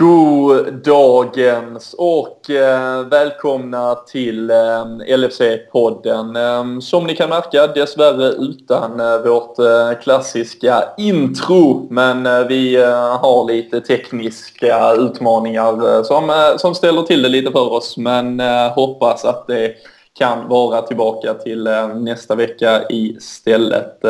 God 0.00 0.74
dagens 0.84 1.94
och 1.98 2.50
eh, 2.50 3.06
välkomna 3.06 3.94
till 3.94 4.50
eh, 4.50 4.84
LFC-podden. 5.06 6.36
Eh, 6.36 6.80
som 6.80 7.06
ni 7.06 7.16
kan 7.16 7.28
märka 7.28 7.66
dessvärre 7.66 8.28
utan 8.28 9.00
eh, 9.00 9.18
vårt 9.18 9.58
eh, 9.58 10.02
klassiska 10.02 10.84
intro. 10.98 11.86
Men 11.90 12.26
eh, 12.26 12.40
vi 12.40 12.76
eh, 12.76 13.18
har 13.18 13.52
lite 13.52 13.80
tekniska 13.80 14.92
utmaningar 14.92 15.96
eh, 15.96 16.02
som, 16.02 16.30
eh, 16.30 16.56
som 16.56 16.74
ställer 16.74 17.02
till 17.02 17.22
det 17.22 17.28
lite 17.28 17.52
för 17.52 17.72
oss. 17.72 17.96
Men 17.96 18.40
hoppas 18.74 19.24
att 19.24 19.46
det 19.46 19.74
kan 20.18 20.48
vara 20.48 20.82
tillbaka 20.82 21.34
till 21.34 21.68
nästa 21.94 22.34
vecka 22.34 22.82
istället. 22.88 24.00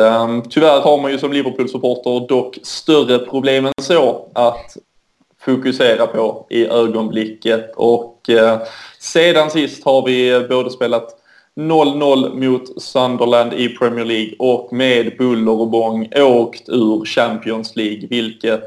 Tyvärr 0.49 0.81
har 0.81 1.01
man 1.01 1.11
ju 1.11 1.17
som 1.17 1.33
Liverpool-supporter 1.33 2.27
dock 2.27 2.57
större 2.63 3.19
problem 3.19 3.65
än 3.65 3.73
så 3.81 4.29
att 4.33 4.77
fokusera 5.45 6.07
på 6.07 6.45
i 6.49 6.65
ögonblicket. 6.65 7.73
Och 7.75 8.29
eh, 8.29 8.59
sedan 8.99 9.49
sist 9.49 9.85
har 9.85 10.05
vi 10.05 10.47
både 10.49 10.69
spelat 10.69 11.21
0-0 11.55 12.49
mot 12.49 12.81
Sunderland 12.81 13.53
i 13.53 13.69
Premier 13.69 14.05
League 14.05 14.33
och 14.39 14.73
med 14.73 15.17
buller 15.17 15.59
och 15.59 15.67
bång 15.67 16.09
åkt 16.15 16.69
ur 16.69 17.05
Champions 17.05 17.75
League, 17.75 18.07
vilket 18.09 18.65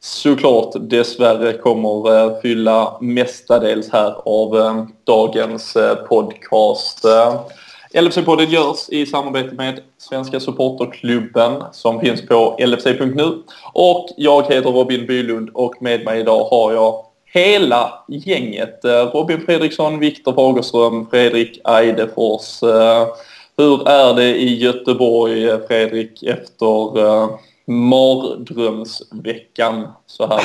såklart 0.00 0.72
dessvärre 0.80 1.52
kommer 1.52 2.16
eh, 2.16 2.40
fylla 2.42 2.98
mestadels 3.00 3.90
här 3.92 4.14
av 4.24 4.58
eh, 4.58 4.84
dagens 5.04 5.76
eh, 5.76 5.94
podcast. 5.94 7.04
LFC-podden 7.94 8.50
görs 8.50 8.88
i 8.88 9.06
samarbete 9.06 9.54
med 9.54 9.80
Svenska 9.98 10.40
Supporterklubben 10.40 11.62
som 11.72 12.00
finns 12.00 12.26
på 12.26 12.56
lfc.nu. 12.58 13.42
Och 13.72 14.08
jag 14.16 14.42
heter 14.42 14.70
Robin 14.70 15.06
Bylund 15.06 15.50
och 15.54 15.74
med 15.80 16.04
mig 16.04 16.20
idag 16.20 16.44
har 16.44 16.72
jag 16.72 17.04
hela 17.32 18.04
gänget. 18.08 18.84
Eh, 18.84 18.90
Robin 18.90 19.40
Fredriksson, 19.40 19.98
Viktor 19.98 20.32
Fagerström, 20.32 21.06
Fredrik 21.10 21.60
Eidefors. 21.64 22.62
Eh, 22.62 23.06
hur 23.56 23.88
är 23.88 24.14
det 24.14 24.36
i 24.36 24.58
Göteborg, 24.58 25.48
eh, 25.48 25.58
Fredrik, 25.68 26.22
efter 26.22 27.28
mardrömsveckan 27.66 29.88
så 30.06 30.26
här? 30.26 30.42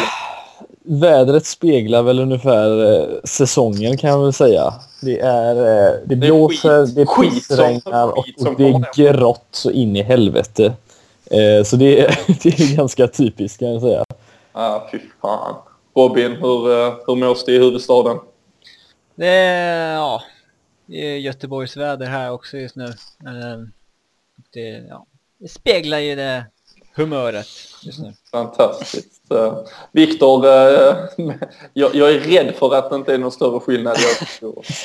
Vädret 0.88 1.46
speglar 1.46 2.04
väl 2.04 2.20
ungefär 2.20 2.94
eh, 2.94 3.08
säsongen 3.24 3.98
kan 3.98 4.10
jag 4.10 4.24
väl 4.24 4.34
säga. 4.34 4.74
Det 5.02 5.20
är 5.20 5.56
eh, 5.56 6.00
det 6.06 6.16
blåser, 6.16 6.96
det 6.96 7.06
pissregnar 7.06 8.08
och, 8.08 8.18
och 8.18 8.56
det 8.58 8.68
är 8.68 8.96
grått 8.96 9.48
så 9.52 9.72
in 9.72 9.96
i 9.96 10.02
helvete. 10.02 10.74
Eh, 11.32 11.64
så 11.64 11.76
det 11.76 12.00
är, 12.00 12.20
det 12.44 12.60
är 12.60 12.76
ganska 12.76 13.08
typiskt 13.08 13.60
kan 13.60 13.68
jag 13.68 13.82
säga. 13.82 14.04
Ah, 14.52 14.90
fy 14.92 15.00
fan. 15.22 15.56
Robin, 15.96 16.32
hur, 16.32 16.90
hur 17.08 17.16
mås 17.16 17.46
det 17.46 17.52
i 17.52 17.58
huvudstaden? 17.58 18.18
Det 19.16 19.28
är, 19.28 19.94
ja, 19.94 20.22
det 20.86 20.96
är 20.96 21.18
Göteborgsväder 21.18 22.06
här 22.06 22.32
också 22.32 22.58
just 22.58 22.76
nu. 22.76 22.94
Det, 24.54 24.70
ja, 24.90 25.06
det 25.38 25.48
speglar 25.48 26.00
ju 26.00 26.16
det 26.16 26.46
humöret 26.96 27.48
just 27.84 28.00
nu. 28.00 28.14
Fantastiskt. 28.32 29.17
Viktor, 29.92 30.46
uh, 30.46 30.96
jag, 31.74 31.96
jag, 31.96 32.12
är 32.12 32.20
rädd 32.20 32.56
för 32.56 32.76
att 32.76 32.90
det 32.90 32.96
inte 32.96 33.14
är 33.14 33.18
någon 33.18 33.32
större 33.32 33.60
skillnad. 33.60 33.98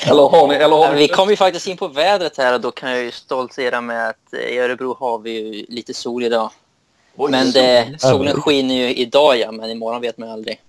eller 0.05 0.29
har 0.29 0.47
ni, 0.47 0.55
eller 0.55 0.75
har 0.75 0.93
ni... 0.93 0.99
Vi 0.99 1.07
kom 1.07 1.29
ju 1.29 1.35
faktiskt 1.35 1.67
in 1.67 1.77
på 1.77 1.87
vädret 1.87 2.37
här 2.37 2.53
och 2.53 2.61
då 2.61 2.71
kan 2.71 2.91
jag 2.91 3.03
ju 3.03 3.11
stoltsera 3.11 3.81
med 3.81 4.09
att 4.09 4.33
i 4.33 4.59
Örebro 4.59 4.95
har 4.99 5.19
vi 5.19 5.31
ju 5.31 5.65
lite 5.69 5.93
sol 5.93 6.23
idag. 6.23 6.51
Oj, 7.15 7.31
men 7.31 7.51
det, 7.51 7.95
solen 7.97 8.41
skiner 8.41 8.75
ju 8.75 8.93
idag 8.93 9.37
ja, 9.37 9.51
men 9.51 9.69
imorgon 9.69 10.01
vet 10.01 10.17
man 10.17 10.29
aldrig. 10.29 10.61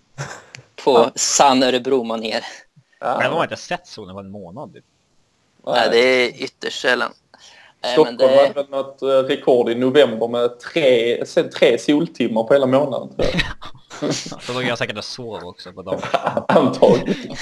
På 0.84 1.10
sann 1.14 1.62
Örebro-manér. 1.62 2.44
Ja. 3.00 3.18
Men 3.18 3.32
har 3.32 3.42
inte 3.42 3.56
sett 3.56 3.86
solen 3.86 4.14
på 4.14 4.20
en 4.20 4.30
månad. 4.30 4.76
Nej, 5.66 5.88
det 5.90 5.98
är 5.98 6.42
ytterst 6.42 6.80
sällan. 6.80 7.12
Stockholm 7.92 8.16
det... 8.16 8.36
hade 8.36 8.52
väl 8.52 8.70
något 8.70 9.02
eh, 9.02 9.06
rekord 9.06 9.68
i 9.68 9.74
november 9.74 10.28
med 10.28 10.60
tre, 10.60 11.24
tre 11.58 11.78
soltimmar 11.78 12.42
på 12.42 12.54
hela 12.54 12.66
månaden. 12.66 13.08
Så 14.40 14.52
då 14.52 14.62
jag 14.62 14.78
säkert 14.78 14.98
och 14.98 15.04
sov 15.04 15.44
också 15.44 15.72
på 15.72 15.82
dagen. 15.82 16.00
Antagligen. 16.48 17.36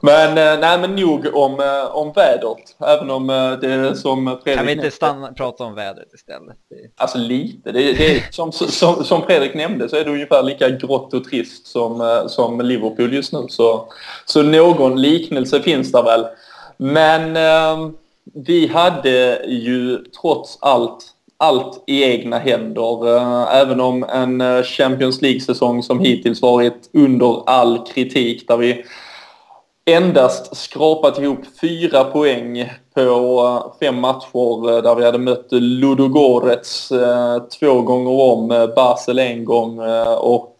Men, 0.00 0.28
eh, 0.28 0.60
nej, 0.60 0.78
men 0.78 0.96
nog 0.96 1.34
om, 1.34 1.60
eh, 1.60 1.96
om 1.96 2.12
vädret. 2.12 2.76
Även 2.86 3.10
om 3.10 3.26
det 3.60 3.72
är 3.72 3.94
som 3.94 4.24
Fredrik... 4.26 4.56
Kan 4.56 4.66
vi 4.66 4.72
inte 4.72 4.90
stanna, 4.90 5.32
prata 5.32 5.64
om 5.64 5.74
vädret 5.74 6.14
istället? 6.14 6.56
Alltså 6.96 7.18
lite. 7.18 7.72
Det, 7.72 7.92
det 7.92 8.34
som, 8.34 8.52
som, 8.52 9.04
som 9.04 9.22
Fredrik 9.22 9.54
nämnde 9.54 9.88
så 9.88 9.96
är 9.96 10.04
det 10.04 10.10
ungefär 10.10 10.42
lika 10.42 10.68
grått 10.68 11.14
och 11.14 11.24
trist 11.24 11.66
som, 11.66 12.24
som 12.28 12.60
Liverpool 12.60 13.14
just 13.14 13.32
nu. 13.32 13.46
Så, 13.48 13.92
så 14.24 14.42
någon 14.42 15.02
liknelse 15.02 15.62
finns 15.62 15.92
där 15.92 16.02
väl. 16.02 16.26
Men... 16.76 17.36
Vi 18.34 18.66
hade 18.66 19.42
ju 19.46 19.98
trots 20.20 20.58
allt 20.60 21.14
allt 21.38 21.84
i 21.86 22.04
egna 22.04 22.38
händer. 22.38 23.16
Eh, 23.16 23.56
även 23.56 23.80
om 23.80 24.04
en 24.04 24.40
eh, 24.40 24.62
Champions 24.62 25.22
League-säsong 25.22 25.82
som 25.82 26.00
hittills 26.00 26.42
varit 26.42 26.90
under 26.92 27.42
all 27.46 27.86
kritik 27.86 28.48
där 28.48 28.56
vi 28.56 28.84
endast 29.90 30.56
skrapat 30.56 31.18
ihop 31.18 31.40
fyra 31.60 32.04
poäng 32.04 32.70
på 32.94 33.00
eh, 33.00 33.78
fem 33.80 34.00
matcher 34.00 34.82
där 34.82 34.94
vi 34.94 35.04
hade 35.04 35.18
mött 35.18 35.46
Ludogorets 35.50 36.92
två 37.60 37.82
gånger 37.82 38.10
om, 38.10 38.72
Basel 38.76 39.18
en 39.18 39.44
gång 39.44 39.80
och 40.18 40.54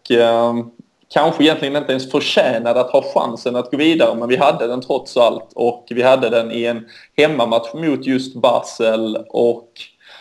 kanske 1.08 1.44
egentligen 1.44 1.76
inte 1.76 1.92
ens 1.92 2.10
förtjänade 2.10 2.80
att 2.80 2.90
ha 2.90 3.02
chansen 3.14 3.56
att 3.56 3.70
gå 3.70 3.76
vidare, 3.76 4.14
men 4.14 4.28
vi 4.28 4.36
hade 4.36 4.66
den 4.66 4.80
trots 4.80 5.16
allt 5.16 5.52
och 5.54 5.86
vi 5.90 6.02
hade 6.02 6.28
den 6.28 6.52
i 6.52 6.64
en 6.64 6.86
hemmamatch 7.16 7.74
mot 7.74 8.06
just 8.06 8.34
Basel 8.34 9.16
och, 9.28 9.68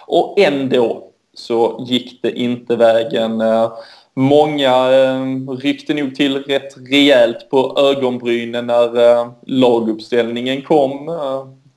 och 0.08 0.40
ändå 0.40 1.04
så 1.34 1.86
gick 1.88 2.22
det 2.22 2.40
inte 2.40 2.76
vägen. 2.76 3.42
Eh, 3.42 3.72
många 4.14 4.92
eh, 4.92 5.52
ryckte 5.58 5.94
nog 5.94 6.16
till 6.16 6.44
rätt 6.44 6.78
rejält 6.92 7.50
på 7.50 7.76
ögonbrynen 7.80 8.68
när 8.68 9.12
eh, 9.12 9.32
laguppställningen 9.46 10.62
kom. 10.62 11.12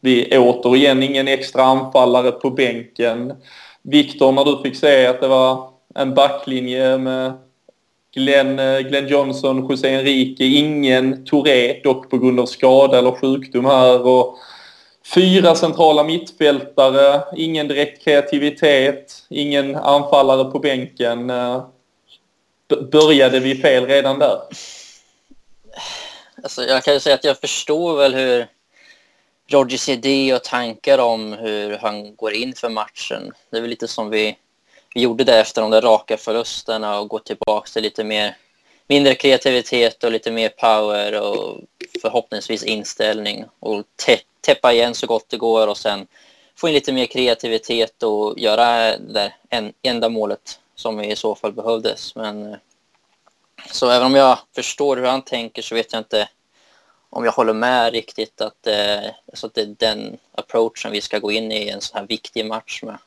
Vi 0.01 0.39
återigen 0.39 1.03
ingen 1.03 1.29
extra 1.29 1.63
anfallare 1.63 2.31
på 2.31 2.51
bänken. 2.51 3.33
Viktor, 3.83 4.33
när 4.33 4.45
du 4.45 4.63
fick 4.63 4.77
se 4.77 5.07
att 5.07 5.21
det 5.21 5.29
var 5.29 5.69
en 5.95 6.15
backlinje 6.15 6.99
med 6.99 7.33
Glenn, 8.15 8.59
eh, 8.59 8.81
Glenn 8.81 9.09
Johnson, 9.09 9.67
José 9.69 9.95
Enrique, 9.95 10.45
ingen 10.45 11.25
Touré, 11.25 11.81
dock 11.85 12.11
på 12.11 12.19
grund 12.19 12.41
av 12.41 12.47
skada 12.47 12.99
eller 12.99 13.13
sjukdom 13.13 13.65
här. 13.65 14.07
Och 14.07 14.39
fyra 15.15 15.55
centrala 15.55 16.05
mittfältare, 16.05 17.23
ingen 17.37 17.69
direkt 17.69 18.05
kreativitet, 18.05 19.27
ingen 19.29 19.77
anfallare 19.77 20.51
på 20.51 20.59
bänken. 20.59 21.31
Eh, 21.31 21.67
började 22.93 23.41
vi 23.41 23.55
fel 23.55 23.87
redan 23.87 24.19
där? 24.19 24.39
Alltså, 26.43 26.63
jag 26.63 26.85
kan 26.85 26.95
ju 26.95 27.01
säga 27.01 27.15
att 27.15 27.25
jag 27.25 27.41
förstår 27.41 27.97
väl 27.97 28.15
hur 28.15 28.47
Rogers 29.51 29.89
idé 29.89 30.35
och 30.35 30.45
tankar 30.45 30.99
om 30.99 31.33
hur 31.33 31.77
han 31.77 32.17
går 32.17 32.33
in 32.33 32.53
för 32.55 32.69
matchen. 32.69 33.33
Det 33.51 33.57
är 33.57 33.61
väl 33.61 33.71
lite 33.71 33.89
som 33.89 34.11
vi 34.11 34.37
vi 34.95 35.01
gjorde 35.01 35.25
det 35.25 35.41
efter 35.41 35.63
de 35.63 35.71
där 35.71 35.83
raka 35.83 36.17
förlusterna 36.17 37.01
och 37.01 37.09
gå 37.09 37.19
tillbaka 37.19 37.71
till 37.73 37.83
lite 37.83 38.05
mer 38.05 38.37
mindre 38.87 39.15
kreativitet 39.15 40.05
och 40.05 40.13
lite 40.13 40.31
mer 40.31 40.49
power 40.49 41.21
och 41.21 41.61
förhoppningsvis 42.03 42.63
inställning 42.63 43.45
och 43.61 43.85
täppa 44.41 44.73
igen 44.73 44.95
så 44.95 45.07
gott 45.07 45.29
det 45.29 45.37
går 45.37 45.67
och 45.67 45.77
sen 45.77 46.07
få 46.57 46.69
in 46.69 46.75
lite 46.75 46.93
mer 46.93 47.07
kreativitet 47.07 48.03
och 48.03 48.39
göra 48.39 48.67
det 48.67 49.13
där 49.13 49.37
en, 49.49 49.73
enda 49.83 50.09
målet 50.09 50.61
som 50.75 51.01
i 51.01 51.17
så 51.17 51.35
fall 51.35 51.53
behövdes. 51.53 52.15
Men 52.15 52.53
eh, 52.53 52.59
så 53.73 53.91
även 53.91 54.07
om 54.07 54.15
jag 54.15 54.39
förstår 54.55 54.97
hur 54.97 55.07
han 55.07 55.23
tänker 55.23 55.63
så 55.63 55.75
vet 55.75 55.93
jag 55.93 56.01
inte 56.01 56.29
om 57.11 57.25
jag 57.25 57.33
håller 57.33 57.53
med 57.53 57.93
riktigt 57.93 58.41
att, 58.41 58.67
eh, 58.67 59.11
alltså 59.29 59.47
att 59.47 59.55
det 59.55 59.61
är 59.61 59.75
den 59.79 60.19
approachen 60.33 60.93
vi 60.93 61.01
ska 61.01 61.19
gå 61.19 61.33
in 61.33 61.53
i 61.53 61.69
en 61.69 61.81
sån 61.81 61.99
här 61.99 62.07
viktig 62.07 62.47
match 62.47 62.83
med. 62.83 62.99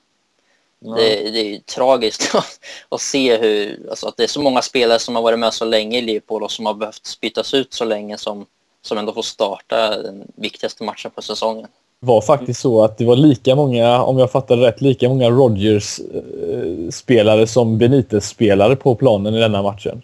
Det, 0.84 1.32
det, 1.32 1.40
är 1.40 1.44
ju 1.44 1.60
tragiskt 1.60 2.36
att 2.90 3.02
se 3.02 3.38
hur, 3.38 3.90
alltså 3.90 4.08
att 4.08 4.18
det 4.18 4.24
är 4.24 4.28
så 4.28 4.42
många 4.42 4.62
spelare 4.62 5.00
som 5.00 5.16
har 5.16 5.22
varit 5.22 5.40
med 5.40 5.54
så 5.54 5.66
länge 5.66 5.98
i 5.98 6.02
Liverpool 6.02 6.44
och 6.44 6.52
som 6.52 6.66
har 6.66 6.74
behövt 6.74 7.18
bytas 7.22 7.54
ut 7.54 7.74
så 7.74 7.86
länge 7.86 8.18
som, 8.18 8.46
som 8.82 8.98
ändå 8.98 9.14
får 9.14 9.22
starta 9.22 10.02
den 10.02 10.24
viktigaste 10.36 10.84
matchen 10.84 11.12
på 11.16 11.22
säsongen. 11.22 11.68
Det 12.00 12.08
var 12.08 12.22
faktiskt 12.22 12.62
så 12.62 12.84
att 12.84 12.98
det 12.98 13.06
var 13.06 13.16
lika 13.16 13.56
många, 13.56 14.04
om 14.04 14.20
jag 14.20 14.32
fattar 14.32 14.58
rätt, 14.58 14.82
lika 14.82 15.10
många 15.10 15.30
Rodgers-spelare 15.30 17.48
som 17.48 17.78
Benitez-spelare 17.78 18.76
på 18.76 18.96
planen 18.96 19.36
i 19.36 19.40
denna 19.40 19.62
matchen. 19.62 20.02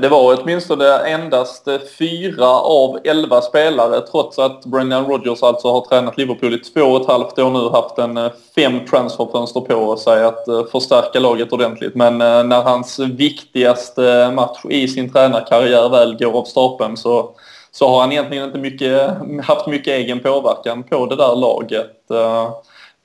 Det 0.00 0.08
var 0.08 0.40
åtminstone 0.42 0.98
endast 0.98 1.68
fyra 1.98 2.46
av 2.50 2.98
elva 3.04 3.42
spelare 3.42 4.00
trots 4.00 4.38
att 4.38 4.64
Brendan 4.64 5.06
Rodgers 5.06 5.42
alltså 5.42 5.72
har 5.72 5.80
tränat 5.80 6.16
Liverpool 6.16 6.54
i 6.54 6.58
två 6.58 6.80
och 6.80 7.00
ett 7.00 7.08
halvt 7.08 7.38
år 7.38 7.50
nu 7.50 7.68
haft 7.68 7.98
en 7.98 8.16
eh, 8.16 8.32
fem 8.54 8.86
transferfönster 8.90 9.60
på 9.60 9.96
sig 9.96 10.24
att 10.24 10.48
eh, 10.48 10.64
förstärka 10.72 11.20
laget 11.20 11.52
ordentligt. 11.52 11.94
Men 11.94 12.20
eh, 12.20 12.44
när 12.44 12.62
hans 12.62 12.98
viktigaste 12.98 14.30
match 14.34 14.64
i 14.70 14.88
sin 14.88 15.12
tränarkarriär 15.12 15.88
väl 15.88 16.16
går 16.16 16.38
av 16.38 16.44
stapeln 16.44 16.96
så, 16.96 17.30
så 17.72 17.88
har 17.88 18.00
han 18.00 18.12
egentligen 18.12 18.44
inte 18.44 18.58
mycket, 18.58 19.10
haft 19.44 19.66
mycket 19.66 19.94
egen 19.94 20.20
påverkan 20.20 20.82
på 20.82 21.06
det 21.06 21.16
där 21.16 21.36
laget 21.36 21.92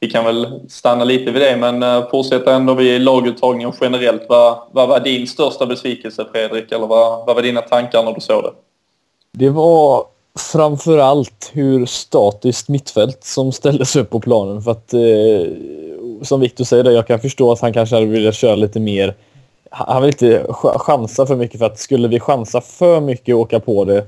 vi 0.04 0.10
kan 0.10 0.26
väl 0.26 0.60
stanna 0.70 1.04
lite 1.04 1.32
vid 1.32 1.42
det, 1.42 1.58
men 1.58 1.84
eh, 1.84 2.10
fortsätta 2.10 2.54
ändå 2.54 2.74
vid 2.74 3.02
laguttagningen 3.02 3.74
generellt. 3.82 4.22
Vad, 4.30 4.58
vad 4.72 4.90
var 4.90 5.00
din 5.00 5.28
största 5.28 5.66
besvikelse, 5.66 6.26
Fredrik? 6.32 6.72
Eller 6.72 6.88
vad, 6.88 7.26
vad 7.26 7.36
var 7.36 7.44
dina 7.44 7.62
tankar 7.62 8.04
när 8.04 8.14
du 8.14 8.22
såg 8.22 8.44
det? 8.44 8.52
Det 9.32 9.50
var 9.50 10.06
framför 10.40 10.98
allt 10.98 11.52
hur 11.54 11.86
statiskt 11.86 12.70
mittfält 12.70 13.24
som 13.24 13.52
ställdes 13.52 13.96
upp 13.96 14.10
på 14.10 14.20
planen. 14.20 14.62
För 14.62 14.72
att, 14.72 14.94
eh, 14.94 15.54
som 16.22 16.40
Victor 16.40 16.64
säger, 16.64 16.92
jag 16.92 17.08
kan 17.08 17.20
förstå 17.20 17.52
att 17.52 17.62
han 17.62 17.74
kanske 17.74 17.96
hade 17.96 18.08
velat 18.08 18.36
köra 18.36 18.56
lite 18.56 18.80
mer. 18.80 19.16
Han 19.70 20.02
vill 20.02 20.12
inte 20.12 20.46
chansa 20.78 21.26
för 21.26 21.36
mycket 21.36 21.60
för 21.60 21.66
att 21.66 21.80
skulle 21.80 22.08
vi 22.08 22.20
chansa 22.20 22.62
för 22.62 23.02
mycket 23.02 23.36
och 23.36 23.42
åka 23.42 23.60
på 23.60 23.86
det 23.86 24.06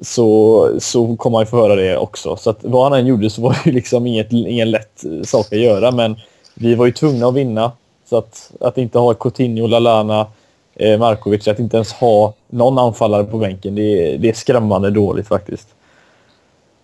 så, 0.00 0.70
så 0.78 1.16
kommer 1.16 1.32
man 1.32 1.42
ju 1.42 1.46
få 1.46 1.56
höra 1.56 1.74
det 1.74 1.96
också. 1.96 2.36
Så 2.36 2.50
att 2.50 2.58
vad 2.60 2.82
han 2.82 3.00
än 3.00 3.06
gjorde 3.06 3.30
så 3.30 3.42
var 3.42 3.50
det 3.50 3.70
ju 3.70 3.72
liksom 3.72 4.06
inget, 4.06 4.32
ingen 4.32 4.70
lätt 4.70 5.04
sak 5.24 5.46
att 5.52 5.58
göra. 5.58 5.90
Men 5.90 6.16
vi 6.54 6.74
var 6.74 6.86
ju 6.86 6.92
tvungna 6.92 7.26
att 7.26 7.34
vinna. 7.34 7.72
Så 8.04 8.16
att, 8.16 8.52
att 8.60 8.78
inte 8.78 8.98
ha 8.98 9.14
Coutinho, 9.14 9.66
Lalana, 9.66 10.26
eh, 10.74 10.98
Markovic, 10.98 11.48
att 11.48 11.58
inte 11.58 11.76
ens 11.76 11.92
ha 11.92 12.34
någon 12.50 12.78
anfallare 12.78 13.24
på 13.24 13.38
bänken, 13.38 13.74
det, 13.74 14.16
det 14.16 14.28
är 14.28 14.32
skrämmande 14.32 14.90
dåligt 14.90 15.28
faktiskt. 15.28 15.68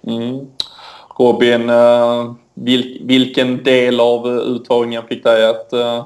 Mm. 0.07 0.47
Robin, 1.19 1.71
eh, 1.71 2.33
vilken 3.01 3.63
del 3.65 4.01
av 4.01 4.29
uttagningen 4.29 5.03
fick 5.09 5.25
dig 5.25 5.47
att 5.47 5.73
eh, 5.73 6.05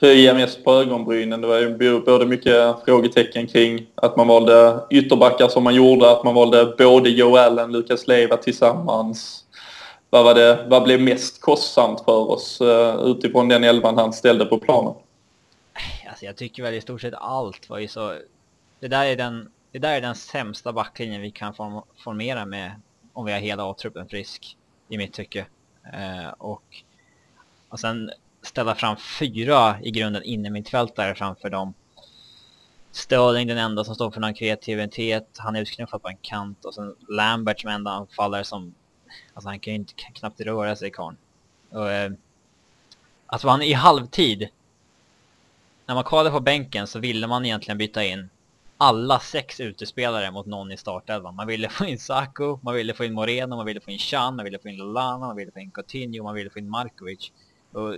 höja 0.00 0.34
mest 0.34 0.64
på 0.64 0.72
ögonbrynen. 0.72 1.40
Det 1.40 1.46
var 1.46 1.58
ju 1.58 2.00
både 2.00 2.26
mycket 2.26 2.84
frågetecken 2.84 3.46
kring 3.46 3.86
att 3.94 4.16
man 4.16 4.26
valde 4.26 4.86
ytterbackar 4.90 5.48
som 5.48 5.64
man 5.64 5.74
gjorde, 5.74 6.10
att 6.10 6.24
man 6.24 6.34
valde 6.34 6.74
både 6.78 7.10
Joe 7.10 7.36
Allen 7.36 7.64
och 7.64 7.70
Lucas 7.70 8.06
Leiva 8.06 8.36
tillsammans. 8.36 9.44
Vad, 10.10 10.24
var 10.24 10.34
det, 10.34 10.66
vad 10.68 10.82
blev 10.82 11.00
mest 11.00 11.40
kostsamt 11.40 12.00
för 12.04 12.30
oss 12.30 12.60
eh, 12.60 13.00
utifrån 13.04 13.48
den 13.48 13.64
elvan 13.64 13.98
han 13.98 14.12
ställde 14.12 14.44
på 14.44 14.58
planen? 14.58 14.94
Alltså 16.08 16.24
jag 16.24 16.36
tycker 16.36 16.62
väl 16.62 16.74
i 16.74 16.80
stort 16.80 17.00
sett 17.00 17.14
allt 17.14 17.70
var 17.70 17.78
ju 17.78 17.88
så... 17.88 18.14
Det 18.80 18.88
där 18.88 19.04
är 19.04 19.16
den, 19.16 19.50
det 19.72 19.78
där 19.78 19.96
är 19.96 20.00
den 20.00 20.14
sämsta 20.14 20.72
backlinjen 20.72 21.22
vi 21.22 21.30
kan 21.30 21.54
form, 21.54 21.82
formera 22.04 22.46
med 22.46 22.72
om 23.12 23.24
vi 23.24 23.32
har 23.32 23.38
hela 23.38 23.70
A-truppen 23.70 24.08
frisk, 24.08 24.56
i 24.88 24.98
mitt 24.98 25.12
tycke. 25.12 25.46
Eh, 25.92 26.28
och, 26.38 26.62
och 27.68 27.80
sen 27.80 28.10
ställa 28.42 28.74
fram 28.74 28.96
fyra 28.96 29.76
i 29.82 29.90
grunden 29.90 30.22
innermittfältare 30.22 31.14
framför 31.14 31.50
dem. 31.50 31.74
Stirling 32.90 33.46
den 33.46 33.58
enda 33.58 33.84
som 33.84 33.94
står 33.94 34.10
för 34.10 34.20
någon 34.20 34.34
kreativitet, 34.34 35.28
han 35.36 35.56
är 35.56 35.60
utknuffad 35.60 36.02
på 36.02 36.08
en 36.08 36.16
kant 36.16 36.64
och 36.64 36.74
sen 36.74 36.96
Lambert 37.08 37.60
som 37.60 37.70
enda 37.70 37.90
anfallare 37.90 38.44
som, 38.44 38.74
alltså 39.34 39.48
han 39.48 39.60
kan 39.60 39.72
ju 39.72 39.78
inte 39.78 39.94
knappt 39.94 40.40
röra 40.40 40.76
sig 40.76 40.90
karln. 40.90 41.16
Och, 41.70 41.90
eh, 41.90 42.12
alltså 43.26 43.48
han 43.48 43.62
i 43.62 43.72
halvtid, 43.72 44.48
när 45.86 45.94
man 45.94 46.04
kollade 46.04 46.30
på 46.30 46.40
bänken 46.40 46.86
så 46.86 46.98
ville 46.98 47.26
man 47.26 47.44
egentligen 47.44 47.78
byta 47.78 48.04
in 48.04 48.28
alla 48.78 49.20
sex 49.20 49.60
utespelare 49.60 50.30
mot 50.30 50.46
någon 50.46 50.72
i 50.72 50.76
startelvan. 50.76 51.34
Man 51.34 51.46
ville 51.46 51.68
få 51.68 51.84
in 51.84 51.98
Saku, 51.98 52.56
man 52.62 52.74
ville 52.74 52.94
få 52.94 53.04
in 53.04 53.12
Moreno, 53.12 53.56
man 53.56 53.66
ville 53.66 53.80
få 53.80 53.90
in 53.90 53.98
Chan, 53.98 54.36
man 54.36 54.44
ville 54.44 54.58
få 54.58 54.68
in 54.68 54.76
Lallana, 54.76 55.26
man 55.26 55.36
ville 55.36 55.52
få 55.52 55.58
in 55.58 55.70
Coutinho, 55.70 56.24
man 56.24 56.34
ville 56.34 56.50
få 56.50 56.58
in 56.58 56.70
Markovic. 56.70 57.32
Och 57.72 57.96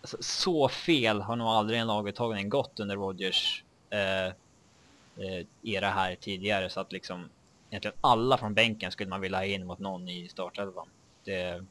alltså, 0.00 0.16
så 0.20 0.68
fel 0.68 1.20
har 1.20 1.36
nog 1.36 1.48
aldrig 1.48 1.80
en 1.80 1.86
laguttagning 1.86 2.48
gått 2.48 2.80
under 2.80 2.96
Rodgers 2.96 3.64
eh, 3.90 4.26
eh, 5.26 5.46
era 5.62 5.86
här 5.86 6.16
tidigare. 6.20 6.70
Så 6.70 6.80
att 6.80 6.92
liksom 6.92 7.28
egentligen 7.70 7.96
alla 8.00 8.38
från 8.38 8.54
bänken 8.54 8.92
skulle 8.92 9.10
man 9.10 9.20
vilja 9.20 9.38
ha 9.38 9.44
in 9.44 9.66
mot 9.66 9.78
någon 9.78 10.08
i 10.08 10.28
startelvan. 10.28 10.86
Det... 11.24 11.64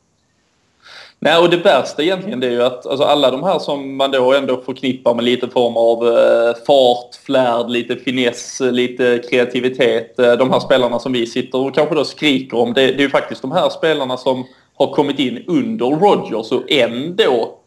Nej, 1.19 1.37
och 1.37 1.49
det 1.49 1.57
värsta 1.57 2.03
egentligen 2.03 2.39
det 2.39 2.47
är 2.47 2.51
ju 2.51 2.63
att 2.63 2.85
alltså, 2.85 3.03
alla 3.03 3.31
de 3.31 3.43
här 3.43 3.59
som 3.59 3.95
man 3.95 4.11
då 4.11 4.33
ändå 4.33 4.61
förknippar 4.61 5.15
med 5.15 5.25
lite 5.25 5.47
form 5.47 5.77
av 5.77 6.07
eh, 6.07 6.55
fart, 6.67 7.15
flärd, 7.25 7.69
lite 7.69 7.95
finess, 7.95 8.59
lite 8.59 9.21
kreativitet. 9.29 10.19
Eh, 10.19 10.33
de 10.33 10.51
här 10.51 10.59
spelarna 10.59 10.99
som 10.99 11.11
vi 11.11 11.27
sitter 11.27 11.57
och 11.57 11.75
kanske 11.75 11.95
då 11.95 12.05
skriker 12.05 12.57
om. 12.57 12.73
Det, 12.73 12.81
det 12.81 12.93
är 12.93 13.01
ju 13.01 13.09
faktiskt 13.09 13.41
de 13.41 13.51
här 13.51 13.69
spelarna 13.69 14.17
som 14.17 14.47
har 14.75 14.93
kommit 14.93 15.19
in 15.19 15.43
under 15.47 15.85
Rodgers 15.85 16.51
och 16.51 16.71
ändå 16.71 17.58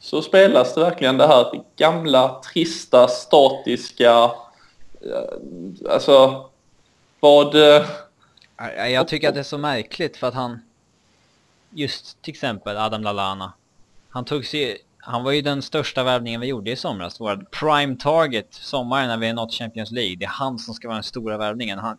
så 0.00 0.22
spelas 0.22 0.74
det 0.74 0.80
verkligen 0.80 1.16
det 1.16 1.26
här 1.26 1.62
gamla, 1.76 2.42
trista, 2.52 3.08
statiska... 3.08 4.30
Eh, 5.00 5.90
alltså, 5.90 6.46
vad... 7.20 7.54
Eh, 7.54 7.86
jag 8.88 9.08
tycker 9.08 9.28
att 9.28 9.34
det 9.34 9.40
är 9.40 9.44
så 9.44 9.58
märkligt 9.58 10.16
för 10.16 10.26
att 10.26 10.34
han... 10.34 10.60
Just 11.70 12.22
till 12.22 12.32
exempel 12.32 12.76
Adam 12.76 13.02
Lallana. 13.02 13.52
Han 14.08 14.24
tog 14.24 14.46
sig... 14.46 14.78
Han 14.98 15.24
var 15.24 15.32
ju 15.32 15.42
den 15.42 15.62
största 15.62 16.04
värvningen 16.04 16.40
vi 16.40 16.46
gjorde 16.46 16.70
i 16.70 16.76
somras. 16.76 17.20
Vår 17.20 17.46
prime 17.50 17.96
target 17.96 18.46
sommaren 18.50 19.08
när 19.08 19.16
vi 19.16 19.28
är 19.28 19.34
nått 19.34 19.54
Champions 19.54 19.90
League. 19.90 20.16
Det 20.16 20.24
är 20.24 20.28
han 20.28 20.58
som 20.58 20.74
ska 20.74 20.88
vara 20.88 20.96
den 20.96 21.04
stora 21.04 21.38
värvningen. 21.38 21.78
Han... 21.78 21.96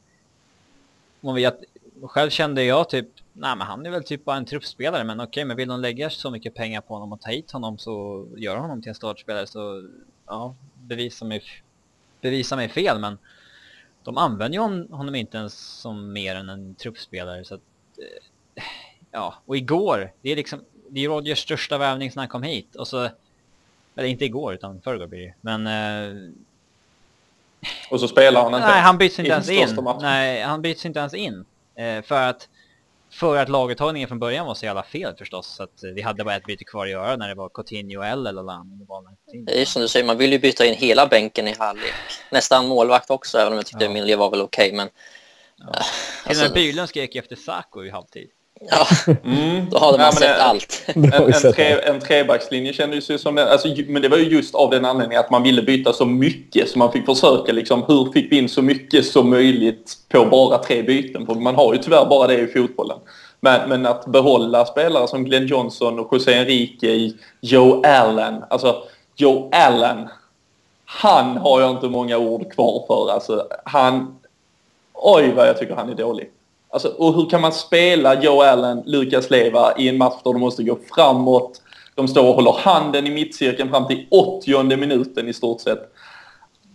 man 1.20 1.36
vet, 1.36 1.60
själv 2.04 2.30
kände 2.30 2.64
jag 2.64 2.90
typ 2.90 3.08
Nej 3.34 3.56
men 3.56 3.68
han 3.68 3.86
är 3.86 3.90
väl 3.90 4.04
typ 4.04 4.26
bara 4.26 4.38
en 4.38 4.46
truppspelare 4.46 5.04
men 5.04 5.20
okej 5.20 5.30
okay, 5.30 5.46
men 5.46 5.58
vill 5.58 5.68
de 5.68 5.80
lägga 5.80 6.10
så 6.10 6.32
mycket 6.32 6.54
pengar 6.54 6.82
på 6.82 6.94
honom 6.94 7.14
och 7.14 7.22
ta 7.22 7.30
hit 7.30 7.52
honom 7.52 7.78
så 7.78 8.26
gör 8.38 8.58
honom 8.58 8.82
till 8.82 8.90
en 8.90 8.96
startspelare 8.96 9.48
så 9.48 9.90
ja, 10.28 10.56
bevisa 10.76 11.26
mig, 11.26 11.44
bevisa 12.22 12.56
mig 12.56 12.70
fel 12.70 13.00
men 13.00 13.18
de 14.04 14.18
använder 14.18 14.58
ju 14.58 14.88
honom 14.96 15.16
inte 15.16 15.38
ens 15.38 15.54
som 15.58 16.14
mer 16.14 16.36
än 16.36 16.50
en 16.50 16.76
truppspelare 16.76 17.46
så 17.46 17.56
att 17.56 17.62
eh, 17.98 18.64
ja, 19.12 19.36
och 19.46 19.58
igår, 19.58 20.14
det 20.22 20.32
är 20.32 20.36
liksom 20.36 20.62
det 20.90 21.00
är 21.00 21.10
Rogers 21.10 21.40
största 21.40 21.78
värvning 21.78 22.12
sedan 22.12 22.20
han 22.20 22.28
kom 22.28 22.44
hit 22.44 22.76
och 22.76 22.88
så 22.88 23.10
eller 23.96 24.08
inte 24.08 24.26
igår 24.26 24.54
utan 24.54 24.82
förrgår 24.82 25.08
blir 25.08 25.20
det 25.20 25.34
men 25.42 25.68
eh, 25.68 26.32
och 27.92 28.00
så 28.00 28.08
spelar 28.08 28.44
han 28.44 28.54
inte 28.54 28.68
Nej, 28.68 28.82
han 28.82 28.98
byts 28.98 29.20
inte 29.20 29.32
ens 29.32 29.50
in. 29.50 29.88
Nej, 30.02 30.42
han 30.42 30.62
byts 30.62 30.86
inte 30.86 31.00
ens 31.00 31.14
in. 31.14 31.46
Eh, 31.76 32.02
för 32.02 32.22
att 32.30 32.50
för 33.12 33.38
att 33.38 33.50
laguttagningen 33.50 34.08
från 34.08 34.20
början 34.20 34.46
var 34.46 34.54
så 34.54 34.66
jävla 34.66 34.84
fel 34.84 35.16
förstås. 35.18 35.48
Så 35.48 35.64
att 35.64 35.84
vi 35.96 36.02
hade 36.02 36.24
bara 36.24 36.36
ett 36.36 36.46
byte 36.46 36.64
kvar 36.64 36.86
att 36.86 36.92
göra 36.92 37.16
när 37.16 37.28
det 37.28 37.36
var 37.36 37.50
Coutinho 37.50 38.02
eller 38.02 38.32
Lallana. 38.32 38.66
Det 39.46 39.62
är 39.62 39.66
som 39.66 39.82
du 39.82 39.88
säger, 39.88 40.06
man 40.06 40.18
vill 40.18 40.32
ju 40.32 40.40
byta 40.40 40.66
in 40.66 40.76
hela 40.76 41.08
bänken 41.08 41.48
i 41.48 41.56
halvlek. 41.60 41.94
Nästan 42.32 42.68
målvakt 42.68 43.10
också, 43.10 43.38
även 43.38 43.54
om 43.54 43.58
jag 43.58 43.66
tyckte 43.66 43.86
ja. 43.86 43.92
Emilia 43.92 44.18
var 44.18 44.30
väl 44.30 44.42
okej. 44.42 44.66
Okay, 44.66 44.78
men... 44.78 44.90
Ja. 45.58 45.66
Alltså... 46.26 46.46
Till 46.46 46.54
Bylund 46.54 46.90
skrek 46.90 47.16
efter 47.16 47.36
Saco 47.36 47.84
i 47.84 47.90
halvtid. 47.90 48.30
Ja, 48.70 48.88
mm. 49.24 49.70
då 49.70 49.80
hade 49.80 49.98
man 49.98 50.06
ja, 50.06 50.12
sett 50.12 50.36
en, 50.36 50.42
allt. 50.42 50.84
En, 50.88 51.14
en, 51.14 51.54
tre, 51.54 51.82
en 51.84 52.00
trebackslinje 52.00 52.74
kändes 52.74 53.10
ju 53.10 53.18
som 53.18 53.36
den, 53.36 53.48
alltså, 53.48 53.68
men 53.88 54.02
det 54.02 54.10
var 54.10 54.18
ju 54.18 54.24
just 54.24 54.56
av 54.56 54.70
den 54.70 54.86
anledningen 54.86 55.20
att 55.20 55.32
man 55.32 55.44
ville 55.44 55.62
byta 55.62 55.94
så 55.94 56.06
mycket 56.06 56.70
så 56.70 56.80
man 56.80 56.92
fick 56.92 57.06
försöka 57.06 57.52
liksom, 57.52 57.84
hur 57.88 58.12
fick 58.12 58.32
vi 58.32 58.38
in 58.38 58.50
så 58.50 58.62
mycket 58.62 59.06
som 59.06 59.30
möjligt 59.30 59.98
på 60.10 60.26
bara 60.26 60.58
tre 60.58 60.82
byten? 60.82 61.26
För 61.26 61.36
man 61.36 61.56
har 61.56 61.74
ju 61.74 61.80
tyvärr 61.80 62.06
bara 62.06 62.28
det 62.28 62.40
i 62.40 62.48
fotbollen. 62.48 62.98
Men, 63.40 63.70
men 63.70 63.86
att 63.86 64.06
behålla 64.06 64.66
spelare 64.66 65.08
som 65.08 65.24
Glenn 65.24 65.48
Johnson 65.48 66.00
och 66.00 66.14
José 66.14 66.34
Enrique, 66.34 67.12
Joe 67.42 67.82
Allen, 67.86 68.44
alltså 68.50 68.84
Joe 69.16 69.50
Allen, 69.52 70.08
han 70.86 71.38
har 71.38 71.62
jag 71.62 71.72
inte 71.72 71.90
många 71.90 72.18
ord 72.18 72.54
kvar 72.54 72.84
för. 72.88 73.12
Alltså, 73.12 73.48
han, 73.66 74.20
oj 74.94 75.34
vad 75.36 75.48
jag 75.48 75.60
tycker 75.60 75.76
han 75.76 75.90
är 75.90 75.96
dålig. 75.96 76.30
Alltså, 76.72 76.88
och 76.88 77.14
hur 77.14 77.30
kan 77.30 77.42
man 77.42 77.52
spela 77.52 78.22
Joe 78.22 78.42
Allen, 78.42 78.84
Lukas 78.86 79.30
Leva 79.30 79.74
i 79.78 79.90
en 79.90 79.98
match 79.98 80.20
där 80.24 80.34
de 80.34 80.40
måste 80.40 80.64
gå 80.64 80.78
framåt? 80.96 81.62
De 81.96 82.08
står 82.08 82.30
och 82.30 82.36
håller 82.36 82.52
handen 82.52 83.08
i 83.08 83.12
mittcirkeln 83.12 83.70
fram 83.70 83.88
till 83.88 84.06
80 84.12 84.78
minuten 84.78 85.28
i 85.28 85.34
stort 85.34 85.62
sett. 85.62 85.80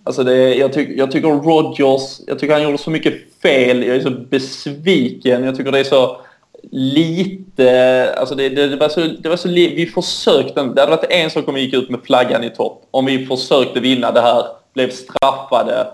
Alltså 0.05 0.25
det, 0.25 0.55
jag, 0.55 0.73
tyck, 0.73 0.89
jag 0.97 1.11
tycker 1.11 1.29
Rodgers, 1.29 2.21
jag 2.27 2.39
tycker 2.39 2.55
han 2.55 2.63
gjorde 2.63 2.79
så 2.79 2.91
mycket 2.91 3.15
fel. 3.43 3.83
Jag 3.83 3.97
är 3.97 4.01
så 4.01 4.11
besviken. 4.11 5.45
Jag 5.45 5.57
tycker 5.57 5.73
det 5.73 5.79
är 5.79 5.85
så 5.85 6.17
lite... 6.73 8.15
Alltså 8.19 8.35
det, 8.35 8.49
det, 8.49 8.69
det 8.69 8.77
var 8.77 8.89
så, 8.89 9.01
det 9.01 9.29
var 9.29 9.37
så... 9.37 9.49
Vi 9.49 9.91
försökte... 9.95 10.63
Det 10.63 10.81
hade 10.81 10.97
varit 10.97 11.11
en 11.11 11.31
sak 11.31 11.49
om 11.49 11.55
vi 11.55 11.61
gick 11.61 11.75
ut 11.75 11.91
med 11.91 12.01
flaggan 12.05 12.45
i 12.45 12.51
topp. 12.51 12.89
Om 12.91 13.07
vi 13.07 13.27
försökte 13.27 13.81
vinna 13.81 14.13
det 14.13 14.21
här, 14.21 14.45
blev 14.75 14.91
straffade 14.91 15.87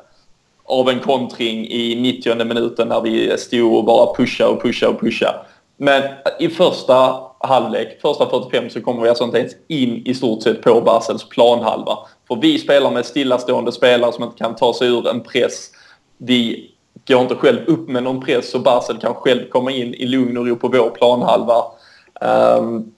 av 0.65 0.89
en 0.89 1.01
kontring 1.01 1.69
i 1.69 1.95
90 1.95 2.45
minuten 2.45 2.89
när 2.89 3.01
vi 3.01 3.39
stod 3.39 3.77
och 3.79 3.85
bara 3.85 4.15
pusha 4.15 4.49
och 4.49 4.63
pusha 4.63 4.89
och 4.89 5.01
pusha. 5.01 5.35
Men 5.77 6.03
i 6.39 6.49
första 6.49 7.21
halvlek, 7.39 8.01
första 8.03 8.31
45, 8.31 8.71
så 8.71 8.81
kommer 8.81 9.03
vi 9.03 9.09
alltså 9.09 9.25
inte 9.25 9.39
ens 9.39 9.53
in 9.69 10.03
i 10.07 10.15
stort 10.15 10.43
sett 10.43 10.63
på 10.63 10.81
Basels 10.81 11.29
planhalva. 11.29 11.99
För 12.29 12.37
vi 12.37 12.59
spelar 12.59 12.91
med 12.91 13.07
stillastående 13.07 13.73
spelare 13.73 14.13
som 14.13 14.25
inte 14.25 14.39
kan 14.39 14.57
ta 14.57 14.75
sig 14.75 14.89
ur 14.89 15.09
en 15.09 15.21
press. 15.21 15.71
Vi 16.19 16.71
går 17.07 17.21
inte 17.21 17.35
själv 17.35 17.59
upp 17.67 17.89
med 17.89 18.03
någon 18.03 18.21
press 18.21 18.51
så 18.51 18.59
Basel 18.59 18.99
kan 18.99 19.15
själv 19.15 19.49
komma 19.49 19.71
in 19.71 19.95
i 19.95 20.07
lugn 20.07 20.37
och 20.37 20.47
ro 20.47 20.57
på 20.57 20.69
vår 20.69 20.91
planhalva. 20.91 21.65
Um, 22.59 22.93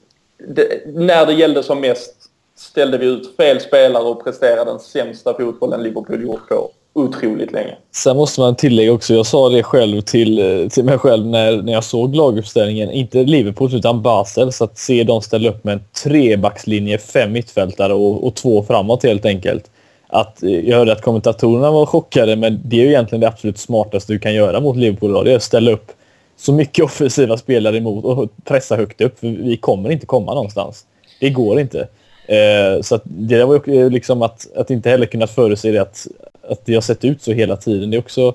det, 0.49 0.87
när 0.87 1.27
det 1.27 1.33
gällde 1.33 1.63
som 1.63 1.81
mest 1.81 2.15
ställde 2.57 2.99
vi 2.99 3.07
ut 3.07 3.37
fel 3.37 3.61
spelare 3.61 4.05
och 4.05 4.25
presterade 4.25 4.71
den 4.71 4.81
sämsta 4.81 5.35
fotbollen 5.35 5.83
Liverpool 5.83 6.23
gjort 6.23 6.49
på 6.49 6.71
otroligt 6.95 7.53
länge. 7.53 7.75
Sen 7.93 8.17
måste 8.17 8.41
man 8.41 8.57
tillägga 8.57 8.93
också, 8.93 9.15
jag 9.15 9.27
sa 9.27 9.49
det 9.49 9.63
själv 9.63 10.01
till, 10.01 10.39
eh, 10.39 10.69
till 10.69 10.85
mig 10.85 10.99
själv 10.99 11.27
när, 11.27 11.63
när 11.63 11.73
jag 11.73 11.85
såg 11.85 12.15
laguppställningen, 12.15 12.91
inte 12.91 13.25
Liverpool 13.25 13.75
utan 13.75 14.03
Basel, 14.03 14.53
så 14.53 14.65
att 14.65 14.79
se 14.79 15.05
dem 15.05 15.23
ställa 15.23 15.49
upp 15.49 15.65
med 15.65 15.73
en 15.73 15.83
trebackslinje, 16.03 16.99
fem 16.99 17.33
mittfältare 17.33 17.95
och, 17.95 18.27
och 18.27 18.35
två 18.35 18.63
framåt 18.63 19.03
helt 19.03 19.27
enkelt. 19.27 19.71
Att, 20.07 20.43
eh, 20.43 20.69
jag 20.69 20.77
hörde 20.77 20.93
att 20.93 21.03
kommentatorerna 21.03 21.71
var 21.71 21.87
chockade, 21.87 22.37
men 22.37 22.61
det 22.65 22.77
är 22.77 22.81
ju 22.81 22.89
egentligen 22.89 23.21
det 23.21 23.29
absolut 23.29 23.59
smartaste 23.59 24.13
du 24.13 24.19
kan 24.19 24.35
göra 24.35 24.61
mot 24.61 24.77
Liverpool 24.77 25.11
idag. 25.11 25.25
Det 25.25 25.33
är 25.33 25.37
att 25.37 25.43
ställa 25.43 25.71
upp 25.71 25.93
så 26.37 26.53
mycket 26.53 26.85
offensiva 26.85 27.37
spelare 27.37 27.77
emot 27.77 28.05
och 28.05 28.31
pressa 28.45 28.77
högt 28.77 29.01
upp, 29.01 29.19
för 29.19 29.27
vi 29.27 29.57
kommer 29.57 29.91
inte 29.91 30.07
komma 30.07 30.35
någonstans. 30.35 30.85
Det 31.21 31.31
går 31.31 31.61
inte. 31.61 31.89
Eh, 32.27 32.83
så 32.83 33.01
det 33.05 33.45
var 33.45 33.63
ju 33.67 33.81
eh, 33.81 33.91
liksom 33.91 34.23
att, 34.23 34.57
att 34.57 34.71
inte 34.71 34.91
heller 34.91 35.07
kunnat 35.07 35.31
förutse 35.31 35.73
det 35.73 35.79
att, 35.79 36.07
att 36.49 36.67
det 36.67 36.75
har 36.75 36.81
sett 36.81 37.05
ut 37.05 37.23
så 37.23 37.33
hela 37.33 37.57
tiden. 37.57 37.91
Det 37.91 37.97
är 37.97 37.99
också 37.99 38.35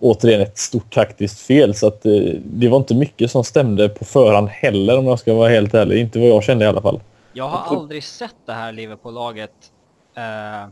återigen 0.00 0.40
ett 0.40 0.58
stort 0.58 0.94
taktiskt 0.94 1.40
fel. 1.40 1.74
Så 1.74 1.86
att, 1.86 2.06
eh, 2.06 2.12
det 2.44 2.68
var 2.68 2.76
inte 2.76 2.94
mycket 2.94 3.30
som 3.30 3.44
stämde 3.44 3.88
på 3.88 4.04
förhand 4.04 4.48
heller 4.48 4.98
om 4.98 5.06
jag 5.06 5.18
ska 5.18 5.34
vara 5.34 5.48
helt 5.48 5.74
ärlig. 5.74 6.00
Inte 6.00 6.18
vad 6.18 6.28
jag 6.28 6.44
kände 6.44 6.64
i 6.64 6.68
alla 6.68 6.82
fall. 6.82 7.00
Jag 7.32 7.48
har 7.48 7.76
aldrig 7.76 8.04
sett 8.04 8.36
det 8.46 8.52
här 8.52 8.72
Liverpool-laget. 8.72 9.72
Eh, 10.14 10.68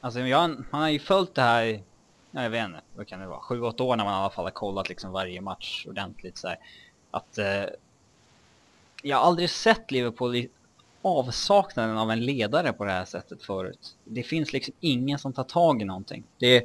alltså 0.00 0.20
jag, 0.20 0.50
man 0.70 0.80
har 0.80 0.88
ju 0.88 0.98
följt 0.98 1.34
det 1.34 1.42
här, 1.42 1.80
jag 2.30 2.50
vet 2.50 2.64
inte, 2.64 2.80
vad 2.96 3.06
kan 3.06 3.20
det 3.20 3.26
vara, 3.26 3.40
sju, 3.40 3.62
åtta 3.62 3.82
år 3.84 3.96
när 3.96 4.04
man 4.04 4.14
i 4.14 4.16
alla 4.16 4.30
fall 4.30 4.44
har 4.44 4.50
kollat 4.50 4.88
liksom 4.88 5.12
varje 5.12 5.40
match 5.40 5.86
ordentligt 5.88 6.38
så 6.38 6.48
här, 6.48 6.56
Att 7.10 7.38
eh, 7.38 7.64
jag 9.02 9.16
har 9.16 9.24
aldrig 9.24 9.50
sett 9.50 9.90
Liverpool 9.90 10.46
avsaknaden 11.02 11.98
av 11.98 12.10
en 12.10 12.24
ledare 12.24 12.72
på 12.72 12.84
det 12.84 12.90
här 12.90 13.04
sättet 13.04 13.42
förut. 13.42 13.96
Det 14.04 14.22
finns 14.22 14.52
liksom 14.52 14.74
ingen 14.80 15.18
som 15.18 15.32
tar 15.32 15.44
tag 15.44 15.82
i 15.82 15.84
någonting. 15.84 16.24
Det, 16.38 16.64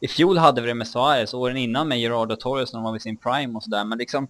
I 0.00 0.08
fjol 0.08 0.38
hade 0.38 0.60
vi 0.60 0.66
det 0.68 0.74
med 0.74 0.88
Suarez, 0.88 1.34
åren 1.34 1.56
innan 1.56 1.88
med 1.88 2.00
Gerardo 2.00 2.36
Torres 2.36 2.72
när 2.72 2.80
de 2.80 2.84
var 2.84 2.92
vid 2.92 3.02
sin 3.02 3.16
prime 3.16 3.56
och 3.56 3.62
sådär, 3.62 3.84
men 3.84 3.98
liksom 3.98 4.28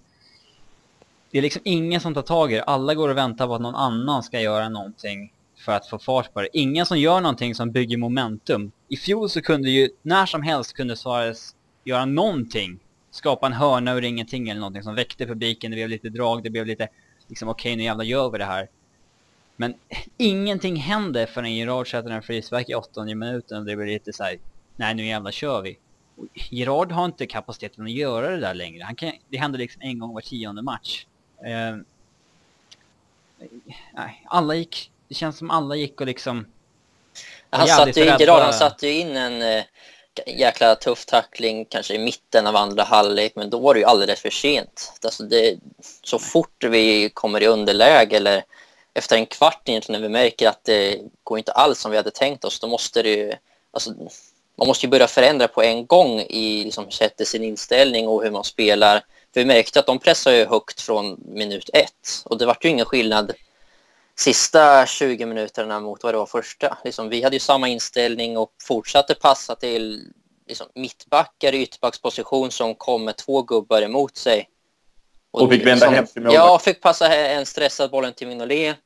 det 1.30 1.38
är 1.38 1.42
liksom 1.42 1.62
ingen 1.64 2.00
som 2.00 2.14
tar 2.14 2.22
tag 2.22 2.52
i 2.52 2.54
det. 2.54 2.62
Alla 2.62 2.94
går 2.94 3.08
och 3.08 3.16
väntar 3.16 3.46
på 3.46 3.54
att 3.54 3.60
någon 3.60 3.74
annan 3.74 4.22
ska 4.22 4.40
göra 4.40 4.68
någonting 4.68 5.32
för 5.56 5.72
att 5.72 5.86
få 5.86 5.98
fart 5.98 6.34
på 6.34 6.40
det. 6.40 6.48
Ingen 6.52 6.86
som 6.86 6.98
gör 6.98 7.20
någonting 7.20 7.54
som 7.54 7.70
bygger 7.70 7.96
momentum. 7.96 8.72
I 8.88 8.96
fjol 8.96 9.28
så 9.28 9.42
kunde 9.42 9.70
ju, 9.70 9.88
när 10.02 10.26
som 10.26 10.42
helst 10.42 10.72
kunde 10.72 10.96
Suarez 10.96 11.54
göra 11.84 12.04
någonting. 12.04 12.78
Skapa 13.10 13.46
en 13.46 13.52
hörna 13.52 13.94
ur 13.94 14.04
ingenting 14.04 14.48
eller 14.48 14.60
någonting 14.60 14.82
som 14.82 14.94
väckte 14.94 15.26
publiken, 15.26 15.70
det 15.70 15.74
blev 15.74 15.88
lite 15.88 16.08
drag, 16.08 16.42
det 16.42 16.50
blev 16.50 16.66
lite 16.66 16.88
liksom 17.28 17.48
okej 17.48 17.70
okay, 17.70 17.76
nu 17.76 17.82
jävlar 17.82 18.04
gör 18.04 18.30
vi 18.30 18.38
det 18.38 18.44
här. 18.44 18.68
Men 19.56 19.74
ingenting 20.16 20.76
händer 20.76 21.26
förrän 21.26 21.54
Gerard 21.54 21.90
sätter 21.90 22.10
en 22.10 22.22
frispark 22.22 22.68
i 22.68 22.74
åttonde 22.74 23.14
minuten 23.14 23.58
och 23.58 23.64
det 23.64 23.76
blir 23.76 23.86
lite 23.86 24.12
såhär, 24.12 24.38
nej 24.76 24.94
nu 24.94 25.06
jävlar 25.06 25.30
kör 25.30 25.62
vi. 25.62 25.78
Och 26.16 26.26
Gerard 26.34 26.92
har 26.92 27.04
inte 27.04 27.26
kapaciteten 27.26 27.84
att 27.84 27.90
göra 27.90 28.30
det 28.30 28.40
där 28.40 28.54
längre. 28.54 28.84
Han 28.84 28.96
kan, 28.96 29.12
det 29.28 29.38
händer 29.38 29.58
liksom 29.58 29.82
en 29.82 29.98
gång 29.98 30.14
var 30.14 30.20
tionde 30.20 30.62
match. 30.62 31.06
Nej, 33.92 34.24
alla 34.26 34.54
gick, 34.54 34.90
det 35.08 35.14
känns 35.14 35.38
som 35.38 35.50
alla 35.50 35.76
gick 35.76 36.00
och 36.00 36.06
liksom... 36.06 36.46
Han 37.50 37.68
satte 37.68 38.00
ju, 38.00 38.06
Gerard 38.06 38.42
han 38.42 38.52
satte 38.52 38.88
ju 38.88 38.92
in 38.92 39.16
en 39.16 39.42
uh, 39.42 39.64
jäkla 40.26 40.74
tuff 40.74 41.06
tackling 41.06 41.64
kanske 41.64 41.94
i 41.94 41.98
mitten 41.98 42.46
av 42.46 42.56
andra 42.56 42.82
halvlek, 42.82 43.32
men 43.36 43.50
då 43.50 43.58
var 43.58 43.74
det 43.74 43.80
ju 43.80 43.86
alldeles 43.86 44.20
för 44.20 44.30
sent. 44.30 45.00
Alltså 45.04 45.22
det, 45.22 45.58
så 46.02 46.18
fort 46.18 46.64
vi 46.64 47.10
kommer 47.14 47.42
i 47.42 47.46
underläge 47.46 48.16
eller 48.16 48.44
efter 48.94 49.16
en 49.16 49.26
kvart 49.26 49.68
egentligen 49.68 50.00
när 50.00 50.08
vi 50.08 50.12
märker 50.12 50.48
att 50.48 50.64
det 50.64 51.00
går 51.24 51.38
inte 51.38 51.52
alls 51.52 51.78
som 51.78 51.90
vi 51.90 51.96
hade 51.96 52.10
tänkt 52.10 52.44
oss, 52.44 52.60
då 52.60 52.66
måste 52.66 53.02
det 53.02 53.10
ju, 53.10 53.32
alltså, 53.70 53.90
man 54.56 54.68
måste 54.68 54.86
ju 54.86 54.90
börja 54.90 55.06
förändra 55.06 55.48
på 55.48 55.62
en 55.62 55.86
gång 55.86 56.20
i 56.20 56.64
liksom, 56.64 56.90
sättet 56.90 57.28
sin 57.28 57.44
inställning 57.44 58.08
och 58.08 58.22
hur 58.22 58.30
man 58.30 58.44
spelar. 58.44 59.04
För 59.34 59.40
vi 59.40 59.46
märkte 59.46 59.80
att 59.80 59.86
de 59.86 59.98
pressade 59.98 60.36
ju 60.36 60.44
högt 60.44 60.80
från 60.80 61.20
minut 61.24 61.70
ett 61.72 62.22
och 62.24 62.38
det 62.38 62.46
var 62.46 62.56
ju 62.60 62.68
ingen 62.68 62.86
skillnad 62.86 63.32
sista 64.16 64.86
20 64.86 65.26
minuterna 65.26 65.80
mot 65.80 66.02
vad 66.02 66.14
det 66.14 66.18
var 66.18 66.26
första. 66.26 66.78
Liksom, 66.84 67.08
vi 67.08 67.22
hade 67.22 67.36
ju 67.36 67.40
samma 67.40 67.68
inställning 67.68 68.38
och 68.38 68.52
fortsatte 68.62 69.14
passa 69.14 69.54
till 69.54 70.12
liksom, 70.46 70.66
mittbackar 70.74 71.54
i 71.54 71.62
ytterbacksposition 71.62 72.50
som 72.50 72.74
kom 72.74 73.04
med 73.04 73.16
två 73.16 73.42
gubbar 73.42 73.82
emot 73.82 74.16
sig 74.16 74.48
och, 75.32 75.42
och 75.42 75.50
fick 75.50 75.66
vända 75.66 75.86
som, 75.86 75.94
hem 75.94 76.06
till 76.06 76.22
målvakt. 76.22 76.34
Ja, 76.34 76.58
fick 76.58 76.80
passa 76.80 77.16
en 77.16 77.46
stressad 77.46 77.90
bollen 77.90 78.12
till 78.12 78.28
Mignolet. 78.28 78.76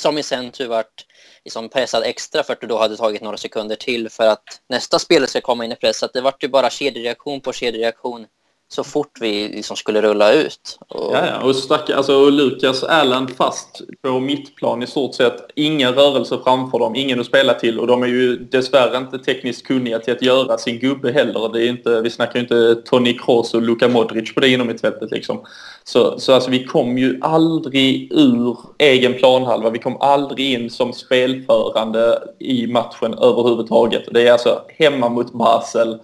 Som 0.00 0.18
i 0.18 0.22
sen 0.22 0.50
tur 0.50 0.68
vart 0.68 1.06
liksom 1.44 1.68
pressad 1.68 2.02
extra 2.02 2.42
för 2.42 2.52
att 2.52 2.60
du 2.60 2.66
då 2.66 2.78
hade 2.78 2.96
tagit 2.96 3.22
några 3.22 3.36
sekunder 3.36 3.76
till 3.76 4.10
för 4.10 4.26
att 4.26 4.60
nästa 4.68 4.98
spelare 4.98 5.28
ska 5.28 5.40
komma 5.40 5.64
in 5.64 5.72
i 5.72 5.76
press. 5.76 5.98
Så 5.98 6.06
det 6.06 6.20
vart 6.20 6.44
ju 6.44 6.48
bara 6.48 6.70
kedjereaktion 6.70 7.40
på 7.40 7.52
kedjereaktion 7.52 8.26
så 8.74 8.84
fort 8.84 9.18
vi 9.20 9.48
liksom 9.48 9.76
skulle 9.76 10.02
rulla 10.02 10.32
ut. 10.32 10.78
Och... 10.88 11.14
Ja, 11.14 11.26
ja, 11.26 11.40
och, 11.42 11.56
stack, 11.56 11.90
alltså, 11.90 12.14
och 12.14 12.32
Lukas 12.32 12.82
Erland 12.82 13.36
fast 13.36 13.82
på 14.02 14.20
mittplan 14.20 14.82
i 14.82 14.86
stort 14.86 15.14
sett. 15.14 15.50
Ingen 15.54 15.94
rörelse 15.94 16.38
framför 16.44 16.78
dem, 16.78 16.94
ingen 16.94 17.20
att 17.20 17.26
spela 17.26 17.54
till 17.54 17.80
och 17.80 17.86
de 17.86 18.02
är 18.02 18.06
ju 18.06 18.36
dessvärre 18.36 18.96
inte 18.96 19.18
tekniskt 19.18 19.66
kunniga 19.66 19.98
till 19.98 20.12
att 20.12 20.22
göra 20.22 20.58
sin 20.58 20.78
gubbe 20.78 21.12
heller. 21.12 21.52
Det 21.52 21.64
är 21.64 21.68
inte, 21.68 22.00
vi 22.00 22.10
snackar 22.10 22.34
ju 22.34 22.40
inte 22.40 22.74
Tony 22.74 23.18
Kroos 23.18 23.54
och 23.54 23.62
Luka 23.62 23.88
Modric 23.88 24.34
på 24.34 24.40
det 24.40 24.48
inom 24.48 24.66
mittfältet 24.66 25.10
liksom. 25.10 25.40
Så, 25.84 26.18
så 26.20 26.32
alltså 26.32 26.50
vi 26.50 26.64
kom 26.64 26.98
ju 26.98 27.18
aldrig 27.20 28.12
ur 28.12 28.56
egen 28.78 29.14
planhalva. 29.14 29.70
Vi 29.70 29.78
kom 29.78 29.96
aldrig 30.00 30.52
in 30.52 30.70
som 30.70 30.92
spelförande 30.92 32.22
i 32.38 32.66
matchen 32.66 33.14
överhuvudtaget. 33.14 34.02
Det 34.10 34.28
är 34.28 34.32
alltså 34.32 34.62
hemma 34.78 35.08
mot 35.08 35.32
Basel 35.32 35.98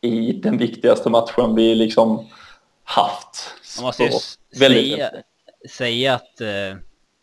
i 0.00 0.32
den 0.32 0.58
viktigaste 0.58 1.10
matchen 1.10 1.54
vi 1.54 1.74
liksom 1.74 2.26
haft. 2.84 3.54
Man 3.76 3.84
måste 3.84 4.02
ju 4.02 4.10
säga, 4.58 5.10
säga 5.70 6.14
att, 6.14 6.40
uh, 6.40 6.80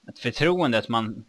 att 0.08 0.20
förtroendet 0.20 0.90
man... 0.90 1.26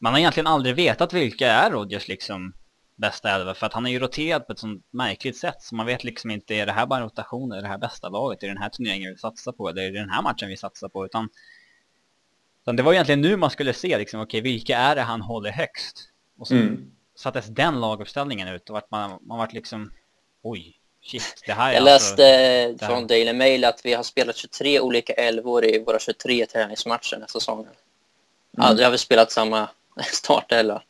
Man 0.00 0.12
har 0.12 0.20
egentligen 0.20 0.46
aldrig 0.46 0.74
vetat 0.74 1.12
vilka 1.12 1.52
är 1.52 1.70
Rodgers 1.70 2.08
liksom 2.08 2.52
bästa 2.98 3.30
elva 3.30 3.54
för 3.54 3.66
att 3.66 3.72
han 3.72 3.86
är 3.86 3.90
ju 3.90 3.98
roterat 3.98 4.46
på 4.46 4.52
ett 4.52 4.58
sånt 4.58 4.84
märkligt 4.90 5.36
sätt 5.36 5.62
så 5.62 5.74
man 5.74 5.86
vet 5.86 6.04
liksom 6.04 6.30
inte 6.30 6.54
är 6.54 6.66
det 6.66 6.72
här 6.72 6.86
bara 6.86 6.98
en 6.98 7.04
rotation, 7.04 7.52
är 7.52 7.62
det 7.62 7.68
här 7.68 7.78
bästa 7.78 8.08
laget, 8.08 8.42
är 8.42 8.46
det 8.46 8.52
den 8.52 8.62
här 8.62 8.68
turneringen 8.68 9.12
vi 9.12 9.18
satsar 9.18 9.52
på, 9.52 9.68
eller 9.68 9.82
är 9.82 9.92
det 9.92 9.98
den 9.98 10.10
här 10.10 10.22
matchen 10.22 10.48
vi 10.48 10.56
satsar 10.56 10.88
på 10.88 11.04
utan, 11.04 11.28
utan 12.62 12.76
det 12.76 12.82
var 12.82 12.92
egentligen 12.92 13.20
nu 13.20 13.36
man 13.36 13.50
skulle 13.50 13.72
se 13.72 13.98
liksom 13.98 14.20
okej 14.20 14.40
okay, 14.40 14.52
vilka 14.52 14.78
är 14.78 14.94
det 14.94 15.02
han 15.02 15.20
håller 15.20 15.50
högst 15.50 16.08
och 16.38 16.48
så 16.48 16.54
mm. 16.54 16.90
sattes 17.14 17.46
den 17.46 17.80
laguppställningen 17.80 18.48
ut 18.48 18.70
och 18.70 18.74
vart 18.74 18.90
man, 18.90 19.18
man 19.22 19.38
vart 19.38 19.52
liksom 19.52 19.90
Oj, 20.42 20.74
shit, 21.04 21.42
det 21.46 21.52
här 21.52 21.70
är 21.70 21.74
Jag 21.74 21.88
alltså, 21.88 22.16
läste 22.16 22.86
från 22.86 23.06
Daily 23.06 23.32
Mail 23.32 23.64
att 23.64 23.80
vi 23.84 23.94
har 23.94 24.02
spelat 24.02 24.36
23 24.36 24.80
olika 24.80 25.12
elvor 25.12 25.64
i 25.64 25.84
våra 25.84 25.98
23 25.98 26.46
träningsmatcher 26.46 27.10
den 27.12 27.20
här 27.20 27.28
säsongen. 27.28 27.64
Mm. 28.56 28.68
Aldrig 28.68 28.86
har 28.86 28.92
vi 28.92 28.98
spelat 28.98 29.32
samma 29.32 29.68
startelva. 30.12 30.82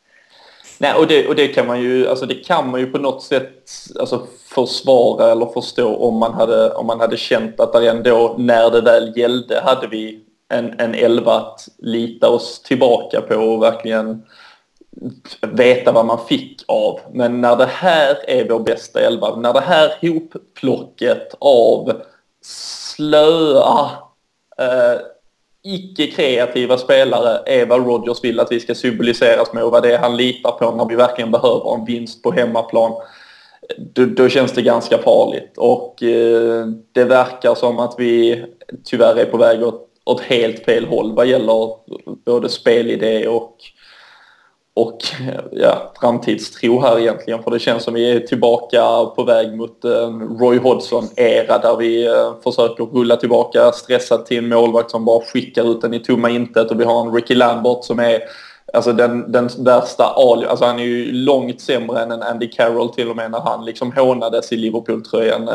Nej, 0.77 0.93
och 0.93 1.07
det, 1.07 1.27
och 1.27 1.35
det 1.35 1.47
kan 1.47 1.67
man 1.67 1.81
ju, 1.81 2.07
alltså 2.07 2.25
det 2.25 2.35
kan 2.35 2.71
man 2.71 2.79
ju 2.79 2.91
på 2.91 2.97
något 2.97 3.23
sätt 3.23 3.69
alltså 3.99 4.27
försvara 4.47 5.31
eller 5.31 5.45
förstå 5.45 5.95
om 5.95 6.17
man 6.17 6.33
hade, 6.33 6.73
om 6.73 6.87
man 6.87 6.99
hade 6.99 7.17
känt 7.17 7.59
att 7.59 7.73
där 7.73 7.81
ändå, 7.81 8.35
när 8.37 8.71
det 8.71 8.81
väl 8.81 9.17
gällde, 9.17 9.61
hade 9.61 9.87
vi 9.87 10.19
en, 10.49 10.79
en 10.79 10.95
elva 10.95 11.33
att 11.33 11.67
lita 11.77 12.29
oss 12.29 12.61
tillbaka 12.61 13.21
på 13.21 13.35
och 13.35 13.63
verkligen 13.63 14.23
veta 15.41 15.91
vad 15.91 16.05
man 16.05 16.25
fick 16.27 16.61
av. 16.67 16.99
Men 17.13 17.41
när 17.41 17.55
det 17.55 17.65
här 17.65 18.29
är 18.29 18.49
vår 18.49 18.59
bästa 18.59 19.01
elva, 19.01 19.35
när 19.35 19.53
det 19.53 19.59
här 19.59 19.91
hopplocket 20.01 21.35
av 21.39 22.01
slöa, 22.41 23.89
eh, 24.57 25.01
icke-kreativa 25.63 26.77
spelare 26.77 27.41
är 27.45 27.65
vad 27.65 27.85
Rogers 27.85 28.23
vill 28.23 28.39
att 28.39 28.51
vi 28.51 28.59
ska 28.59 28.75
symboliseras 28.75 29.53
med 29.53 29.63
och 29.63 29.71
vad 29.71 29.83
det 29.83 29.93
är 29.93 29.99
han 29.99 30.17
litar 30.17 30.51
på 30.51 30.71
när 30.71 30.85
vi 30.85 30.95
verkligen 30.95 31.31
behöver 31.31 31.73
en 31.73 31.85
vinst 31.85 32.23
på 32.23 32.31
hemmaplan. 32.31 32.91
Då, 33.77 34.05
då 34.05 34.29
känns 34.29 34.51
det 34.51 34.61
ganska 34.61 34.97
farligt 34.97 35.53
och 35.57 36.03
eh, 36.03 36.65
det 36.91 37.03
verkar 37.03 37.55
som 37.55 37.79
att 37.79 37.95
vi 37.97 38.45
tyvärr 38.83 39.15
är 39.15 39.25
på 39.25 39.37
väg 39.37 39.63
åt, 39.63 39.89
åt 40.05 40.21
helt 40.21 40.65
fel 40.65 40.85
håll 40.85 41.15
vad 41.15 41.27
gäller 41.27 41.75
både 42.25 42.49
spelidé 42.49 43.27
och 43.27 43.57
och 44.79 44.97
eh, 45.27 45.41
ja, 45.51 45.91
framtidstro 46.01 46.81
här 46.81 46.99
egentligen. 46.99 47.43
För 47.43 47.51
det 47.51 47.59
känns 47.59 47.83
som 47.83 47.93
vi 47.93 48.11
är 48.11 48.19
tillbaka 48.19 49.05
på 49.15 49.23
väg 49.23 49.57
mot 49.57 49.85
en 49.85 50.37
Roy 50.39 50.57
Hodgson-era 50.57 51.57
där 51.57 51.77
vi 51.77 52.07
eh, 52.07 52.33
försöker 52.43 52.83
rulla 52.83 53.15
tillbaka 53.15 53.71
stressat 53.71 54.25
till 54.25 54.37
en 54.37 54.49
målvakt 54.49 54.91
som 54.91 55.05
bara 55.05 55.21
skickar 55.25 55.71
ut 55.71 55.81
den 55.81 55.93
i 55.93 55.99
tomma 55.99 56.29
intet 56.29 56.71
och 56.71 56.79
vi 56.79 56.83
har 56.83 57.01
en 57.01 57.13
Ricky 57.13 57.35
Lambert 57.35 57.83
som 57.83 57.99
är 57.99 58.19
Alltså 58.73 58.93
den, 58.93 59.31
den 59.31 59.49
värsta 59.57 60.03
Ali, 60.03 60.45
alltså 60.45 60.65
han 60.65 60.79
är 60.79 60.83
ju 60.83 61.11
långt 61.11 61.61
sämre 61.61 62.01
än 62.01 62.11
en 62.11 62.21
Andy 62.21 62.47
Carroll 62.47 62.89
till 62.89 63.09
och 63.09 63.15
med 63.15 63.31
när 63.31 63.39
han 63.39 63.65
liksom 63.65 63.91
hånades 63.91 64.51
i 64.51 64.55
Liverpool-tröjan. 64.55 65.49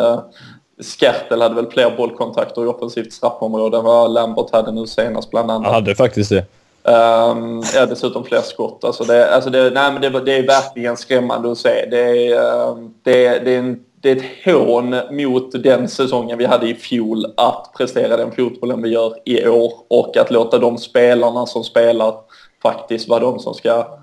Skertel 0.82 1.42
hade 1.42 1.54
väl 1.54 1.66
fler 1.70 1.96
bollkontakter 1.96 2.64
i 2.64 2.66
offensivt 2.66 3.12
straffområde 3.12 3.76
än 3.76 3.84
vad 3.84 4.10
Lambert 4.10 4.52
hade 4.52 4.72
nu 4.72 4.86
senast 4.86 5.30
bland 5.30 5.50
annat. 5.50 5.66
Han 5.66 5.74
hade 5.74 5.94
faktiskt 5.94 6.30
det. 6.30 6.46
Um, 6.86 7.62
ja, 7.74 7.86
dessutom 7.86 8.24
fler 8.24 8.40
skott. 8.40 8.84
Alltså 8.84 9.04
det, 9.04 9.34
alltså 9.34 9.50
det, 9.50 9.70
nej, 9.70 9.92
men 9.92 10.02
det, 10.02 10.20
det 10.20 10.38
är 10.38 10.46
verkligen 10.46 10.96
skrämmande 10.96 11.52
att 11.52 11.58
se. 11.58 11.86
Det 11.90 12.28
är, 12.28 12.68
um, 12.68 12.94
det, 13.02 13.38
det, 13.38 13.54
är 13.54 13.58
en, 13.58 13.84
det 14.00 14.10
är 14.10 14.16
ett 14.16 14.44
hån 14.44 14.96
mot 15.10 15.62
den 15.62 15.88
säsongen 15.88 16.38
vi 16.38 16.44
hade 16.44 16.68
i 16.68 16.74
fjol 16.74 17.34
att 17.36 17.72
prestera 17.76 18.16
den 18.16 18.32
fotbollen 18.32 18.82
vi 18.82 18.88
gör 18.88 19.14
i 19.24 19.48
år 19.48 19.72
och 19.88 20.16
att 20.16 20.30
låta 20.30 20.58
de 20.58 20.78
spelarna 20.78 21.46
som 21.46 21.64
spelar 21.64 22.14
faktiskt 22.62 23.08
vara 23.08 23.20
de 23.20 23.38
som 23.38 23.54
ska... 23.54 23.98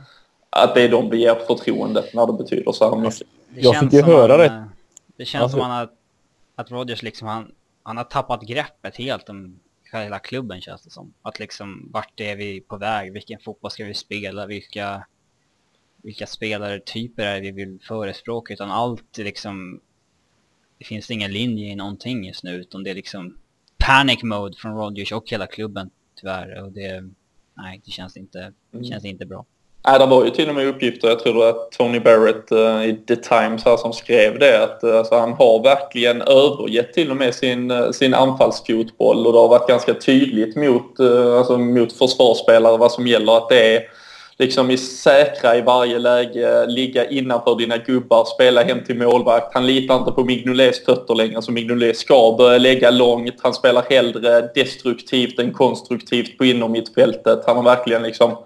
Att 0.49 0.75
det 0.75 0.81
är 0.81 0.89
de 0.89 1.09
vi 1.09 1.17
ger 1.17 1.35
förtroendet 1.47 2.13
när 2.13 2.27
det 2.27 2.33
betyder 2.33 2.71
så 2.71 2.89
här 2.89 2.95
mycket. 2.95 3.27
Jag 3.55 3.79
fick 3.79 3.93
ju 3.93 4.01
höra 4.01 4.37
det. 4.37 4.45
Eh, 4.45 4.63
det 5.17 5.25
känns 5.25 5.43
alltså. 5.43 5.57
som 5.57 5.69
han 5.69 5.79
har, 5.79 5.89
att 6.55 6.71
Rodgers 6.71 7.03
liksom, 7.03 7.27
han, 7.27 7.51
han 7.83 7.97
har 7.97 8.03
tappat 8.03 8.41
greppet 8.41 8.97
helt 8.97 9.29
om 9.29 9.59
hela 9.99 10.19
klubben 10.19 10.61
känns 10.61 10.81
det 10.81 10.89
som. 10.89 11.13
Att 11.21 11.39
liksom, 11.39 11.89
vart 11.93 12.19
är 12.19 12.35
vi 12.35 12.61
på 12.61 12.77
väg? 12.77 13.13
Vilken 13.13 13.39
fotboll 13.39 13.71
ska 13.71 13.85
vi 13.85 13.93
spela? 13.93 14.45
Vilka, 14.45 15.07
vilka 16.03 16.27
spelartyper 16.27 17.23
är 17.23 17.41
det 17.41 17.51
vi 17.51 17.65
vill 17.65 17.79
förespråka? 17.81 18.53
Utan 18.53 18.71
allt 18.71 19.17
liksom, 19.17 19.81
det 20.77 20.85
finns 20.85 21.11
ingen 21.11 21.31
linje 21.31 21.71
i 21.71 21.75
någonting 21.75 22.25
just 22.25 22.43
nu, 22.43 22.55
utan 22.55 22.83
det 22.83 22.89
är 22.89 22.95
liksom 22.95 23.37
panic 23.77 24.23
mode 24.23 24.57
från 24.57 24.75
Rodgers 24.75 25.11
och 25.11 25.29
hela 25.29 25.47
klubben 25.47 25.89
tyvärr. 26.15 26.63
Och 26.63 26.71
det, 26.71 27.09
nej, 27.53 27.81
det 27.85 27.91
känns 27.91 28.17
inte, 28.17 28.53
mm. 28.73 28.85
känns 28.85 29.05
inte 29.05 29.25
bra. 29.25 29.45
Nej, 29.87 29.99
det 29.99 30.05
var 30.05 30.25
ju 30.25 30.29
till 30.29 30.49
och 30.49 30.55
med 30.55 30.67
uppgifter, 30.67 31.07
jag 31.07 31.19
tror 31.19 31.49
att 31.49 31.71
Tony 31.71 31.99
Barrett 31.99 32.51
uh, 32.51 32.85
i 32.85 32.97
The 33.07 33.15
Times 33.15 33.65
här 33.65 33.77
som 33.77 33.93
skrev 33.93 34.39
det, 34.39 34.63
att 34.63 34.83
uh, 34.83 34.97
alltså, 34.97 35.15
han 35.15 35.33
har 35.33 35.63
verkligen 35.63 36.21
övergett 36.21 36.93
till 36.93 37.11
och 37.11 37.17
med 37.17 37.35
sin, 37.35 37.71
uh, 37.71 37.91
sin 37.91 38.13
anfallsfotboll 38.13 39.27
och 39.27 39.33
det 39.33 39.39
har 39.39 39.47
varit 39.47 39.67
ganska 39.67 39.93
tydligt 39.93 40.55
mot, 40.55 40.99
uh, 40.99 41.37
alltså, 41.37 41.57
mot 41.57 41.93
försvarsspelare 41.93 42.77
vad 42.77 42.91
som 42.91 43.07
gäller, 43.07 43.37
att 43.37 43.49
det 43.49 43.75
är 43.75 43.83
liksom 44.37 44.71
i 44.71 44.77
säkra 44.77 45.57
i 45.57 45.61
varje 45.61 45.99
läge, 45.99 46.65
ligga 46.67 47.09
innanför 47.09 47.55
dina 47.55 47.77
gubbar, 47.77 48.25
spela 48.25 48.63
hem 48.63 48.83
till 48.83 48.97
målvakt. 48.97 49.53
Han 49.53 49.67
litar 49.67 49.97
inte 49.97 50.11
på 50.11 50.23
Mignolets 50.23 50.85
fötter 50.85 51.15
längre, 51.15 51.41
så 51.41 51.51
Mignolet 51.51 51.97
ska 51.97 52.35
börja 52.37 52.57
lägga 52.57 52.91
långt. 52.91 53.35
Han 53.41 53.53
spelar 53.53 53.83
hellre 53.89 54.49
destruktivt 54.55 55.39
än 55.39 55.53
konstruktivt 55.53 56.37
på 56.37 56.45
innermittfältet. 56.45 57.43
Han 57.45 57.55
har 57.55 57.63
verkligen 57.63 58.03
liksom 58.03 58.37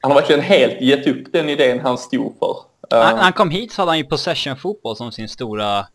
han 0.00 0.10
har 0.10 0.20
verkligen 0.20 0.40
helt 0.40 0.80
gett 0.80 1.06
upp 1.06 1.32
den 1.32 1.48
idén 1.48 1.80
han 1.80 1.98
stod 1.98 2.38
för. 2.38 2.56
När 2.90 3.16
han 3.16 3.32
kom 3.32 3.50
hit 3.50 3.72
så 3.72 3.82
hade 3.82 3.90
han 3.90 3.98
ju 3.98 4.04
possession-fotboll 4.04 4.96
som 4.96 5.12
sin 5.12 5.28
stora 5.28 5.86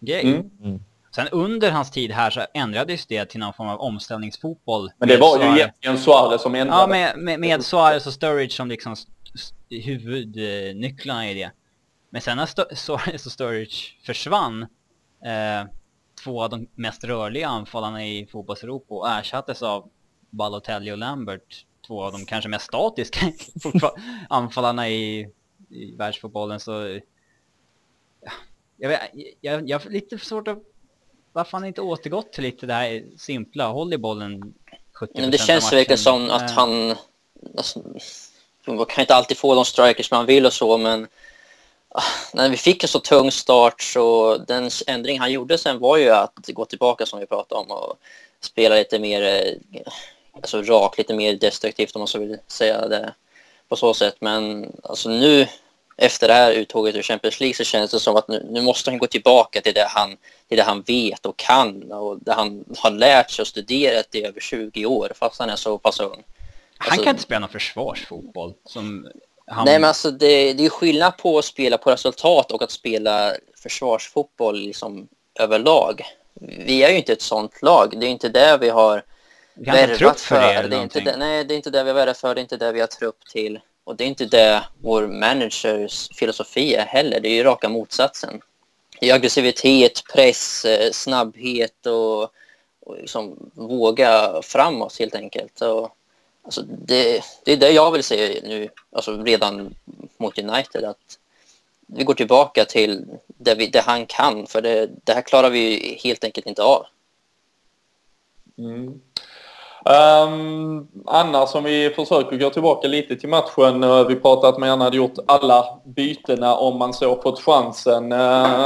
grej. 0.00 0.22
Mm. 0.22 0.50
Mm. 0.64 0.80
Sen 1.14 1.28
under 1.28 1.70
hans 1.70 1.90
tid 1.90 2.10
här 2.10 2.30
så 2.30 2.40
ändrades 2.54 3.06
det 3.06 3.24
till 3.24 3.40
någon 3.40 3.52
form 3.52 3.68
av 3.68 3.80
omställningsfotboll. 3.80 4.90
Men 4.98 5.08
det 5.08 5.16
var 5.16 5.38
ju 5.38 5.44
egentligen 5.44 5.98
Suarez 5.98 6.42
som 6.42 6.54
ändrade. 6.54 6.80
Ja, 6.80 6.86
med, 6.86 7.18
med, 7.18 7.40
med 7.40 7.64
Suarez 7.64 8.06
och 8.06 8.12
Sturridge 8.12 8.52
som 8.52 8.68
liksom 8.68 8.96
huvudnycklarna 9.70 11.30
i 11.30 11.34
det. 11.34 11.50
Men 12.10 12.22
sen 12.22 12.36
när 12.36 12.46
Suarez 12.74 13.26
och 13.26 13.32
Sturridge 13.32 13.76
försvann, 14.06 14.62
eh, 15.24 15.68
två 16.24 16.42
av 16.42 16.50
de 16.50 16.66
mest 16.74 17.04
rörliga 17.04 17.48
anfallarna 17.48 18.06
i 18.06 18.26
fotbolls-Europa 18.26 18.94
och 18.94 19.10
ersattes 19.10 19.62
av 19.62 19.88
Balotelli 20.30 20.92
och 20.92 20.98
Lambert 20.98 21.66
två 21.90 22.02
av 22.02 22.12
de 22.12 22.26
kanske 22.26 22.48
mest 22.48 22.64
statiska 22.64 23.32
anfallarna 24.28 24.88
i, 24.88 25.28
i 25.70 25.96
världsfotbollen 25.96 26.60
så... 26.60 27.00
Ja, 28.76 28.90
jag, 28.90 29.00
jag, 29.40 29.68
jag 29.68 29.78
har 29.78 29.90
lite 29.90 30.18
svårt 30.18 30.48
att... 30.48 30.58
Varför 31.32 31.58
han 31.58 31.66
inte 31.66 31.80
återgått 31.80 32.32
till 32.32 32.42
lite 32.42 32.66
det 32.66 32.74
här 32.74 33.04
simpla, 33.18 33.68
håll 33.68 33.92
i 33.92 33.98
bollen 33.98 34.54
70% 34.94 35.30
Det 35.30 35.38
känns 35.38 35.72
verkligen 35.72 35.98
som 35.98 36.30
att 36.30 36.50
han... 36.50 36.94
Alltså, 37.56 37.82
man 38.66 38.86
kan 38.86 39.02
inte 39.02 39.14
alltid 39.14 39.38
få 39.38 39.54
de 39.54 39.64
strikers 39.64 40.10
man 40.10 40.26
vill 40.26 40.46
och 40.46 40.52
så, 40.52 40.78
men 40.78 41.06
ah, 41.88 42.02
när 42.34 42.48
vi 42.48 42.56
fick 42.56 42.82
en 42.82 42.88
så 42.88 43.00
tung 43.00 43.30
start 43.30 43.82
så 43.82 44.36
den 44.36 44.70
ändring 44.86 45.20
han 45.20 45.32
gjorde 45.32 45.58
sen 45.58 45.78
var 45.78 45.96
ju 45.96 46.10
att 46.10 46.46
gå 46.46 46.64
tillbaka 46.64 47.06
som 47.06 47.20
vi 47.20 47.26
pratade 47.26 47.60
om 47.60 47.70
och 47.70 47.98
spela 48.40 48.74
lite 48.74 48.98
mer 48.98 49.22
eh, 49.22 49.82
alltså 50.42 50.62
rak, 50.62 50.98
lite 50.98 51.14
mer 51.14 51.34
destruktivt 51.34 51.96
om 51.96 52.00
man 52.00 52.08
så 52.08 52.18
vill 52.18 52.38
säga 52.46 52.88
det 52.88 53.14
på 53.68 53.76
så 53.76 53.94
sätt. 53.94 54.16
Men 54.20 54.72
alltså 54.82 55.08
nu 55.08 55.46
efter 55.96 56.28
det 56.28 56.34
här 56.34 56.52
uttåget 56.52 56.94
ur 56.94 57.02
Champions 57.02 57.40
League 57.40 57.54
så 57.54 57.64
känns 57.64 57.90
det 57.90 58.00
som 58.00 58.16
att 58.16 58.28
nu, 58.28 58.46
nu 58.50 58.62
måste 58.62 58.90
han 58.90 58.98
gå 58.98 59.06
tillbaka 59.06 59.60
till 59.60 59.74
det, 59.74 59.86
han, 59.88 60.16
till 60.48 60.56
det 60.56 60.62
han 60.62 60.82
vet 60.82 61.26
och 61.26 61.36
kan 61.36 61.92
och 61.92 62.18
det 62.18 62.32
han 62.32 62.64
har 62.78 62.90
lärt 62.90 63.30
sig 63.30 63.42
och 63.42 63.48
studerat 63.48 64.14
i 64.14 64.24
över 64.24 64.40
20 64.40 64.86
år 64.86 65.12
fast 65.14 65.40
han 65.40 65.50
är 65.50 65.56
så 65.56 65.78
pass 65.78 66.00
ung. 66.00 66.24
Han 66.76 66.90
alltså, 66.90 67.04
kan 67.04 67.10
inte 67.10 67.22
spela 67.22 67.38
någon 67.38 67.48
försvarsfotboll 67.48 68.54
som 68.64 69.08
han... 69.46 69.64
Nej 69.64 69.78
men 69.78 69.88
alltså 69.88 70.10
det, 70.10 70.52
det 70.52 70.66
är 70.66 70.70
skillnad 70.70 71.16
på 71.16 71.38
att 71.38 71.44
spela 71.44 71.78
på 71.78 71.90
resultat 71.90 72.52
och 72.52 72.62
att 72.62 72.70
spela 72.70 73.32
försvarsfotboll 73.62 74.60
liksom 74.60 75.08
överlag. 75.40 76.02
Vi 76.40 76.82
är 76.82 76.90
ju 76.90 76.96
inte 76.96 77.12
ett 77.12 77.22
sånt 77.22 77.62
lag. 77.62 78.00
Det 78.00 78.06
är 78.06 78.10
inte 78.10 78.28
det 78.28 78.58
vi 78.60 78.68
har 78.68 79.02
vi 79.62 79.70
har 79.70 79.82
inte 79.82 79.96
trupp 79.96 80.18
för, 80.18 80.62
det, 80.62 80.68
det 80.68 80.76
är 80.76 80.82
inte 80.82 81.00
det, 81.00 81.16
Nej, 81.16 81.44
det 81.44 81.54
är 81.54 81.56
inte 81.56 81.70
det 81.70 81.82
vi 81.82 81.90
har 81.90 81.94
värvat 81.94 82.18
för, 82.18 82.34
det 82.34 82.40
är 82.40 82.42
inte 82.42 82.56
det 82.56 82.72
vi 82.72 82.80
har 82.80 82.86
trupp 82.86 83.24
till. 83.32 83.60
Och 83.84 83.96
det 83.96 84.04
är 84.04 84.08
inte 84.08 84.24
det 84.24 84.64
vår 84.80 85.06
managers 85.06 86.08
filosofi 86.14 86.74
är 86.74 86.86
heller. 86.86 87.20
Det 87.20 87.28
är 87.28 87.34
ju 87.34 87.42
raka 87.42 87.68
motsatsen. 87.68 88.40
Det 89.00 89.10
är 89.10 89.14
aggressivitet, 89.14 90.02
press, 90.14 90.64
eh, 90.64 90.90
snabbhet 90.92 91.86
och, 91.86 92.22
och 92.80 92.96
liksom 93.00 93.50
våga 93.54 94.42
framåt 94.42 94.98
helt 94.98 95.14
enkelt. 95.14 95.60
Och, 95.60 95.96
alltså 96.42 96.62
det, 96.62 97.24
det 97.44 97.52
är 97.52 97.56
det 97.56 97.70
jag 97.70 97.90
vill 97.90 98.04
se 98.04 98.40
nu, 98.42 98.68
alltså 98.92 99.22
redan 99.22 99.74
mot 100.16 100.38
United. 100.38 100.84
Att 100.84 101.18
vi 101.86 102.04
går 102.04 102.14
tillbaka 102.14 102.64
till 102.64 103.04
det, 103.26 103.54
vi, 103.54 103.66
det 103.66 103.80
han 103.80 104.06
kan, 104.06 104.46
för 104.46 104.62
det, 104.62 104.90
det 105.04 105.12
här 105.12 105.22
klarar 105.22 105.50
vi 105.50 105.98
helt 106.04 106.24
enkelt 106.24 106.46
inte 106.46 106.62
av. 106.62 106.86
Mm. 108.58 109.00
Um, 109.84 110.86
annars 111.06 111.54
om 111.54 111.64
vi 111.64 111.90
försöker 111.96 112.36
gå 112.36 112.50
tillbaka 112.50 112.88
lite 112.88 113.16
till 113.16 113.28
matchen. 113.28 113.84
Uh, 113.84 114.06
vi 114.08 114.16
pratade 114.16 114.48
att 114.48 114.58
man 114.58 114.68
gärna 114.68 114.84
hade 114.84 114.96
gjort 114.96 115.14
alla 115.26 115.64
bytena 115.96 116.54
om 116.54 116.78
man 116.78 116.94
så 116.94 117.22
fått 117.22 117.40
chansen. 117.40 118.12
Uh, 118.12 118.18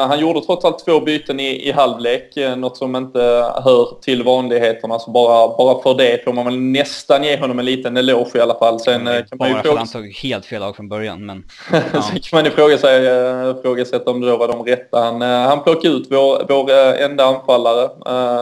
han 0.07 0.20
gjorde 0.20 0.40
trots 0.40 0.64
allt 0.64 0.85
två 0.85 1.00
byten 1.00 1.40
i, 1.40 1.68
i 1.68 1.72
halvlek, 1.72 2.37
uh, 2.37 2.57
något 2.57 2.77
som 2.77 2.96
inte 2.96 3.18
hör 3.64 4.00
till 4.03 4.22
vanligheterna. 4.22 4.98
Så 4.98 5.11
bara, 5.11 5.57
bara 5.57 5.83
för 5.83 5.94
det 5.94 6.24
får 6.24 6.33
man 6.33 6.44
väl 6.44 6.61
nästan 6.61 7.24
ge 7.24 7.38
honom 7.38 7.59
en 7.59 7.64
liten 7.64 7.96
eloge 7.96 8.38
i 8.38 8.40
alla 8.40 8.55
fall. 8.55 8.81
Sen 8.81 9.05
kan 9.05 9.38
man 9.38 9.48
ju 9.48 9.55
fråga... 9.55 9.79
han 9.79 9.88
tog 9.88 10.12
helt 10.22 10.46
fel 10.46 10.61
lag 10.61 10.77
från 10.77 10.88
början. 10.88 11.27
Men, 11.27 11.44
ja. 11.92 12.03
Sen 12.03 12.20
kan 12.20 12.38
man 12.38 12.46
ifrågasätta 12.46 14.11
om 14.11 14.20
det 14.20 14.31
då 14.31 14.37
var 14.37 14.48
de 14.48 14.64
rätta. 14.64 15.00
Han, 15.00 15.20
han 15.20 15.62
plockade 15.62 15.94
ut 15.94 16.07
vår, 16.11 16.46
vår 16.48 16.70
enda 17.03 17.24
anfallare, 17.24 17.88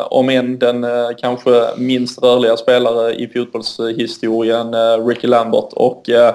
om 0.05 0.29
än 0.29 0.59
den 0.59 0.87
kanske 1.19 1.67
minst 1.77 2.23
rörliga 2.23 2.57
spelare 2.63 3.15
i 3.15 3.29
fotbollshistorien, 3.29 4.75
eh, 4.75 5.07
Ricky 5.07 5.27
Lambert 5.27 5.73
och 5.73 6.11
eh, 6.11 6.35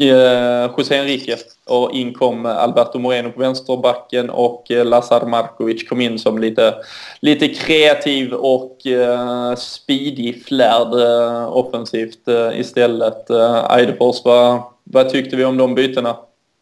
eh, 0.00 0.70
José 0.76 0.96
Enrique. 0.96 1.36
Och 1.66 1.92
in 1.92 2.14
kom 2.14 2.46
Alberto 2.46 2.98
Moreno 2.98 3.30
på 3.30 3.40
vänsterbacken 3.40 4.30
och 4.30 4.64
Lazar 4.68 5.26
Markovic 5.26 5.88
kom 5.88 6.00
in 6.00 6.18
som 6.18 6.38
lite, 6.38 6.74
lite 7.20 7.48
kreativ 7.48 8.32
och 8.32 8.78
uh, 8.86 9.54
speedy, 9.54 10.40
flärd 10.40 10.94
uh, 10.94 11.56
offensivt 11.56 12.28
uh, 12.28 12.60
istället. 12.60 13.30
Uh, 13.30 13.76
Eidefors, 13.78 14.24
vad, 14.24 14.62
vad 14.84 15.08
tyckte 15.08 15.36
vi 15.36 15.44
om 15.44 15.56
de 15.56 15.74
bytena 15.74 16.16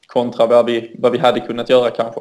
kontra 0.06 0.46
vad 0.46 0.66
vi, 0.66 0.96
vad 0.98 1.12
vi 1.12 1.18
hade 1.18 1.40
kunnat 1.40 1.70
göra 1.70 1.90
kanske? 1.90 2.20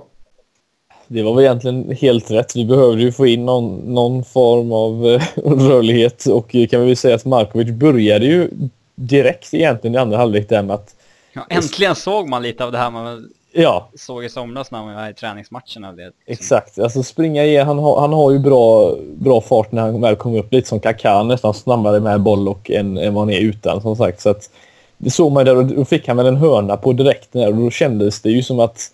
Det 1.13 1.23
var 1.23 1.33
väl 1.33 1.43
egentligen 1.43 1.95
helt 2.01 2.31
rätt. 2.31 2.55
Vi 2.55 2.65
behövde 2.65 3.01
ju 3.01 3.11
få 3.11 3.27
in 3.27 3.45
någon, 3.45 3.93
någon 3.93 4.23
form 4.23 4.71
av 4.71 5.07
eh, 5.07 5.21
rörlighet 5.69 6.25
och 6.25 6.51
kan 6.51 6.81
vi 6.81 6.85
väl 6.85 6.97
säga 6.97 7.15
att 7.15 7.25
Markovic 7.25 7.69
började 7.69 8.25
ju 8.25 8.49
direkt 8.95 9.53
egentligen 9.53 9.95
i 9.95 9.97
andra 9.97 10.17
halvlek 10.17 10.49
där 10.49 10.63
med 10.63 10.73
att... 10.73 10.95
Ja, 11.33 11.45
äntligen 11.49 11.95
såg 11.95 12.29
man 12.29 12.41
lite 12.41 12.63
av 12.63 12.71
det 12.71 12.77
här 12.77 12.91
man 12.91 13.29
ja. 13.51 13.89
såg 13.95 14.25
i 14.25 14.29
somras 14.29 14.71
när 14.71 14.81
man 14.81 14.95
var 14.95 15.09
i 15.09 15.13
träningsmatcherna. 15.13 15.91
Det, 15.91 16.03
liksom. 16.03 16.13
Exakt, 16.25 16.79
alltså 16.79 17.03
springa 17.03 17.45
igen. 17.45 17.67
Han 17.67 17.79
har, 17.79 18.01
han 18.01 18.13
har 18.13 18.31
ju 18.31 18.39
bra, 18.39 18.95
bra 19.15 19.41
fart 19.41 19.71
när 19.71 19.81
han 19.81 20.01
väl 20.01 20.15
kommer 20.15 20.39
upp 20.39 20.53
lite 20.53 20.67
som 20.67 20.79
Kaká, 20.79 21.23
nästan 21.23 21.53
snabbare 21.53 21.99
med 21.99 22.21
boll 22.21 22.47
och 22.47 22.71
än, 22.71 22.97
än 22.97 23.13
vad 23.13 23.21
han 23.23 23.33
är 23.33 23.39
utan 23.39 23.81
som 23.81 23.95
sagt. 23.95 24.21
Så 24.21 24.29
att 24.29 24.49
det 24.97 25.09
såg 25.09 25.31
man 25.31 25.45
där 25.45 25.57
och 25.57 25.65
då 25.65 25.85
fick 25.85 26.07
han 26.07 26.17
väl 26.17 26.25
en 26.25 26.35
hörna 26.35 26.77
på 26.77 26.93
direkten 26.93 27.47
och 27.47 27.55
då 27.55 27.69
kändes 27.69 28.21
det 28.21 28.29
ju 28.29 28.43
som 28.43 28.59
att 28.59 28.91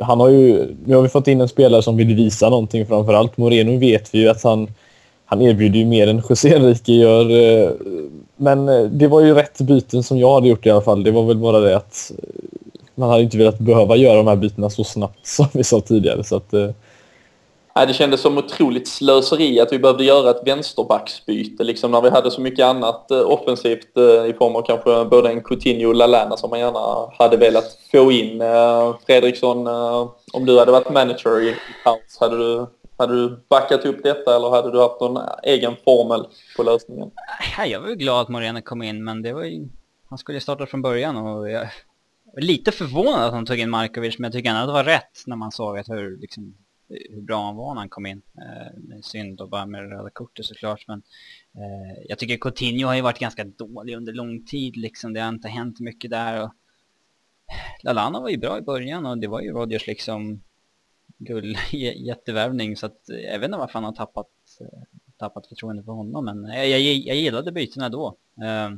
han 0.00 0.20
har 0.20 0.28
ju, 0.28 0.74
nu 0.84 0.94
har 0.94 1.02
vi 1.02 1.08
fått 1.08 1.28
in 1.28 1.40
en 1.40 1.48
spelare 1.48 1.82
som 1.82 1.96
vill 1.96 2.14
visa 2.14 2.50
någonting 2.50 2.86
framförallt. 2.86 3.36
Moreno 3.36 3.78
vet 3.78 4.14
vi 4.14 4.18
ju 4.18 4.28
att 4.28 4.42
han, 4.42 4.68
han 5.24 5.42
erbjuder 5.42 5.78
ju 5.78 5.84
mer 5.84 6.06
än 6.08 6.22
José 6.28 6.54
Enrique 6.54 6.92
gör. 6.92 7.30
Eh, 7.30 7.70
men 8.36 8.68
eh, 8.68 8.84
det 8.84 9.08
var 9.08 9.20
ju 9.20 9.34
rätt 9.34 9.60
byten 9.60 10.02
som 10.02 10.18
jag 10.18 10.34
hade 10.34 10.48
gjort 10.48 10.66
i 10.66 10.70
alla 10.70 10.80
fall. 10.80 11.04
Det 11.04 11.10
var 11.10 11.22
väl 11.22 11.38
bara 11.38 11.60
det 11.60 11.76
att 11.76 12.12
eh, 12.18 12.24
man 12.94 13.10
hade 13.10 13.22
inte 13.22 13.38
velat 13.38 13.58
behöva 13.58 13.96
göra 13.96 14.16
de 14.16 14.26
här 14.26 14.36
bytena 14.36 14.70
så 14.70 14.84
snabbt 14.84 15.26
som 15.26 15.46
vi 15.52 15.64
sa 15.64 15.80
tidigare. 15.80 16.24
Så 16.24 16.36
att, 16.36 16.54
Nej, 17.74 17.86
det 17.86 17.94
kändes 17.94 18.20
som 18.20 18.38
otroligt 18.38 18.88
slöseri 18.88 19.60
att 19.60 19.72
vi 19.72 19.78
behövde 19.78 20.04
göra 20.04 20.30
ett 20.30 20.46
vänsterbacksbyte 20.46 21.64
liksom 21.64 21.90
när 21.90 22.00
vi 22.00 22.10
hade 22.10 22.30
så 22.30 22.40
mycket 22.40 22.64
annat 22.64 23.10
eh, 23.10 23.30
offensivt 23.30 23.96
eh, 23.96 24.26
i 24.26 24.34
form 24.38 24.56
av 24.56 24.62
kanske 24.62 25.04
både 25.04 25.30
en 25.30 25.42
Coutinho 25.42 25.88
och 25.88 25.94
Lallana 25.94 26.36
som 26.36 26.50
man 26.50 26.58
gärna 26.58 27.12
hade 27.18 27.36
velat 27.36 27.78
få 27.92 28.12
in. 28.12 28.40
Eh, 28.40 28.96
Fredriksson, 29.06 29.66
eh, 29.66 30.10
om 30.32 30.46
du 30.46 30.58
hade 30.58 30.72
varit 30.72 30.92
manager 30.92 31.42
i 31.42 31.56
paus, 31.84 32.18
hade 32.20 32.38
du, 32.38 32.66
hade 32.98 33.14
du 33.14 33.44
backat 33.48 33.84
upp 33.84 34.02
detta 34.02 34.36
eller 34.36 34.50
hade 34.50 34.70
du 34.72 34.80
haft 34.80 35.00
någon 35.00 35.22
egen 35.42 35.76
formel 35.84 36.26
på 36.56 36.62
lösningen? 36.62 37.10
Jag 37.66 37.80
var 37.80 37.88
ju 37.88 37.94
glad 37.94 38.20
att 38.20 38.28
Moreno 38.28 38.60
kom 38.62 38.82
in 38.82 39.04
men 39.04 39.22
det 39.22 39.32
var 39.32 39.44
ju, 39.44 39.68
han 40.08 40.18
skulle 40.18 40.36
ju 40.36 40.40
starta 40.40 40.66
från 40.66 40.82
början 40.82 41.16
och 41.16 41.50
jag 41.50 41.68
var 42.34 42.42
lite 42.42 42.72
förvånad 42.72 43.22
att 43.22 43.32
han 43.32 43.46
tog 43.46 43.58
in 43.58 43.70
Markovic 43.70 44.18
men 44.18 44.28
jag 44.28 44.32
tycker 44.32 44.50
ändå 44.50 44.60
att 44.60 44.68
det 44.68 44.72
var 44.72 44.84
rätt 44.84 45.22
när 45.26 45.36
man 45.36 45.52
såg 45.52 45.78
att 45.78 45.88
hur 45.88 46.20
liksom 46.20 46.54
hur 47.10 47.20
bra 47.20 47.44
han 47.44 47.56
var 47.56 47.74
när 47.74 47.80
han 47.80 47.88
kom 47.88 48.06
in. 48.06 48.22
Eh, 48.36 49.00
synd 49.02 49.38
då 49.38 49.46
bara 49.46 49.66
med 49.66 49.82
det 49.82 49.90
röda 49.90 50.10
kortet 50.10 50.46
såklart. 50.46 50.84
Men 50.88 51.02
eh, 51.54 52.02
jag 52.08 52.18
tycker 52.18 52.36
Coutinho 52.36 52.86
har 52.86 52.94
ju 52.94 53.00
varit 53.00 53.18
ganska 53.18 53.44
dålig 53.44 53.96
under 53.96 54.12
lång 54.12 54.44
tid. 54.44 54.76
Liksom. 54.76 55.12
Det 55.12 55.20
har 55.20 55.28
inte 55.28 55.48
hänt 55.48 55.80
mycket 55.80 56.10
där. 56.10 56.42
Och 56.42 56.50
Lalana 57.82 58.20
var 58.20 58.28
ju 58.28 58.38
bra 58.38 58.58
i 58.58 58.62
början 58.62 59.06
och 59.06 59.18
det 59.18 59.26
var 59.26 59.40
ju 59.40 59.52
Rodgers 59.52 59.86
liksom 59.86 60.42
gull, 61.18 61.56
jättevärvning. 61.96 62.76
Så 62.76 62.86
att, 62.86 63.00
jag 63.06 63.38
vet 63.38 63.48
inte 63.48 63.58
varför 63.58 63.74
han 63.74 63.84
har 63.84 63.92
tappat, 63.92 64.30
eh, 64.60 64.82
tappat 65.16 65.46
förtroende 65.46 65.82
för 65.82 65.92
honom. 65.92 66.24
Men 66.24 66.44
jag, 66.44 66.68
jag, 66.68 66.80
jag 66.80 67.16
gillade 67.16 67.52
bytena 67.52 67.88
då. 67.88 68.16
Eh, 68.42 68.70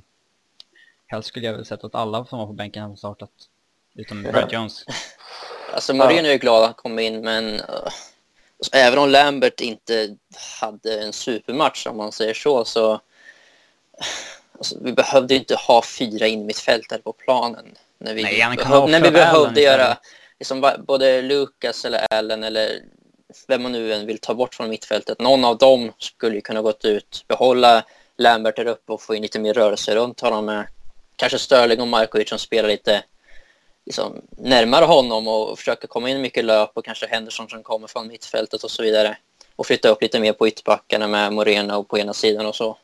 helst 1.07 1.29
skulle 1.29 1.47
jag 1.47 1.55
väl 1.55 1.65
sett 1.65 1.85
att 1.85 1.95
alla 1.95 2.25
som 2.25 2.39
var 2.39 2.47
på 2.47 2.53
bänken 2.53 2.83
hade 2.83 2.97
startat. 2.97 3.31
Utom 3.95 4.23
Brad 4.33 4.53
Jones. 4.53 4.85
Alltså 5.75 5.95
Moreno 5.95 6.29
är 6.29 6.39
glad 6.39 6.63
att 6.63 6.67
han 6.67 6.75
kom 6.75 6.99
in, 6.99 7.21
men 7.21 7.55
uh, 7.55 7.89
även 8.73 8.99
om 8.99 9.09
Lambert 9.09 9.61
inte 9.61 10.17
hade 10.61 11.03
en 11.03 11.13
supermatch, 11.13 11.87
om 11.87 11.97
man 11.97 12.13
säger 12.13 12.35
så, 12.35 12.65
så 12.65 13.01
alltså, 14.59 14.79
vi 14.81 14.93
behövde 14.93 15.35
inte 15.35 15.55
ha 15.55 15.83
fyra 15.83 16.27
innermittfältare 16.27 16.99
på 16.99 17.13
planen. 17.13 17.75
När 17.99 18.15
vi, 18.15 18.23
Nej, 18.23 18.57
behöv, 18.57 18.89
när 18.89 19.01
vi 19.01 19.11
behövde 19.11 19.61
göra 19.61 19.97
liksom, 20.39 20.73
både 20.87 21.23
Lucas 21.23 21.85
eller 21.85 22.07
Allen 22.11 22.45
eller 22.45 22.81
vem 23.47 23.63
man 23.63 23.73
nu 23.73 23.95
än 23.95 24.07
vill 24.07 24.19
ta 24.19 24.35
bort 24.35 24.55
från 24.55 24.71
mittfältet. 24.71 25.21
Någon 25.21 25.45
av 25.45 25.59
dem 25.59 25.93
skulle 25.99 26.35
ju 26.35 26.41
kunna 26.41 26.63
gått 26.63 26.85
ut, 26.85 27.25
behålla 27.29 27.85
Lambert 28.19 28.57
där 28.57 28.67
uppe 28.67 28.93
och 28.93 29.03
få 29.03 29.15
in 29.15 29.23
lite 29.23 29.39
mer 29.39 29.55
rörelse 29.55 29.95
runt 29.95 30.21
honom 30.21 30.45
med 30.45 30.67
kanske 31.17 31.39
Sterling 31.39 31.81
och 31.81 31.89
Markovic 31.89 32.29
som 32.29 32.39
spelar 32.39 32.69
lite 32.69 33.03
liksom, 33.87 34.23
närmare 34.31 34.85
honom 34.85 35.29
och 35.29 35.59
försöka 35.59 35.87
komma 35.87 36.11
in 36.11 36.21
mycket 36.21 36.45
löp 36.45 36.71
och 36.75 36.85
kanske 36.85 37.07
Henderson 37.07 37.49
som 37.49 37.63
kommer 37.63 37.87
från 37.87 38.09
mittfältet 38.09 38.63
och 38.63 38.71
så 38.71 38.83
vidare. 38.83 39.17
Och 39.57 39.67
flytta 39.67 39.89
upp 39.89 40.03
lite 40.03 40.21
mer 40.21 40.33
på 40.33 40.49
ytterbackarna 40.49 41.07
med 41.07 41.33
Moreno 41.33 41.85
på 41.85 41.99
ena 41.99 42.15
sidan 42.15 42.47
och 42.47 42.55
så. 42.55 42.79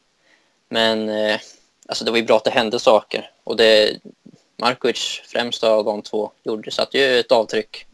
Men 0.69 1.09
eh, 1.09 1.41
alltså 1.89 2.05
det 2.05 2.11
var 2.11 2.19
ju 2.19 2.25
bra 2.25 2.37
att 2.37 2.45
det 2.45 2.51
hände 2.51 2.79
saker. 2.79 3.31
Och 3.45 3.57
det 3.57 4.01
Markovic 4.57 5.23
främst 5.25 5.65
av 5.65 5.85
de 5.85 6.03
två 6.03 6.33
gjorde 6.43 6.71
satte 6.71 6.99
ju 6.99 7.19
ett 7.19 7.33
avtryck. 7.33 7.87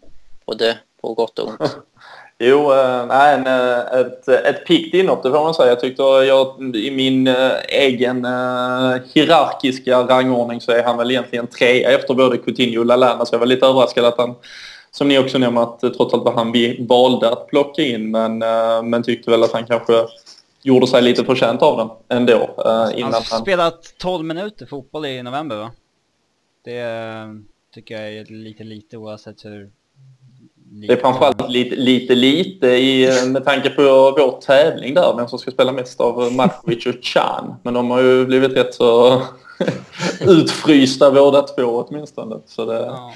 Både 0.45 0.79
på 1.01 1.15
gott 1.15 1.39
och 1.39 1.49
ont. 1.49 1.61
Jo, 2.39 2.73
äh, 2.73 3.35
en, 3.35 3.47
eh, 3.47 4.01
ett, 4.01 4.29
ett 4.29 4.67
piggt 4.67 4.95
inhopp 4.95 5.23
det 5.23 5.31
får 5.31 5.45
man 5.45 5.55
säga. 5.55 5.69
Jag 5.69 5.81
tyckte 5.81 6.03
jag, 6.03 6.77
i 6.77 6.91
min 6.91 7.27
äh, 7.27 7.53
egen 7.69 8.25
äh, 8.25 9.01
hierarkiska 9.15 10.03
rangordning 10.03 10.61
så 10.61 10.73
är 10.73 10.83
han 10.83 10.97
väl 10.97 11.11
egentligen 11.11 11.47
trea 11.47 11.91
efter 11.91 12.15
både 12.15 12.39
Coutinho 12.39 12.81
och 12.81 12.87
Lallana. 12.87 13.27
Så 13.27 13.35
jag 13.35 13.39
var 13.39 13.47
lite 13.47 13.67
överraskad 13.67 14.05
att 14.05 14.19
han, 14.19 14.35
som 14.91 15.09
ni 15.09 15.19
också 15.19 15.39
nämner, 15.39 15.63
att 15.63 15.81
trots 15.81 16.15
allt 16.15 16.25
var 16.25 16.33
han 16.33 16.53
vi 16.53 16.87
valde 16.89 17.31
att 17.31 17.49
plocka 17.49 17.83
in. 17.83 18.11
Men, 18.11 18.43
äh, 18.43 18.83
men 18.83 19.03
tyckte 19.03 19.31
väl 19.31 19.43
att 19.43 19.53
han 19.53 19.67
kanske 19.67 20.07
gjorde 20.63 20.87
sig 20.87 21.03
lite 21.03 21.25
förtjänt 21.25 21.63
av 21.63 21.77
den 22.09 22.19
ändå. 22.19 22.35
Äh, 22.35 22.99
innan 22.99 23.13
han 23.13 23.23
har 23.31 23.41
spelat 23.41 23.95
12 23.99 24.25
minuter 24.25 24.67
fotboll 24.67 25.07
i 25.07 25.23
november 25.23 25.57
va? 25.57 25.71
Det 26.65 26.85
tycker 27.75 28.03
jag 28.03 28.13
är 28.13 28.25
lite 28.25 28.65
lite 28.65 28.97
oavsett 28.97 29.45
hur 29.45 29.71
det 30.71 30.93
är 30.93 30.97
framförallt 30.97 31.51
lite, 31.51 31.77
lite, 31.77 32.15
lite 32.15 32.67
i, 32.67 33.25
med 33.27 33.45
tanke 33.45 33.71
på 33.71 33.83
vår 34.19 34.41
tävling 34.41 34.95
där, 34.95 35.15
vem 35.17 35.29
som 35.29 35.39
ska 35.39 35.51
spela 35.51 35.73
mest 35.73 36.01
av 36.01 36.33
Markovic 36.33 36.87
och 36.87 36.95
Chan. 37.03 37.55
Men 37.63 37.75
de 37.75 37.91
har 37.91 38.03
ju 38.03 38.27
blivit 38.27 38.57
rätt 38.57 38.75
så 38.75 39.23
utfrysta 40.21 41.11
båda 41.11 41.43
två 41.43 41.85
åtminstone. 41.89 42.37
Så 42.47 42.65
det, 42.65 42.75
ja. 42.75 43.13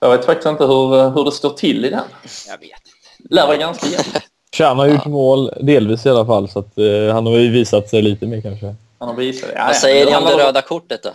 Jag 0.00 0.10
vet 0.10 0.24
faktiskt 0.24 0.48
inte 0.48 0.64
hur, 0.64 1.10
hur 1.10 1.24
det 1.24 1.32
står 1.32 1.50
till 1.50 1.84
i 1.84 1.90
den. 1.90 2.04
Jag 2.48 2.58
vet 2.58 2.62
inte. 2.62 3.34
Lär 3.34 3.46
vara 3.46 3.56
ganska 3.56 3.86
jämnt. 3.86 4.18
Chan 4.56 4.78
har 4.78 4.86
gjort 4.86 5.00
ja. 5.04 5.10
mål, 5.10 5.50
delvis 5.60 6.06
i 6.06 6.08
alla 6.08 6.26
fall, 6.26 6.48
så 6.48 6.58
att, 6.58 6.78
uh, 6.78 7.12
han 7.12 7.26
har 7.26 7.36
ju 7.36 7.50
visat 7.50 7.88
sig 7.88 8.02
lite 8.02 8.26
mer 8.26 8.40
kanske. 8.40 8.74
Han 8.98 9.08
har 9.08 9.16
visat 9.16 9.50
ja, 9.54 9.64
Vad 9.66 9.76
säger 9.76 10.06
ni 10.06 10.16
om 10.16 10.24
det 10.24 10.44
röda 10.44 10.62
kortet 10.62 11.02
då? 11.02 11.10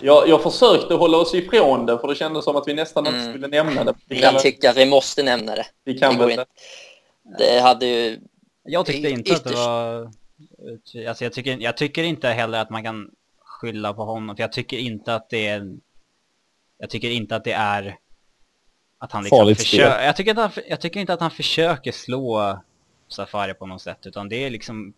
Jag, 0.00 0.28
jag 0.28 0.42
försökte 0.42 0.94
hålla 0.94 1.18
oss 1.18 1.34
ifrån 1.34 1.86
det 1.86 1.98
för 1.98 2.08
det 2.08 2.14
kändes 2.14 2.44
som 2.44 2.56
att 2.56 2.68
vi 2.68 2.74
nästan 2.74 3.06
inte 3.06 3.18
mm. 3.18 3.32
skulle 3.32 3.48
nämna 3.48 3.84
det. 3.84 3.94
Vi 4.08 4.22
jag 4.22 4.38
tycker 4.38 4.70
att 4.70 4.76
vi 4.76 4.86
måste 4.86 5.22
nämna 5.22 5.54
det. 5.54 5.66
Vi 5.84 5.98
kan 5.98 6.18
det 6.18 6.26
väl 6.26 6.44
Det 7.38 7.60
hade 7.60 7.86
ju... 7.86 8.20
Jag 8.64 8.86
tyckte 8.86 9.10
inte 9.10 9.30
ytterst... 9.30 9.46
att 9.46 9.52
det 9.52 9.58
var... 9.58 10.10
Alltså 11.08 11.24
jag, 11.24 11.32
tycker, 11.32 11.58
jag 11.60 11.76
tycker 11.76 12.02
inte 12.02 12.28
heller 12.28 12.58
att 12.60 12.70
man 12.70 12.84
kan 12.84 13.10
skylla 13.40 13.94
på 13.94 14.04
honom. 14.04 14.36
För 14.36 14.42
jag 14.42 14.52
tycker 14.52 14.78
inte 14.78 15.14
att 15.14 15.30
det 15.30 15.46
är... 15.46 15.76
Jag 16.78 16.90
tycker 16.90 17.10
inte 17.10 17.36
att 17.36 17.44
det 17.44 17.52
är... 17.52 17.96
Att 18.98 19.12
han 19.12 19.24
liksom 19.24 19.54
försöker... 19.54 20.02
Jag 20.02 20.16
tycker, 20.16 20.30
inte 20.30 20.42
han, 20.42 20.50
jag 20.68 20.80
tycker 20.80 21.00
inte 21.00 21.12
att 21.12 21.20
han 21.20 21.30
försöker 21.30 21.92
slå 21.92 22.58
Safari 23.08 23.54
på 23.54 23.66
något 23.66 23.82
sätt. 23.82 24.06
Utan 24.06 24.28
det 24.28 24.36
är 24.36 24.50
liksom 24.50 24.94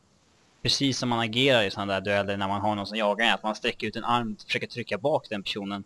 precis 0.66 0.98
som 0.98 1.08
man 1.08 1.20
agerar 1.20 1.62
i 1.62 1.70
sådana 1.70 1.92
där 1.92 2.00
dueller 2.00 2.36
när 2.36 2.48
man 2.48 2.60
har 2.60 2.74
någon 2.74 2.86
som 2.86 2.96
jagar 2.96 3.26
en, 3.26 3.34
att 3.34 3.42
man 3.42 3.54
sträcker 3.54 3.86
ut 3.86 3.96
en 3.96 4.04
arm 4.04 4.36
och 4.40 4.46
försöker 4.46 4.66
trycka 4.66 4.98
bak 4.98 5.26
den 5.30 5.42
personen. 5.42 5.84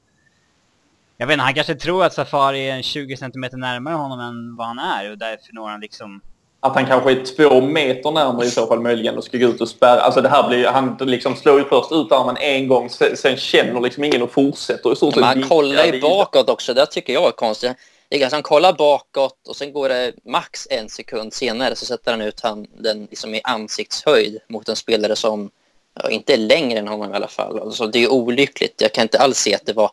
Jag 1.17 1.27
vet 1.27 1.35
inte, 1.35 1.45
han 1.45 1.55
kanske 1.55 1.75
tror 1.75 2.05
att 2.05 2.15
Safari 2.15 2.71
är 2.71 2.83
20 2.83 3.17
cm 3.17 3.47
närmare 3.53 3.95
honom 3.95 4.21
än 4.21 4.57
vad 4.57 4.67
han 4.67 4.79
är 4.79 5.11
och 5.11 5.19
därför 5.19 5.53
når 5.53 5.69
han 5.69 5.81
liksom... 5.81 6.21
Att 6.61 6.75
han 6.75 6.87
kanske 6.87 7.11
är 7.11 7.25
två 7.37 7.61
meter 7.61 8.11
närmare 8.11 8.47
i 8.47 8.51
så 8.51 8.67
fall 8.67 8.81
möjligen 8.81 9.17
och 9.17 9.25
ska 9.25 9.39
gå 9.39 9.47
ut 9.47 9.61
och 9.61 9.69
spärra. 9.69 10.01
Alltså 10.01 10.21
det 10.21 10.29
här 10.29 10.49
blir 10.49 10.67
han 10.67 10.97
liksom 11.01 11.37
slår 11.37 11.59
ju 11.59 11.65
först 11.65 11.93
ut 11.93 12.13
armen 12.13 12.37
en 12.37 12.69
gång, 12.69 12.91
sen 12.91 13.37
känner 13.37 13.81
liksom 13.81 14.05
ingen 14.05 14.23
och 14.23 14.33
fortsätter 14.33 14.93
i 14.93 14.97
stort 14.97 15.15
sett. 15.15 15.23
Man 15.23 15.43
kollar 15.43 15.85
ju 15.85 16.01
bakåt 16.01 16.49
också, 16.49 16.75
det 16.75 16.87
tycker 16.87 17.13
jag 17.13 17.27
är 17.27 17.33
konstigt. 17.33 17.77
Liksom 18.11 18.29
han 18.33 18.43
kollar 18.43 18.73
bakåt 18.73 19.49
och 19.49 19.57
sen 19.57 19.73
går 19.73 19.89
det 19.89 20.13
max 20.25 20.67
en 20.71 20.89
sekund 20.89 21.35
senare 21.35 21.77
så 21.77 21.87
sätter 21.87 22.11
han 22.11 22.21
ut 22.21 22.41
handen 22.41 23.07
liksom 23.11 23.35
i 23.35 23.41
ansiktshöjd 23.45 24.39
mot 24.49 24.69
en 24.69 24.77
spelare 24.77 25.17
som 25.17 25.51
ja, 25.95 26.11
inte 26.11 26.33
är 26.33 26.37
längre 26.37 26.79
än 26.79 26.89
honom 26.89 27.13
i 27.13 27.17
alla 27.17 27.29
fall. 27.29 27.59
Alltså, 27.59 27.87
det 27.87 27.99
är 27.99 28.13
olyckligt. 28.13 28.81
Jag 28.81 28.93
kan 28.93 29.03
inte 29.03 29.19
alls 29.19 29.39
se 29.39 29.55
att 29.55 29.67
det 29.67 29.73
var 29.73 29.91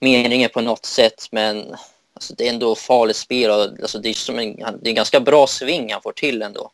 meningen 0.00 0.50
på 0.50 0.60
något 0.60 0.84
sätt 0.84 1.28
men 1.30 1.74
alltså, 2.14 2.34
det 2.34 2.46
är 2.46 2.52
ändå 2.52 2.74
farligt 2.74 3.16
spel 3.16 3.50
och 3.50 3.62
alltså, 3.62 3.98
det, 3.98 4.08
är 4.08 4.14
som 4.14 4.38
en, 4.38 4.56
det 4.56 4.86
är 4.86 4.88
en 4.88 4.94
ganska 4.94 5.20
bra 5.20 5.46
sving 5.46 5.92
han 5.92 6.02
får 6.02 6.12
till 6.12 6.42
ändå. 6.42 6.70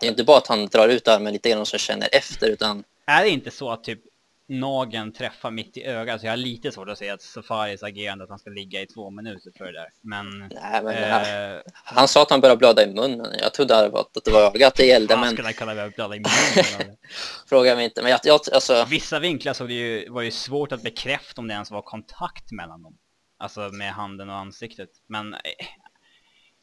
Det 0.00 0.06
är 0.06 0.10
inte 0.10 0.24
bara 0.24 0.38
att 0.38 0.46
han 0.46 0.66
drar 0.66 0.88
ut 0.88 1.08
armen 1.08 1.32
lite 1.32 1.50
grann 1.50 1.60
och 1.60 1.68
så 1.68 1.78
känner 1.78 2.08
efter 2.12 2.48
utan... 2.48 2.84
Är 3.06 3.24
det 3.24 3.30
inte 3.30 3.50
så 3.50 3.70
att 3.70 3.84
typ 3.84 4.00
nageln 4.48 5.12
träffar 5.12 5.50
mitt 5.50 5.76
i 5.76 5.84
ögat. 5.84 6.20
Så 6.20 6.26
jag 6.26 6.32
har 6.32 6.36
lite 6.36 6.72
svårt 6.72 6.88
att 6.88 6.98
se 6.98 7.10
att 7.10 7.22
Safaris 7.22 7.82
agerande 7.82 8.24
att 8.24 8.30
han 8.30 8.38
ska 8.38 8.50
ligga 8.50 8.82
i 8.82 8.86
två 8.86 9.10
minuter 9.10 9.52
för 9.58 9.64
det 9.64 9.72
där. 9.72 9.88
Men... 10.02 10.38
Nej, 10.38 10.82
men 10.82 11.54
eh, 11.54 11.60
han 11.84 12.08
sa 12.08 12.22
att 12.22 12.30
han 12.30 12.40
började 12.40 12.58
blöda 12.58 12.84
i 12.84 12.94
munnen. 12.94 13.34
Jag 13.40 13.54
trodde 13.54 13.86
att 13.86 14.24
det 14.24 14.30
var 14.30 14.40
ögat 14.40 14.74
det 14.74 14.86
gällde. 14.86 15.16
men... 15.16 15.32
skulle 15.32 15.46
han 15.46 15.54
kunna 15.54 15.74
börja 15.74 15.90
blöda 15.90 16.16
i 16.16 16.18
munnen? 16.18 16.96
Fråga 17.48 17.74
mig 17.76 17.84
inte. 17.84 18.02
Men 18.02 18.10
jag, 18.10 18.20
jag, 18.24 18.40
alltså... 18.52 18.86
Vissa 18.90 19.18
vinklar 19.18 19.52
så 19.52 19.64
det 19.64 19.74
ju, 19.74 20.10
var 20.10 20.22
ju 20.22 20.30
svårt 20.30 20.72
att 20.72 20.82
bekräfta 20.82 21.40
om 21.40 21.48
det 21.48 21.54
ens 21.54 21.70
var 21.70 21.82
kontakt 21.82 22.52
mellan 22.52 22.82
dem. 22.82 22.98
Alltså 23.38 23.60
med 23.60 23.92
handen 23.92 24.30
och 24.30 24.36
ansiktet. 24.36 24.90
Men 25.08 25.34
eh, 25.34 25.40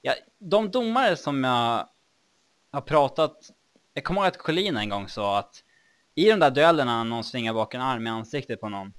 ja, 0.01 0.13
de 0.39 0.71
domare 0.71 1.15
som 1.15 1.43
jag 1.43 1.87
har 2.71 2.81
pratat... 2.81 3.37
Jag 3.93 4.03
kommer 4.03 4.21
ihåg 4.21 4.27
att 4.27 4.37
Collina 4.37 4.81
en 4.81 4.89
gång 4.89 5.09
sa 5.09 5.39
att 5.39 5.62
i 6.15 6.29
de 6.29 6.39
där 6.39 6.51
duellerna 6.51 7.03
när 7.03 7.09
någon 7.09 7.23
svingar 7.23 7.53
bak 7.53 7.73
en 7.73 7.81
arm 7.81 8.07
i 8.07 8.09
ansiktet 8.09 8.61
på 8.61 8.69
någon. 8.69 8.93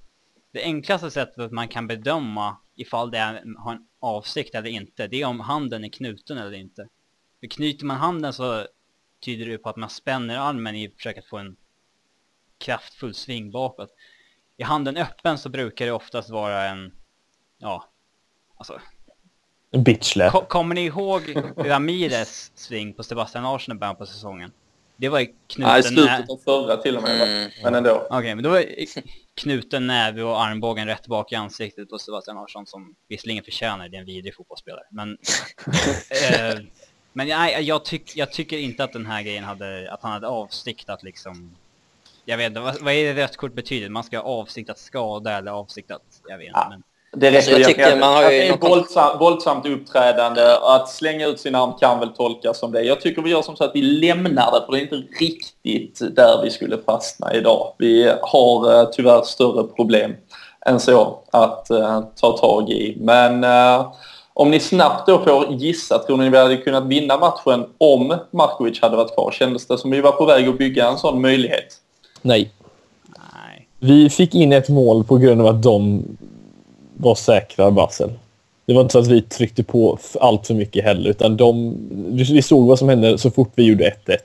Det 0.51 0.63
enklaste 0.63 1.11
sättet 1.11 1.39
att 1.39 1.51
man 1.51 1.67
kan 1.67 1.87
bedöma 1.87 2.57
ifall 2.75 3.11
det 3.11 3.17
är, 3.17 3.43
har 3.57 3.71
en 3.71 3.87
avsikt 3.99 4.55
eller 4.55 4.69
inte, 4.69 5.07
det 5.07 5.21
är 5.21 5.25
om 5.25 5.39
handen 5.39 5.83
är 5.83 5.89
knuten 5.89 6.37
eller 6.37 6.53
inte. 6.53 6.87
För 7.39 7.47
knyter 7.47 7.85
man 7.85 7.97
handen 7.97 8.33
så 8.33 8.67
tyder 9.25 9.45
det 9.45 9.57
på 9.57 9.69
att 9.69 9.75
man 9.75 9.89
spänner 9.89 10.37
armen 10.37 10.75
i 10.75 10.89
försök 10.89 11.17
att 11.17 11.25
få 11.25 11.37
en 11.37 11.55
kraftfull 12.57 13.13
sving 13.13 13.51
bakåt. 13.51 13.89
i 14.57 14.63
handen 14.63 14.97
öppen 14.97 15.37
så 15.37 15.49
brukar 15.49 15.85
det 15.85 15.91
oftast 15.91 16.29
vara 16.29 16.63
en, 16.63 16.91
ja, 17.57 17.89
alltså. 18.57 18.81
En 19.71 19.83
bitchlap. 19.83 20.31
Ko 20.31 20.45
kommer 20.45 20.75
ni 20.75 20.85
ihåg 20.85 21.35
Ramires 21.57 22.51
sving 22.55 22.93
på 22.93 23.03
Sebastian 23.03 23.43
Larsson 23.43 23.75
i 23.75 23.79
början 23.79 23.95
på 23.95 24.05
säsongen? 24.05 24.51
Det 24.97 25.09
var 25.09 25.19
ju 25.19 25.25
knuten... 25.25 25.73
Nej, 25.73 25.83
slutet 25.83 26.29
av 26.29 26.37
förra 26.37 26.77
till 26.77 26.97
och 26.97 27.03
med. 27.03 27.21
Mm. 27.21 27.51
Men 27.63 27.75
ändå. 27.75 27.91
Okej, 27.91 28.17
okay, 28.17 28.35
men 28.35 28.43
då 28.43 28.49
var 28.49 28.65
knuten 29.35 29.87
näve 29.87 30.23
och 30.23 30.41
armbågen 30.41 30.87
rätt 30.87 31.07
bak 31.07 31.31
i 31.31 31.35
ansiktet 31.35 31.89
på 31.89 31.97
Sebastian 31.97 32.37
Larsson 32.37 32.65
som 32.65 32.95
visserligen 33.07 33.43
förtjänar 33.43 33.89
det, 33.89 33.97
är 33.97 33.99
en 33.99 34.05
vidrig 34.05 34.35
fotbollsspelare. 34.35 34.83
Men, 34.89 35.11
eh, 36.31 36.59
men 37.13 37.27
nej, 37.27 37.63
jag, 37.63 37.85
tyck, 37.85 38.17
jag 38.17 38.31
tycker 38.31 38.57
inte 38.57 38.83
att 38.83 38.93
den 38.93 39.05
här 39.05 39.21
grejen 39.21 39.43
hade, 39.43 39.91
att 39.91 40.01
han 40.01 40.11
hade 40.11 40.27
avsikt 40.27 40.89
att 40.89 41.03
liksom 41.03 41.55
jag 42.25 42.37
vet 42.37 42.47
inte, 42.47 42.59
vad, 42.59 42.81
vad 42.81 42.93
är 42.93 43.13
det 43.13 43.23
rött 43.23 43.37
kort 43.37 43.53
betyder? 43.53 43.89
Man 43.89 44.03
ska 44.03 44.17
ha 44.17 44.23
avsikt 44.23 44.69
att 44.69 44.79
skada 44.79 45.37
eller 45.37 45.51
avsikt 45.51 45.91
att, 45.91 46.21
jag 46.27 46.37
vet 46.37 46.47
inte. 46.47 46.59
Ja. 46.59 46.67
Men... 46.69 46.83
Det 47.17 47.27
räcker 47.27 47.37
alltså, 47.37 47.51
jag 47.51 47.65
tycker 47.65 47.99
man 47.99 48.13
har 48.13 48.23
ju... 48.23 48.29
Det 48.29 48.47
är 48.47 48.69
våldsam, 48.69 49.19
våldsamt 49.19 49.65
uppträdande. 49.65 50.41
Att 50.61 50.89
slänga 50.89 51.27
ut 51.27 51.39
sin 51.39 51.55
arm 51.55 51.73
kan 51.79 51.99
väl 51.99 52.09
tolkas 52.09 52.59
som 52.59 52.71
det. 52.71 52.81
Jag 52.81 53.01
tycker 53.01 53.21
vi 53.21 53.29
gör 53.29 53.41
som 53.41 53.55
så 53.55 53.63
att 53.63 53.71
vi 53.73 53.81
lämnar 53.81 54.51
det, 54.51 54.65
för 54.65 54.71
det 54.71 54.79
är 54.79 54.81
inte 54.81 55.03
riktigt 55.19 56.15
där 56.15 56.41
vi 56.43 56.49
skulle 56.49 56.77
fastna 56.85 57.33
idag. 57.33 57.73
Vi 57.77 58.13
har 58.21 58.73
uh, 58.73 58.89
tyvärr 58.91 59.21
större 59.21 59.63
problem 59.63 60.15
än 60.65 60.79
så 60.79 61.19
att 61.31 61.67
uh, 61.71 62.01
ta 62.15 62.37
tag 62.37 62.69
i. 62.69 62.97
Men 62.99 63.43
uh, 63.43 63.93
om 64.33 64.51
ni 64.51 64.59
snabbt 64.59 65.07
då 65.07 65.19
får 65.19 65.53
gissa, 65.53 65.99
tror 65.99 66.17
ni 66.17 66.29
vi 66.29 66.37
hade 66.37 66.57
kunnat 66.57 66.85
vinna 66.85 67.17
matchen 67.17 67.65
om 67.77 68.17
Markovic 68.31 68.81
hade 68.81 68.97
varit 68.97 69.13
kvar? 69.13 69.31
Kändes 69.31 69.67
det 69.67 69.77
som 69.77 69.91
vi 69.91 70.01
var 70.01 70.11
på 70.11 70.25
väg 70.25 70.47
att 70.47 70.57
bygga 70.57 70.87
en 70.87 70.97
sån 70.97 71.21
möjlighet? 71.21 71.67
Nej. 72.21 72.51
Nej. 73.07 73.67
Vi 73.79 74.09
fick 74.09 74.35
in 74.35 74.53
ett 74.53 74.69
mål 74.69 75.03
på 75.03 75.17
grund 75.17 75.41
av 75.41 75.47
att 75.47 75.63
de 75.63 76.03
var 76.97 77.15
säkra, 77.15 77.71
Basel. 77.71 78.11
Det 78.65 78.73
var 78.73 78.81
inte 78.81 78.91
så 78.91 78.99
att 78.99 79.07
vi 79.07 79.21
tryckte 79.21 79.63
på 79.63 79.99
allt 80.19 80.47
för 80.47 80.53
mycket 80.53 80.83
heller, 80.83 81.09
utan 81.09 81.37
de, 81.37 81.77
vi 82.31 82.41
såg 82.41 82.67
vad 82.67 82.79
som 82.79 82.89
hände 82.89 83.17
så 83.17 83.31
fort 83.31 83.51
vi 83.55 83.63
gjorde 83.63 83.93
1-1. 84.05 84.17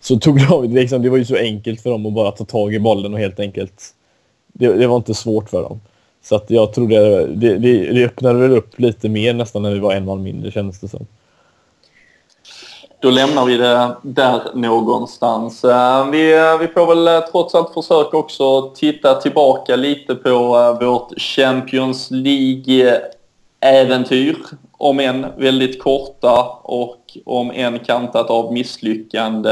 Så 0.00 0.18
tog 0.18 0.48
de, 0.48 0.74
liksom, 0.74 1.02
det 1.02 1.10
var 1.10 1.18
ju 1.18 1.24
så 1.24 1.36
enkelt 1.36 1.80
för 1.80 1.90
dem 1.90 2.06
att 2.06 2.12
bara 2.12 2.30
ta 2.30 2.44
tag 2.44 2.74
i 2.74 2.78
bollen 2.78 3.14
och 3.14 3.20
helt 3.20 3.40
enkelt... 3.40 3.94
Det, 4.52 4.72
det 4.72 4.86
var 4.86 4.96
inte 4.96 5.14
svårt 5.14 5.50
för 5.50 5.62
dem. 5.62 5.80
Så 6.22 6.36
att 6.36 6.50
jag 6.50 6.72
tror 6.72 6.88
det, 6.88 7.26
det, 7.26 7.58
det 7.92 8.04
öppnade 8.04 8.38
väl 8.38 8.50
upp 8.50 8.78
lite 8.80 9.08
mer 9.08 9.34
nästan 9.34 9.62
när 9.62 9.70
vi 9.70 9.78
var 9.78 9.94
en 9.94 10.04
man 10.04 10.22
mindre 10.22 10.50
kändes 10.50 10.80
det 10.80 10.88
som. 10.88 11.06
Då 13.00 13.10
lämnar 13.10 13.44
vi 13.44 13.56
det 13.56 13.96
där 14.02 14.40
någonstans. 14.54 15.64
Eh, 15.64 16.10
vi, 16.10 16.36
eh, 16.36 16.58
vi 16.58 16.68
får 16.68 16.86
väl 16.86 17.08
eh, 17.08 17.20
trots 17.20 17.54
allt 17.54 17.74
försöka 17.74 18.16
också 18.16 18.70
titta 18.74 19.14
tillbaka 19.14 19.76
lite 19.76 20.14
på 20.14 20.32
vårt 20.80 21.20
Champions 21.20 22.08
League-äventyr. 22.10 24.36
Om 24.78 25.00
än 25.00 25.26
väldigt 25.36 25.82
korta 25.82 26.42
och 26.62 27.18
om 27.24 27.50
än 27.50 27.78
kantat 27.78 28.30
av 28.30 28.52
misslyckande. 28.52 29.50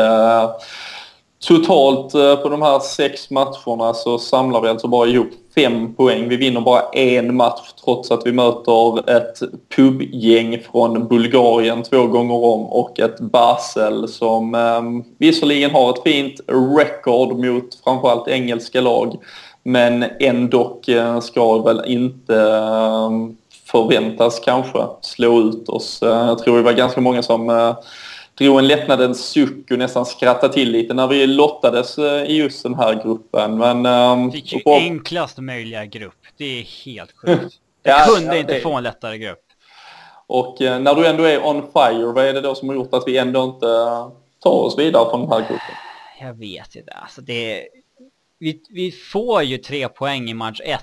Totalt 1.47 2.13
på 2.43 2.49
de 2.49 2.63
här 2.63 2.79
sex 2.79 3.31
matcherna 3.31 3.95
så 3.95 4.19
samlar 4.19 4.61
vi 4.61 4.69
alltså 4.69 4.89
bara 4.89 5.09
ihop 5.09 5.31
fem 5.59 5.95
poäng. 5.95 6.29
Vi 6.29 6.37
vinner 6.37 6.61
bara 6.61 6.83
en 6.93 7.37
match 7.37 7.73
trots 7.85 8.11
att 8.11 8.27
vi 8.27 8.33
möter 8.33 9.11
ett 9.11 9.39
pubgäng 9.77 10.59
från 10.73 11.09
Bulgarien 11.09 11.83
två 11.83 12.07
gånger 12.07 12.35
om 12.35 12.67
och 12.67 13.01
ett 13.01 13.21
Basel 13.21 14.09
som 14.09 14.55
eh, 14.55 14.83
visserligen 15.19 15.71
har 15.71 15.91
ett 15.91 16.03
fint 16.05 16.41
record 16.77 17.45
mot 17.45 17.75
framförallt 17.85 18.29
engelska 18.29 18.81
lag 18.81 19.17
men 19.63 20.05
ändå 20.21 20.81
eh, 20.89 21.21
ska 21.21 21.59
väl 21.59 21.83
inte 21.87 22.37
eh, 22.37 23.11
förväntas 23.65 24.41
kanske 24.45 24.79
slå 25.01 25.41
ut 25.41 25.69
oss. 25.69 26.03
Eh, 26.03 26.27
jag 26.27 26.39
tror 26.39 26.57
det 26.57 26.63
var 26.63 26.73
ganska 26.73 27.01
många 27.01 27.23
som 27.23 27.51
eh, 27.51 27.77
drog 28.39 28.59
en 28.59 28.67
lättnadens 28.67 29.29
suck 29.29 29.71
och 29.71 29.79
nästan 29.79 30.07
skrattade 30.07 30.53
till 30.53 30.71
lite 30.71 30.95
när 30.95 31.07
vi 31.07 31.27
lottades 31.27 31.99
eh, 31.99 32.23
i 32.25 32.37
just 32.37 32.63
den 32.63 32.75
här 32.75 33.03
gruppen. 33.05 33.59
Men, 33.59 34.33
Fick 34.33 34.53
ju 34.53 34.63
och... 34.65 34.77
enklast 34.77 35.39
möjliga 35.39 35.85
grupp. 35.85 36.21
Det 36.37 36.45
är 36.45 36.63
helt 36.85 37.13
sjukt. 37.13 37.55
Jag 37.83 38.01
ja, 38.01 38.05
kunde 38.15 38.35
ja, 38.35 38.41
inte 38.41 38.53
det... 38.53 38.61
få 38.61 38.73
en 38.73 38.83
lättare 38.83 39.19
grupp. 39.19 39.43
Och 40.27 40.61
uh, 40.61 40.79
när 40.79 40.95
du 40.95 41.07
ändå 41.07 41.25
är 41.25 41.47
on 41.47 41.63
fire, 41.63 42.13
vad 42.13 42.25
är 42.25 42.35
det 42.35 42.41
då 42.41 42.55
som 42.55 42.69
har 42.69 42.77
gjort 42.77 42.95
att 42.95 43.03
vi 43.07 43.19
ändå 43.19 43.45
inte 43.45 43.67
uh, 43.67 44.13
tar 44.43 44.51
oss 44.51 44.79
vidare 44.79 45.11
från 45.11 45.21
den 45.21 45.31
här 45.31 45.39
gruppen? 45.39 45.75
Jag 46.21 46.35
vet 46.35 46.75
inte. 46.75 46.93
Alltså 46.93 47.21
det... 47.21 47.69
Vi, 48.39 48.63
vi 48.71 48.93
får 48.93 49.43
ju 49.43 49.59
tre 49.59 49.89
poäng 49.89 50.31
i 50.31 50.35
match 50.35 50.61
ett. 50.65 50.83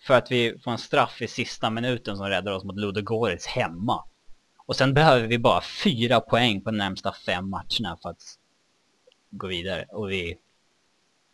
För 0.00 0.14
att 0.14 0.30
vi 0.30 0.58
får 0.64 0.70
en 0.70 0.78
straff 0.78 1.22
i 1.22 1.28
sista 1.28 1.70
minuten 1.70 2.16
som 2.16 2.26
räddar 2.26 2.52
oss 2.52 2.64
mot 2.64 2.76
Ludogorets 2.76 3.46
hemma. 3.46 4.04
Och 4.66 4.76
sen 4.76 4.94
behöver 4.94 5.26
vi 5.26 5.38
bara 5.38 5.60
fyra 5.60 6.20
poäng 6.20 6.60
på 6.60 6.70
de 6.70 6.76
närmsta 6.76 7.12
fem 7.12 7.50
matcherna 7.50 7.98
för 8.02 8.08
att 8.08 8.38
gå 9.30 9.46
vidare. 9.46 9.86
Och 9.88 10.10
vi... 10.10 10.38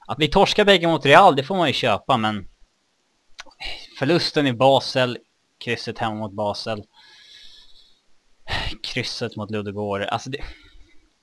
Att 0.06 0.18
vi 0.18 0.28
torskar 0.28 0.64
bägge 0.64 0.86
mot 0.86 1.06
Real, 1.06 1.36
det 1.36 1.42
får 1.42 1.56
man 1.56 1.68
ju 1.68 1.72
köpa, 1.72 2.16
men... 2.16 2.48
Förlusten 3.98 4.46
i 4.46 4.52
Basel, 4.52 5.18
krysset 5.58 5.98
hemma 5.98 6.14
mot 6.14 6.32
Basel. 6.32 6.84
Krysset 8.82 9.36
mot 9.36 9.50
Ludogorets, 9.50 10.12
alltså 10.12 10.30
det... 10.30 10.44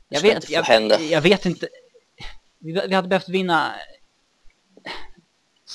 Jag 0.10 0.22
vet, 0.22 0.50
jag, 0.50 0.92
jag, 1.02 1.22
vet 1.22 1.46
inte... 1.46 1.68
Vi, 2.60 2.72
vi 2.88 2.96
hade 2.96 3.08
behövt 3.08 3.30
vinna... 3.30 3.76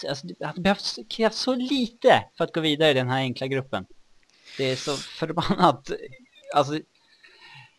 Alltså, 0.09 0.27
det 0.27 0.47
hade 0.47 0.61
behövt 0.61 0.99
krävs 1.09 1.37
så 1.37 1.55
lite 1.55 2.25
för 2.37 2.45
att 2.45 2.55
gå 2.55 2.61
vidare 2.61 2.91
i 2.91 2.95
den 2.95 3.09
här 3.09 3.19
enkla 3.19 3.47
gruppen. 3.47 3.87
Det 4.57 4.65
är 4.65 4.77
så 4.77 4.97
förbannat... 4.97 5.91
Alltså, 6.55 6.81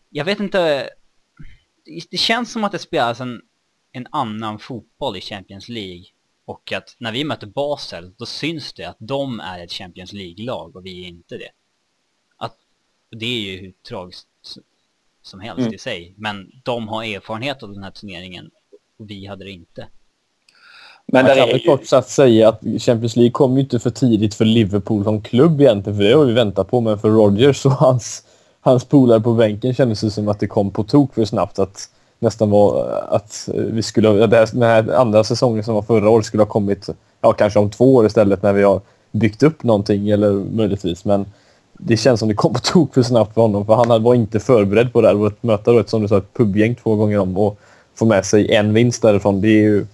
jag 0.10 0.26
vet 0.26 0.40
inte... 0.40 0.90
Det 2.12 2.18
känns 2.18 2.52
som 2.52 2.64
att 2.64 2.72
det 2.72 2.80
spelas 2.80 3.20
en, 3.20 3.42
en 3.92 4.08
annan 4.12 4.60
fotboll 4.60 5.18
i 5.18 5.22
Champions 5.22 5.70
League. 5.70 6.04
Och 6.46 6.72
att 6.72 6.96
när 6.98 7.12
vi 7.12 7.24
möter 7.24 7.48
Basel, 7.48 8.14
då 8.18 8.26
syns 8.26 8.74
det 8.74 8.86
att 8.86 8.98
de 9.00 9.40
är 9.40 9.64
ett 9.64 9.72
Champions 9.72 10.14
League-lag 10.14 10.76
och 10.76 10.86
vi 10.86 11.04
är 11.04 11.08
inte 11.08 11.38
det. 11.38 11.50
Att, 12.38 12.56
det 13.12 13.26
är 13.26 13.52
ju 13.52 13.58
hur 13.58 13.74
tragiskt 13.88 14.28
som 15.22 15.40
helst 15.40 15.60
mm. 15.60 15.74
i 15.74 15.78
sig. 15.78 16.14
Men 16.18 16.52
de 16.64 16.88
har 16.88 17.04
erfarenhet 17.04 17.64
av 17.64 17.74
den 17.74 17.84
här 17.84 17.92
turneringen 17.92 18.52
och 18.98 19.10
vi 19.10 19.26
hade 19.26 19.46
det 19.46 19.52
inte. 19.52 19.88
Men 21.06 21.26
Man 21.26 21.36
kan 21.36 21.48
väl 21.48 21.60
ju... 21.60 21.66
kort 21.66 21.86
sagt 21.86 22.10
säga 22.10 22.50
att 22.50 22.62
Champions 22.62 23.16
League 23.16 23.32
kom 23.32 23.54
ju 23.56 23.62
inte 23.62 23.80
för 23.80 23.90
tidigt 23.90 24.36
för 24.36 24.46
Liverpool 24.46 25.04
som 25.04 25.22
klubb 25.22 25.62
egentligen, 25.62 25.98
för 25.98 26.04
det 26.04 26.14
har 26.14 26.26
vi 26.26 26.34
väntat 26.34 26.68
på. 26.68 26.82
Men 26.82 27.00
för 27.00 27.10
Rodgers 27.10 27.66
och 27.66 27.72
hans, 27.72 28.26
hans 28.63 28.86
polare 28.86 29.21
på 29.21 29.34
bänken 29.34 29.73
kändes 29.73 30.02
det 30.02 30.12
som 30.12 30.28
att 30.28 30.39
det 30.39 30.47
kom 30.47 30.71
på 30.71 30.84
tok 30.84 31.13
för 31.13 31.26
snabbt. 31.26 31.60
Att 31.60 31.89
nästan 32.19 32.49
var 32.49 32.88
att 33.10 33.49
vi 33.56 33.84
skulle, 33.84 34.28
den 34.28 34.62
här 34.62 34.95
andra 34.95 35.23
säsongen 35.23 35.63
som 35.63 35.76
var 35.76 35.82
förra 35.82 36.10
året 36.10 36.26
skulle 36.26 36.43
ha 36.43 36.47
kommit 36.49 36.89
ja, 37.21 37.34
kanske 37.34 37.60
om 37.60 37.69
två 37.69 37.95
år 37.95 38.06
istället 38.06 38.43
när 38.43 38.54
vi 38.54 38.63
har 38.63 38.82
byggt 39.12 39.43
upp 39.43 39.63
någonting 39.63 40.10
eller 40.10 40.32
möjligtvis. 40.32 41.06
Men 41.06 41.26
det 41.73 41.97
känns 41.97 42.19
som 42.19 42.30
det 42.30 42.36
kom 42.36 42.54
på 42.54 42.60
tok 42.60 42.93
för 42.93 43.04
snabbt 43.04 43.34
för 43.34 43.41
honom 43.41 43.65
för 43.65 43.76
han 43.76 44.04
var 44.04 44.15
inte 44.15 44.39
förberedd 44.39 44.93
på 44.93 45.02
det 45.02 45.08
här. 45.08 45.28
Att 45.28 45.43
möta 45.43 45.71
då 45.71 45.80
ett, 45.80 45.89
som 45.89 46.02
du 46.02 46.08
sa, 46.08 46.17
ett 46.17 46.34
pubgäng 46.34 46.76
två 46.76 46.95
gånger 46.95 47.19
om 47.19 47.38
och 47.38 47.60
få 47.95 48.06
med 48.06 48.26
sig 48.26 48.56
en 48.56 48.73
vinst 48.73 49.02
därifrån. 49.02 49.41
Det 49.41 49.47
är 49.47 49.62
ju 49.62 49.86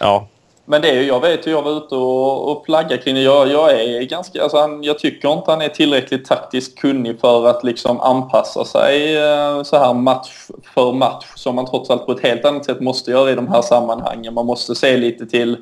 Ja. 0.00 0.28
Men 0.70 0.82
det 0.82 0.88
är 0.88 0.94
ju, 0.94 1.06
jag 1.06 1.20
vet 1.20 1.46
ju, 1.46 1.50
jag 1.50 1.62
var 1.62 1.76
ute 1.76 1.94
och, 1.94 2.50
och 2.50 2.64
flaggade 2.66 2.98
kring 2.98 3.14
det. 3.14 3.20
Jag, 3.20 3.48
jag 3.48 3.80
är 3.80 4.02
ganska, 4.02 4.42
alltså 4.42 4.58
han, 4.58 4.82
jag 4.82 4.98
tycker 4.98 5.32
inte 5.32 5.50
han 5.50 5.62
är 5.62 5.68
tillräckligt 5.68 6.24
taktiskt 6.24 6.78
kunnig 6.78 7.20
för 7.20 7.46
att 7.46 7.64
liksom 7.64 8.00
anpassa 8.00 8.64
sig 8.64 9.16
eh, 9.16 9.62
så 9.62 9.76
här 9.76 9.94
match 9.94 10.48
för 10.74 10.92
match 10.92 11.26
som 11.34 11.54
man 11.54 11.66
trots 11.66 11.90
allt 11.90 12.06
på 12.06 12.12
ett 12.12 12.22
helt 12.22 12.44
annat 12.44 12.64
sätt 12.64 12.80
måste 12.80 13.10
göra 13.10 13.30
i 13.30 13.34
de 13.34 13.48
här 13.48 13.62
sammanhangen. 13.62 14.34
Man 14.34 14.46
måste 14.46 14.74
se 14.74 14.96
lite 14.96 15.26
till 15.26 15.56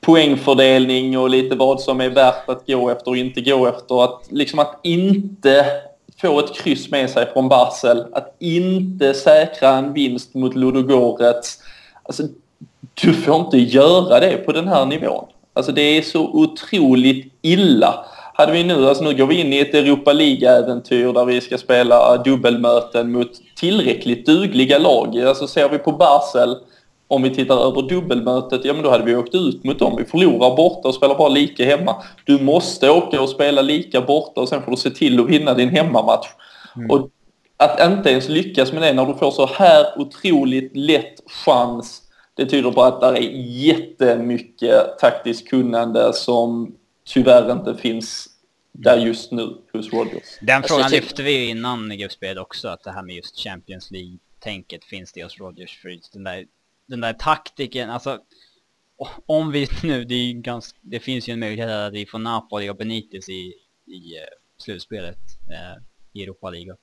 poängfördelning 0.00 1.18
och 1.18 1.30
lite 1.30 1.56
vad 1.56 1.80
som 1.80 2.00
är 2.00 2.10
värt 2.10 2.48
att 2.48 2.66
gå 2.66 2.90
efter 2.90 3.10
och 3.10 3.16
inte 3.16 3.40
gå 3.40 3.66
efter. 3.66 4.04
Att, 4.04 4.26
liksom 4.30 4.58
att 4.58 4.80
inte 4.82 5.66
få 6.20 6.40
ett 6.40 6.54
kryss 6.54 6.90
med 6.90 7.10
sig 7.10 7.32
från 7.32 7.48
Basel, 7.48 8.04
att 8.12 8.36
inte 8.38 9.14
säkra 9.14 9.68
en 9.68 9.92
vinst 9.92 10.34
mot 10.34 10.54
Ludogorets. 10.54 11.58
Alltså, 12.02 12.22
du 12.94 13.12
får 13.12 13.36
inte 13.36 13.58
göra 13.58 14.20
det 14.20 14.36
på 14.36 14.52
den 14.52 14.68
här 14.68 14.86
nivån. 14.86 15.24
Alltså 15.52 15.72
det 15.72 15.82
är 15.82 16.02
så 16.02 16.22
otroligt 16.22 17.32
illa. 17.42 18.04
Hade 18.34 18.52
vi 18.52 18.64
nu, 18.64 18.88
alltså 18.88 19.04
nu 19.04 19.14
går 19.14 19.26
vi 19.26 19.40
in 19.40 19.52
i 19.52 19.58
ett 19.58 19.74
Europa 19.74 20.12
League-äventyr 20.12 21.12
där 21.12 21.24
vi 21.24 21.40
ska 21.40 21.58
spela 21.58 22.16
dubbelmöten 22.16 23.12
mot 23.12 23.30
tillräckligt 23.56 24.26
dugliga 24.26 24.78
lag. 24.78 25.20
Alltså 25.20 25.46
ser 25.46 25.68
vi 25.68 25.78
på 25.78 25.92
Basel, 25.92 26.56
om 27.08 27.22
vi 27.22 27.30
tittar 27.30 27.68
över 27.68 27.88
dubbelmötet, 27.88 28.64
ja 28.64 28.72
men 28.72 28.82
då 28.82 28.90
hade 28.90 29.04
vi 29.04 29.16
åkt 29.16 29.34
ut 29.34 29.64
mot 29.64 29.78
dem. 29.78 29.96
Vi 29.96 30.04
förlorar 30.04 30.56
borta 30.56 30.88
och 30.88 30.94
spelar 30.94 31.14
bara 31.14 31.28
lika 31.28 31.64
hemma. 31.64 31.96
Du 32.24 32.42
måste 32.42 32.90
åka 32.90 33.20
och 33.20 33.28
spela 33.28 33.62
lika 33.62 34.00
borta 34.00 34.40
och 34.40 34.48
sen 34.48 34.62
får 34.62 34.70
du 34.70 34.76
se 34.76 34.90
till 34.90 35.20
att 35.20 35.28
vinna 35.28 35.54
din 35.54 35.68
hemmamatch. 35.68 36.26
Mm. 36.76 36.90
Och 36.90 37.08
att 37.56 37.80
inte 37.80 38.10
ens 38.10 38.28
lyckas 38.28 38.72
med 38.72 38.82
det 38.82 38.92
när 38.92 39.06
du 39.06 39.14
får 39.14 39.30
så 39.30 39.46
här 39.46 39.86
otroligt 39.96 40.76
lätt 40.76 41.14
chans 41.44 42.00
Det 42.34 42.46
tyder 42.46 42.70
på 42.70 42.82
att 42.82 43.00
det 43.00 43.06
är 43.06 43.30
jättemycket 43.66 44.98
taktiskt 44.98 45.48
kunnande 45.48 46.12
som 46.12 46.76
tyvärr 47.04 47.52
inte 47.52 47.74
finns 47.74 48.28
där 48.72 48.98
just 48.98 49.32
nu 49.32 49.56
hos 49.72 49.92
Rodgers. 49.92 50.38
Den 50.40 50.56
alltså, 50.56 50.74
frågan 50.74 50.90
lyfte 50.90 51.22
vi 51.22 51.38
ju 51.38 51.48
innan 51.48 51.92
i 51.92 51.96
gruppspelet 51.96 52.38
också, 52.38 52.68
att 52.68 52.82
det 52.82 52.90
här 52.90 53.02
med 53.02 53.16
just 53.16 53.38
Champions 53.38 53.90
League-tänket 53.90 54.84
finns 54.84 55.12
det 55.12 55.22
hos 55.22 55.38
Rodgers. 55.38 55.78
För 55.78 55.98
den 56.12 56.24
där, 56.24 56.46
den 56.86 57.00
där 57.00 57.12
taktiken, 57.12 57.90
alltså 57.90 58.18
om 59.26 59.52
vi 59.52 59.68
nu, 59.82 60.04
det, 60.04 60.32
ganska, 60.32 60.78
det, 60.82 61.00
finns 61.00 61.28
ju 61.28 61.32
en 61.32 61.40
möjlighet 61.40 61.70
att 61.70 61.92
vi 61.92 62.06
får 62.06 62.18
Napoli 62.18 62.70
och 62.70 62.76
Benitez 62.76 63.28
i, 63.28 63.54
i 63.86 64.18
uh, 64.18 64.24
slutspelet 64.58 65.18
uh, 65.50 65.82
i 66.12 66.22
Europa 66.22 66.50
League. 66.50 66.76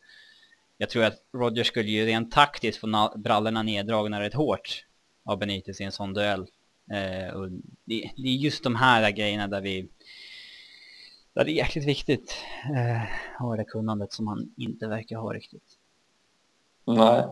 Jag 0.77 0.89
tror 0.89 1.03
att 1.03 1.17
Rodgers 1.33 1.67
skulle 1.67 1.89
ju 1.89 2.05
rent 2.05 2.31
taktiskt 2.31 2.79
få 2.79 3.13
brallorna 3.15 3.63
neddragna 3.63 4.21
rätt 4.21 4.33
hårt 4.33 4.85
av 5.25 5.39
Benitez 5.39 5.81
i 5.81 5.83
en 5.83 5.91
sån 5.91 6.13
duell. 6.13 6.47
Uh, 6.91 7.35
och 7.35 7.49
det, 7.85 8.11
det, 8.15 8.27
är 8.27 8.35
just 8.35 8.63
de 8.63 8.75
här 8.75 9.11
grejerna 9.11 9.47
där 9.47 9.61
vi 9.61 9.89
där 11.33 11.43
det 11.45 11.51
är 11.51 11.53
jäkligt 11.53 11.87
viktigt 11.87 12.35
eh, 12.75 13.41
ha 13.43 13.55
det 13.55 13.63
kunnandet 13.63 14.13
som 14.13 14.27
han 14.27 14.53
inte 14.57 14.87
verkar 14.87 15.17
ha 15.17 15.33
riktigt. 15.33 15.77
Nej. 16.85 17.23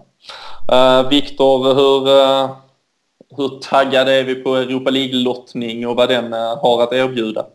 Uh, 0.72 1.10
Viktor, 1.10 1.74
hur, 1.76 2.08
uh, 2.08 2.58
hur 3.30 3.60
taggade 3.60 4.14
är 4.14 4.24
vi 4.24 4.36
på 4.36 4.56
Europa 4.56 4.90
League-lottning 4.90 5.88
och 5.88 5.96
vad 5.96 6.10
den 6.10 6.34
uh, 6.34 6.62
har 6.62 6.84
att 6.84 6.94
erbjuda? 6.94 7.48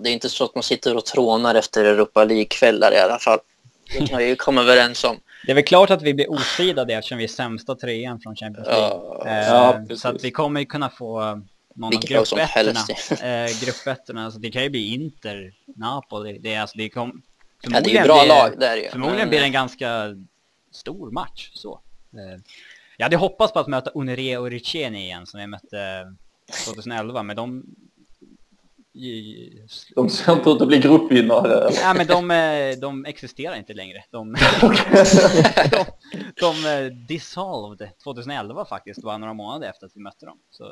Det 0.00 0.10
är 0.10 0.12
inte 0.12 0.28
så 0.28 0.44
att 0.44 0.54
man 0.54 0.62
sitter 0.62 0.96
och 0.96 1.04
trånar 1.04 1.54
efter 1.54 1.84
Europa 1.84 2.24
League-kvällar 2.24 2.92
i 2.92 2.98
alla 2.98 3.18
fall. 3.18 3.38
Det 3.98 4.06
kan 4.06 4.18
vi 4.18 4.28
ju 4.28 4.36
komma 4.36 4.60
överens 4.60 5.04
om. 5.04 5.20
Det 5.46 5.52
är 5.52 5.54
väl 5.54 5.64
klart 5.64 5.90
att 5.90 6.02
vi 6.02 6.14
blir 6.14 6.30
osidade 6.30 6.94
eftersom 6.94 7.18
vi 7.18 7.24
är 7.24 7.28
sämsta 7.28 7.74
trean 7.74 8.20
från 8.20 8.36
Champions 8.36 8.68
League. 8.68 9.00
Ja, 9.24 9.96
så 9.96 10.08
att 10.08 10.24
vi 10.24 10.30
kommer 10.30 10.60
ju 10.60 10.66
kunna 10.66 10.90
få 10.90 11.42
någon 11.74 11.96
av 11.96 12.02
gruppettorna. 12.02 12.80
eh, 13.10 13.50
gruppettorna, 13.64 14.24
alltså 14.24 14.40
det 14.40 14.50
kan 14.50 14.62
ju 14.62 14.70
bli 14.70 14.94
Inter, 14.94 15.52
Napoli. 15.76 16.38
Det 16.38 16.54
är 16.54 16.60
alltså, 16.60 16.78
det 16.78 16.88
kom, 16.88 17.22
ja, 17.62 17.80
det 17.80 17.90
är 17.90 18.00
ju 18.00 18.04
bra 18.04 18.20
blir, 18.20 18.28
lag 18.28 18.60
där 18.60 18.76
ju. 18.76 18.88
Förmodligen 18.88 19.20
men, 19.20 19.28
blir 19.28 19.38
det 19.38 19.46
en 19.46 19.52
ganska 19.52 20.16
stor 20.72 21.10
match 21.10 21.50
så. 21.54 21.80
Eh, 22.12 22.40
jag 22.96 23.04
hade 23.04 23.16
hoppats 23.16 23.52
på 23.52 23.58
att 23.58 23.68
möta 23.68 23.90
Unire 23.90 24.38
och 24.38 24.50
Riccieni 24.50 25.04
igen 25.04 25.26
som 25.26 25.40
vi 25.40 25.46
mötte 25.46 26.12
2011, 26.64 27.22
men 27.22 27.36
de 27.36 27.64
de 29.94 30.10
ser 30.10 30.32
inte 30.32 30.50
ut 30.50 30.62
att 30.62 30.68
bli 30.68 30.78
gruppvinnare. 30.78 31.70
Nej, 31.82 31.94
men 31.96 32.06
de, 32.06 32.30
eh, 32.30 32.78
de 32.78 33.04
existerar 33.04 33.56
inte 33.56 33.74
längre. 33.74 34.04
De, 34.10 34.32
de, 35.70 35.84
de 36.40 36.66
eh, 36.66 36.92
dissolved 37.08 37.88
2011 38.04 38.64
faktiskt, 38.64 39.02
bara 39.02 39.18
några 39.18 39.34
månader 39.34 39.68
efter 39.68 39.86
att 39.86 39.92
vi 39.94 40.00
mötte 40.00 40.26
dem. 40.26 40.38
Eh, 40.60 40.66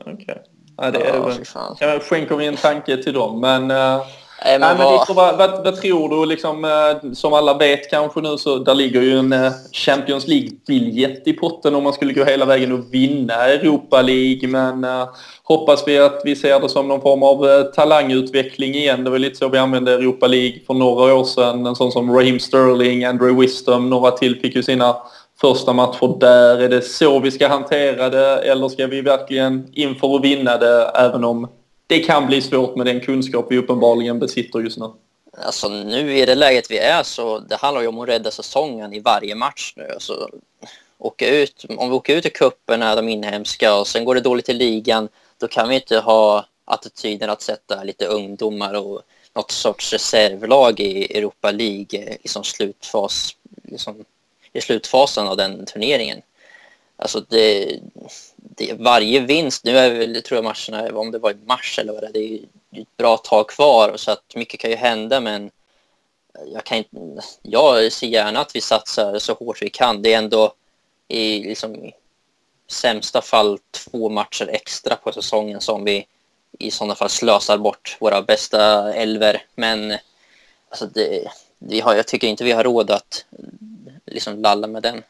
Okej. 0.00 0.14
Okay. 0.14 0.36
Ja, 0.76 0.90
det 0.90 1.00
är, 1.00 1.14
ja, 1.80 2.00
skänker 2.00 2.36
vi 2.36 2.46
en 2.46 2.56
tanke 2.56 3.02
till 3.02 3.12
dem, 3.12 3.40
men... 3.40 3.70
Uh, 3.70 4.02
Nej, 4.44 4.58
men, 4.58 4.76
Nej, 4.76 4.86
vad... 4.86 5.16
vad, 5.16 5.38
vad, 5.38 5.64
vad, 5.64 5.80
tror 5.80 6.08
du? 6.08 6.26
Liksom, 6.26 6.64
uh, 6.64 7.12
som 7.12 7.32
alla 7.32 7.58
vet 7.58 7.90
kanske 7.90 8.20
nu 8.20 8.38
så 8.38 8.58
där 8.58 8.74
ligger 8.74 9.02
ju 9.02 9.18
en 9.18 9.32
uh, 9.32 9.52
Champions 9.72 10.28
League-biljett 10.28 11.28
i 11.28 11.32
potten 11.32 11.74
om 11.74 11.84
man 11.84 11.92
skulle 11.92 12.12
gå 12.12 12.24
hela 12.24 12.44
vägen 12.44 12.72
och 12.72 12.94
vinna 12.94 13.34
Europa 13.34 14.02
League. 14.02 14.48
Men 14.48 14.86
hoppas 15.42 15.88
vi 15.88 15.98
att 15.98 16.22
vi 16.24 16.36
ser 16.36 16.60
det 16.60 16.68
som 16.68 16.88
någon 16.88 17.00
form 17.00 17.22
av 17.22 17.62
talangutveckling 17.62 18.74
igen. 18.74 19.04
Det 19.04 19.10
var 19.10 19.18
lite 19.18 19.36
så 19.36 19.48
vi 19.48 19.58
använde 19.58 19.92
Europa 19.92 20.26
League 20.26 20.58
för 20.66 20.74
några 20.74 21.14
år 21.14 21.24
sedan. 21.24 21.66
En 21.66 21.76
sån 21.76 21.92
som 21.92 22.16
Raheem 22.16 22.40
Sterling, 22.40 23.04
Andrew 23.04 23.40
Wisdom, 23.40 23.90
några 23.90 24.10
till 24.10 24.40
fick 24.40 24.56
ju 24.56 24.62
sina 24.62 24.96
första 25.40 25.72
matcher 25.72 26.18
där. 26.20 26.58
Är 26.58 26.68
det 26.68 26.82
så 26.82 27.18
vi 27.18 27.30
ska 27.30 27.48
hantera 27.48 28.08
det 28.08 28.38
eller 28.38 28.68
ska 28.68 28.86
vi 28.86 29.00
verkligen 29.00 29.68
inför 29.72 30.16
att 30.16 30.24
vinna 30.24 30.56
det 30.56 30.90
även 30.94 31.24
om 31.24 31.48
det 31.90 32.00
kan 32.00 32.26
bli 32.26 32.42
svårt 32.42 32.76
med 32.76 32.86
den 32.86 33.00
kunskap 33.00 33.46
vi 33.50 33.58
uppenbarligen 33.58 34.18
besitter 34.18 34.60
just 34.60 34.78
nu? 34.78 34.90
Alltså 35.32 35.68
nu 35.68 36.18
i 36.18 36.26
det 36.26 36.34
läget 36.34 36.70
vi 36.70 36.78
är 36.78 37.02
så 37.02 37.38
det 37.38 37.56
handlar 37.56 37.82
ju 37.82 37.88
om 37.88 37.98
att 37.98 38.08
rädda 38.08 38.30
säsongen 38.30 38.92
i 38.92 39.00
varje 39.00 39.34
match 39.34 39.72
nu. 39.76 39.88
Alltså, 39.94 40.30
åka 40.98 41.28
ut, 41.28 41.64
om 41.68 41.88
vi 41.90 41.94
åker 41.94 42.16
ut 42.16 42.26
i 42.26 42.30
cuperna, 42.30 42.94
de 42.94 43.08
inhemska 43.08 43.74
och 43.74 43.86
sen 43.86 44.04
går 44.04 44.14
det 44.14 44.20
dåligt 44.20 44.48
i 44.48 44.52
ligan 44.52 45.08
då 45.38 45.48
kan 45.48 45.68
vi 45.68 45.74
inte 45.74 45.98
ha 45.98 46.46
attityden 46.64 47.30
att 47.30 47.42
sätta 47.42 47.82
lite 47.82 48.06
ungdomar 48.06 48.74
och 48.74 49.02
något 49.34 49.50
sorts 49.50 49.92
reservlag 49.92 50.80
i 50.80 51.18
Europa 51.18 51.50
League 51.50 52.16
liksom 52.22 52.44
slutfas, 52.44 53.36
liksom 53.62 54.04
i 54.52 54.60
slutfasen 54.60 55.26
av 55.26 55.36
den 55.36 55.66
turneringen. 55.66 56.22
Alltså 56.96 57.24
det, 57.28 57.78
varje 58.78 59.20
vinst, 59.20 59.64
nu 59.64 59.78
är 59.78 59.90
väl, 59.90 60.22
tror 60.22 60.36
jag 60.36 60.44
matcherna, 60.44 60.98
om 60.98 61.10
det 61.10 61.18
var 61.18 61.30
i 61.30 61.36
mars 61.46 61.78
eller 61.78 61.92
vad 61.92 62.02
det 62.02 62.08
är, 62.08 62.12
det 62.12 62.18
är 62.18 62.28
ju 62.28 62.38
ett 62.82 62.96
bra 62.96 63.16
tag 63.16 63.48
kvar 63.48 63.96
så 63.96 64.10
att 64.10 64.34
mycket 64.34 64.60
kan 64.60 64.70
ju 64.70 64.76
hända 64.76 65.20
men 65.20 65.50
jag, 66.46 66.64
kan 66.64 66.78
inte, 66.78 66.96
jag 67.42 67.92
ser 67.92 68.06
gärna 68.06 68.40
att 68.40 68.56
vi 68.56 68.60
satsar 68.60 69.18
så 69.18 69.34
hårt 69.34 69.62
vi 69.62 69.70
kan. 69.70 70.02
Det 70.02 70.14
är 70.14 70.18
ändå 70.18 70.54
i, 71.08 71.44
liksom, 71.44 71.92
sämsta 72.68 73.22
fall 73.22 73.58
två 73.70 74.08
matcher 74.08 74.48
extra 74.48 74.96
på 74.96 75.12
säsongen 75.12 75.60
som 75.60 75.84
vi 75.84 76.06
i 76.58 76.70
sådana 76.70 76.94
fall 76.94 77.08
slösar 77.08 77.58
bort 77.58 77.96
våra 78.00 78.22
bästa 78.22 78.92
elver. 78.94 79.44
Men 79.54 79.98
alltså 80.68 80.86
det, 80.86 81.28
vi 81.58 81.80
har, 81.80 81.94
jag 81.94 82.06
tycker 82.06 82.28
inte 82.28 82.44
vi 82.44 82.52
har 82.52 82.64
råd 82.64 82.90
att 82.90 83.24
liksom 84.06 84.42
lalla 84.42 84.66
med 84.66 84.82
den. 84.82 85.02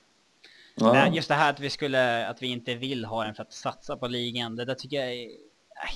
Ja. 0.80 0.92
Nej, 0.92 1.10
just 1.14 1.28
det 1.28 1.34
här 1.34 1.50
att 1.50 1.60
vi 1.60 1.70
skulle, 1.70 2.26
att 2.26 2.42
vi 2.42 2.46
inte 2.46 2.74
vill 2.74 3.04
ha 3.04 3.24
den 3.24 3.34
för 3.34 3.42
att 3.42 3.52
satsa 3.52 3.96
på 3.96 4.06
ligan, 4.06 4.56
det 4.56 4.64
där 4.64 4.74
tycker 4.74 4.96
jag 4.96 5.12
är, 5.12 5.28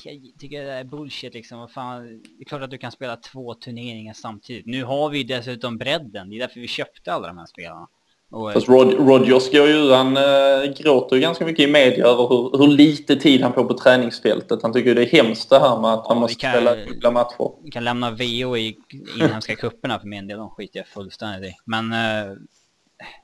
jag 0.04 0.20
tycker 0.38 0.64
det 0.64 0.72
är 0.72 0.84
bullshit 0.84 1.34
liksom. 1.34 1.68
Fan, 1.68 2.02
det 2.02 2.44
är 2.44 2.44
klart 2.44 2.62
att 2.62 2.70
du 2.70 2.78
kan 2.78 2.92
spela 2.92 3.16
två 3.16 3.54
turneringar 3.54 4.12
samtidigt. 4.14 4.66
Nu 4.66 4.84
har 4.84 5.10
vi 5.10 5.24
dessutom 5.24 5.78
bredden, 5.78 6.30
det 6.30 6.36
är 6.36 6.40
därför 6.40 6.60
vi 6.60 6.68
köpte 6.68 7.12
alla 7.12 7.26
de 7.26 7.38
här 7.38 7.46
spelarna. 7.46 7.88
Och, 8.30 8.52
Fast 8.52 8.68
Rod, 8.68 8.92
Rodgers 8.92 9.52
går 9.52 9.68
ju, 9.68 9.92
han 9.92 10.16
äh, 10.16 10.72
gråter 10.76 11.16
ju 11.16 11.22
ganska 11.22 11.44
mycket 11.44 11.68
i 11.68 11.72
media 11.72 12.06
över 12.06 12.28
hur, 12.28 12.58
hur 12.58 12.68
lite 12.68 13.16
tid 13.16 13.42
han 13.42 13.52
får 13.52 13.64
på 13.64 13.78
träningsfältet. 13.78 14.62
Han 14.62 14.72
tycker 14.72 14.94
det 14.94 15.02
är 15.02 15.22
hemskt 15.22 15.50
det 15.50 15.58
här 15.58 15.80
med 15.80 15.90
att 15.90 16.04
ja, 16.04 16.06
han 16.08 16.18
måste 16.18 16.40
kan, 16.40 16.52
spela 16.52 16.74
dubbla 16.74 17.10
matcher. 17.10 17.64
Vi 17.64 17.70
kan 17.70 17.84
lämna 17.84 18.10
VO 18.10 18.56
i 18.56 18.76
inhemska 19.20 19.56
kupperna 19.56 19.98
för 19.98 20.06
min 20.06 20.26
del, 20.26 20.38
de 20.38 20.50
skiter 20.50 20.78
jag 20.78 20.86
fullständigt 20.86 21.50
i. 21.50 21.54
Men 21.64 21.92
äh, 21.92 22.36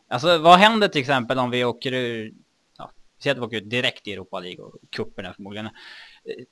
Alltså 0.09 0.39
vad 0.39 0.59
händer 0.59 0.89
till 0.89 1.01
exempel 1.01 1.39
om 1.39 1.51
vi 1.51 1.65
åker 1.65 1.93
ur, 1.93 2.33
ja, 2.79 2.91
säg 3.23 3.33
att 3.33 3.39
vi 3.39 3.43
åker 3.43 3.57
ut 3.57 3.71
direkt 3.71 4.09
i 4.09 4.13
Europa 4.13 4.41
League 4.41 4.65
och 4.65 4.75
kupperna 4.91 5.35
förmodligen. 5.35 5.67
Eh, 5.67 6.45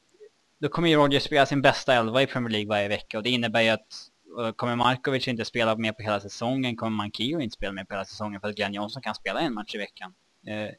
då 0.61 0.69
kommer 0.69 0.89
ju 0.89 0.97
Roger 0.97 1.21
spela 1.21 1.47
sin 1.47 1.63
bästa 1.63 1.95
elva 1.95 2.23
i 2.23 2.27
Premier 2.27 2.51
League 2.51 2.69
varje 2.69 2.89
vecka 2.89 3.19
och 3.19 3.23
det 3.23 3.31
innebär 3.31 3.63
ju 3.63 3.69
att 3.69 3.89
eh, 4.41 4.53
kommer 4.53 4.77
Markovic 4.77 5.29
inte 5.29 5.45
spela 5.45 5.77
med 5.77 5.97
på 5.97 6.03
hela 6.03 6.21
säsongen, 6.21 6.77
kommer 6.77 6.97
Mankio 6.97 7.41
inte 7.41 7.55
spela 7.55 7.73
med 7.73 7.89
på 7.89 7.95
hela 7.95 8.05
säsongen 8.05 8.41
för 8.41 8.49
att 8.49 8.57
Glenn 8.57 8.75
Johnson 8.75 9.03
kan 9.03 9.15
spela 9.15 9.41
en 9.41 9.55
match 9.55 9.75
i 9.75 9.79
veckan. 9.79 10.15
Eh, 10.47 10.71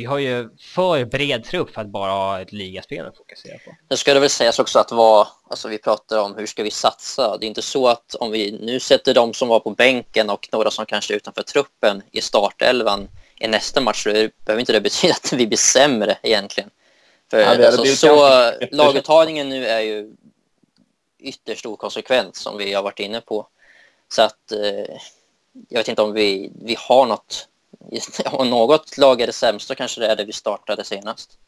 vi 0.00 0.06
har 0.06 0.18
ju 0.18 0.48
för 0.58 1.04
bred 1.04 1.44
trupp 1.44 1.70
för 1.70 1.80
att 1.80 1.86
bara 1.86 2.10
ha 2.12 2.40
ett 2.40 2.52
ligaspel 2.52 3.06
att 3.06 3.16
fokusera 3.16 3.58
på. 3.58 3.76
Det 3.88 3.96
ska 3.96 4.14
det 4.14 4.20
väl 4.20 4.30
sägas 4.30 4.58
också 4.58 4.78
att 4.78 4.92
vad, 4.92 5.26
alltså 5.50 5.68
vi 5.68 5.78
pratar 5.78 6.18
om 6.18 6.34
hur 6.36 6.46
ska 6.46 6.62
vi 6.62 6.70
satsa. 6.70 7.38
Det 7.38 7.46
är 7.46 7.48
inte 7.48 7.62
så 7.62 7.88
att 7.88 8.14
om 8.14 8.30
vi 8.30 8.58
nu 8.60 8.80
sätter 8.80 9.14
de 9.14 9.34
som 9.34 9.48
var 9.48 9.60
på 9.60 9.70
bänken 9.70 10.30
och 10.30 10.48
några 10.52 10.70
som 10.70 10.86
kanske 10.86 11.14
är 11.14 11.16
utanför 11.16 11.42
truppen 11.42 12.02
i 12.10 12.20
startelvan 12.20 13.08
i 13.40 13.48
nästa 13.48 13.80
match 13.80 14.02
så 14.02 14.10
behöver 14.10 14.60
inte 14.60 14.72
det 14.72 14.80
betyda 14.80 15.14
att 15.14 15.32
vi 15.32 15.46
blir 15.46 15.58
sämre 15.58 16.18
egentligen. 16.22 16.70
För 17.30 17.38
ja, 17.38 17.66
alltså, 17.66 17.84
så, 17.84 18.52
laguttagningen 18.70 19.48
nu 19.48 19.66
är 19.66 19.80
ju 19.80 20.12
ytterst 21.18 21.66
okonsekvent 21.66 22.36
som 22.36 22.56
vi 22.58 22.72
har 22.72 22.82
varit 22.82 23.00
inne 23.00 23.20
på. 23.20 23.46
Så 24.08 24.22
att 24.22 24.52
eh, 24.52 24.96
jag 25.68 25.78
vet 25.80 25.88
inte 25.88 26.02
om 26.02 26.12
vi, 26.12 26.52
vi 26.62 26.76
har 26.78 27.06
något 27.06 27.48
om 28.32 28.50
något 28.50 28.98
lag 28.98 29.20
är 29.20 29.26
det 29.26 29.32
sämsta 29.32 29.74
kanske 29.74 30.00
det 30.00 30.06
är 30.06 30.16
det 30.16 30.24
vi 30.24 30.32
startade 30.32 30.84
senast. 30.84 31.38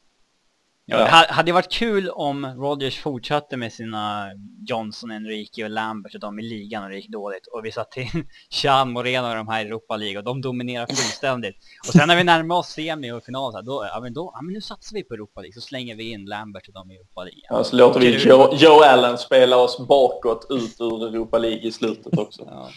Ja, 0.84 0.98
det 0.98 1.32
hade 1.32 1.52
varit 1.52 1.72
kul 1.72 2.10
om 2.10 2.46
Rodgers 2.46 3.00
fortsatte 3.00 3.56
med 3.56 3.72
sina 3.72 4.30
Johnson, 4.66 5.10
Enrique 5.10 5.64
och 5.64 5.70
Lambert 5.70 6.14
och 6.14 6.20
de 6.20 6.38
i 6.38 6.42
ligan 6.42 6.84
och 6.84 6.90
det 6.90 6.96
gick 6.96 7.08
dåligt. 7.08 7.46
Och 7.46 7.64
vi 7.64 7.72
satte 7.72 8.00
in 8.00 8.28
Chan 8.50 8.92
Moreno 8.92 9.28
och 9.28 9.34
de 9.34 9.48
här 9.48 9.64
i 9.64 9.68
Europa 9.68 9.96
League 9.96 10.18
och 10.18 10.24
de 10.24 10.40
dominerar 10.40 10.86
fullständigt. 10.86 11.56
Och 11.88 11.92
sen 11.92 12.08
när 12.08 12.16
vi 12.16 12.24
närmar 12.24 12.56
oss 12.56 12.68
semi 12.68 13.12
och 13.12 13.24
final, 13.24 13.52
så 13.52 13.58
här, 13.58 13.64
då, 13.64 13.88
ja, 13.92 14.00
men 14.00 14.12
då, 14.12 14.32
ja 14.34 14.42
men 14.42 14.54
nu 14.54 14.60
satsar 14.60 14.94
vi 14.94 15.02
på 15.02 15.14
Europa 15.14 15.40
League. 15.40 15.54
Så 15.54 15.60
slänger 15.60 15.96
vi 15.96 16.10
in 16.10 16.24
Lambert 16.24 16.68
och 16.68 16.74
de 16.74 16.90
i 16.90 16.94
Europa 16.94 17.24
League. 17.24 17.42
Ja, 17.48 17.64
så 17.64 17.76
låter 17.76 18.00
vi 18.00 18.16
Joe, 18.16 18.54
Joe 18.54 18.82
Allen 18.82 19.18
spela 19.18 19.56
oss 19.56 19.86
bakåt 19.88 20.46
ut 20.50 20.80
ur 20.80 21.06
Europa 21.08 21.38
League 21.38 21.60
i 21.60 21.72
slutet 21.72 22.18
också. 22.18 22.42
ja. 22.46 22.70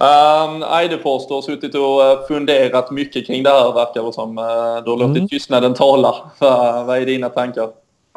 Um, 0.00 0.62
Eidefors, 0.62 1.28
du 1.28 1.34
har 1.34 1.42
suttit 1.42 1.74
och 1.74 2.04
eh, 2.04 2.26
funderat 2.28 2.90
mycket 2.90 3.26
kring 3.26 3.42
det 3.42 3.50
här 3.50 3.72
verkar 3.72 4.02
det 4.02 4.12
som. 4.12 4.38
Uh, 4.38 4.44
du 4.84 4.90
har 4.90 4.96
låtit 4.96 5.16
mm. 5.16 5.28
tystnaden 5.28 5.74
tala. 5.74 6.30
Vad 6.86 6.98
är 6.98 7.06
dina 7.06 7.28
tankar? 7.28 7.68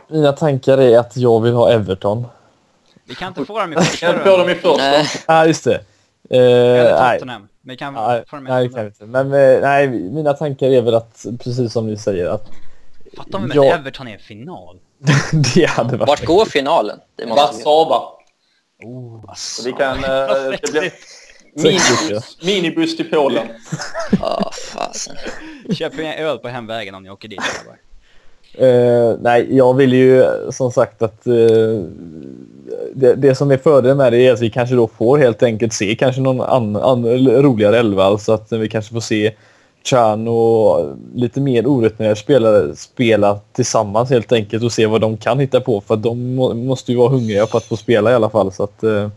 Mina 0.08 0.32
tankar 0.32 0.78
är 0.78 1.00
att 1.00 1.18
jag 1.18 1.42
vill 1.42 1.54
ha 1.54 1.72
Everton. 1.72 2.28
Vi 3.06 3.16
kan 3.16 3.28
inte 3.28 3.46
få 3.46 3.60
dem 3.60 3.74
i 3.74 3.76
första 3.76 3.92
Vi 3.92 3.98
kan 3.98 4.16
inte 4.16 4.30
få 4.30 4.38
dem 4.38 4.50
i 4.50 4.56
första. 4.56 4.78
Nej, 4.78 5.08
ah, 5.26 5.46
just 5.46 5.64
det. 5.64 5.76
Uh, 5.76 7.00
nej. 7.00 7.40
Vi 7.62 7.78
kan 7.78 7.94
nej, 7.94 8.24
nej, 8.42 8.70
kan 8.70 8.86
inte. 8.86 9.06
Men 9.06 9.34
eh, 9.34 9.62
nej, 9.62 9.88
mina 9.88 10.34
tankar 10.34 10.68
är 10.68 10.82
väl 10.82 10.96
att, 10.96 11.26
precis 11.40 11.74
som 11.74 11.88
ni 11.88 11.98
säger, 11.98 12.30
att... 12.30 12.52
Fattar 13.18 13.40
om 13.40 13.52
jag... 13.54 13.66
Everton 13.66 14.08
är 14.08 14.18
final. 14.18 14.80
det 15.56 15.70
hade 15.70 15.98
varit... 15.98 16.10
Vart 16.10 16.26
går 16.26 16.46
finalen? 16.46 17.00
Warszawa. 17.28 18.02
Oh, 18.84 19.26
Warszawa. 19.26 19.66
Vi 19.66 19.72
kan... 19.72 19.98
Uh, 19.98 20.58
det 20.62 20.72
blir 20.72 20.92
minibuss, 21.56 22.38
minibuss 22.42 22.98
till 22.98 23.10
Polen. 23.10 23.48
oh, 24.22 24.52
fasen. 24.52 25.16
Köp 25.74 26.00
en 26.00 26.26
öl 26.26 26.38
på 26.38 26.48
hemvägen 26.48 26.96
om 26.96 27.04
ni 27.04 27.10
åker 27.10 27.28
dit. 27.28 27.40
Uh, 28.62 29.16
nej, 29.22 29.48
jag 29.58 29.74
vill 29.74 29.94
ju 29.94 30.26
som 30.52 30.72
sagt 30.72 31.02
att 31.02 31.28
uh, 31.28 31.84
det, 32.94 33.16
det, 33.16 33.36
som 33.36 33.52
är 33.52 33.58
fördelen 33.58 33.98
med 33.98 34.14
det 34.14 34.28
är 34.28 34.34
att 34.34 34.42
vi 34.42 34.50
kanske 34.50 34.76
då 34.76 34.88
får 34.88 35.18
helt 35.18 35.44
enkelt 35.44 35.74
se 35.74 35.96
kanske 35.96 36.22
någon 36.22 36.42
annan 36.42 37.06
roligare 37.28 37.80
elva. 37.80 38.04
Alltså 38.04 38.34
att 38.34 38.52
vi 38.52 38.70
kanske 38.70 38.94
får 38.94 39.00
se 39.00 39.34
Chan 39.84 40.28
och 40.28 40.96
lite 41.16 41.42
mer 41.42 41.66
orutinerade 41.66 42.16
spelare 42.16 42.76
spela 42.76 43.40
tillsammans 43.54 44.10
helt 44.10 44.32
enkelt 44.32 44.64
och 44.64 44.72
se 44.72 44.86
vad 44.86 45.02
de 45.02 45.18
kan 45.18 45.40
hitta 45.40 45.62
på. 45.62 45.82
För 45.82 45.96
de 45.96 46.36
må, 46.36 46.54
måste 46.54 46.92
ju 46.92 46.98
vara 46.98 47.10
hungriga 47.10 47.46
på 47.46 47.58
att 47.58 47.66
få 47.66 47.78
spela 47.78 48.12
i 48.12 48.14
alla 48.14 48.30
fall. 48.30 48.52
Så 48.52 48.64
att, 48.64 48.84
uh, 48.84 49.08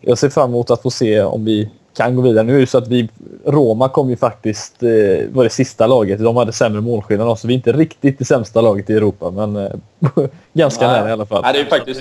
jag 0.00 0.18
ser 0.18 0.28
fram 0.28 0.50
emot 0.50 0.70
att 0.70 0.82
få 0.82 0.90
se 0.90 1.22
om 1.22 1.44
vi 1.44 1.70
kan 1.96 2.16
gå 2.16 2.22
vidare. 2.22 2.44
Nu 2.44 2.56
är 2.56 2.60
det 2.60 2.66
så 2.66 2.78
att 2.78 2.88
vi, 2.88 3.08
Roma 3.46 3.88
kom 3.88 4.10
ju 4.10 4.16
faktiskt, 4.16 4.82
eh, 4.82 5.28
var 5.32 5.44
det 5.44 5.50
sista 5.50 5.86
laget. 5.86 6.24
De 6.24 6.36
hade 6.36 6.52
sämre 6.52 6.80
målskillnad 6.80 7.28
också. 7.28 7.46
Vi 7.46 7.54
är 7.54 7.56
inte 7.56 7.72
riktigt 7.72 8.18
det 8.18 8.24
sämsta 8.24 8.60
laget 8.60 8.90
i 8.90 8.92
Europa, 8.92 9.30
men 9.30 9.56
eh, 9.56 9.70
ganska 10.52 10.86
nära 10.86 11.08
i 11.08 11.12
alla 11.12 11.26
fall. 11.26 11.42
Nej, 11.42 11.52
det 11.52 11.60
är 11.60 11.64
faktiskt... 11.64 12.00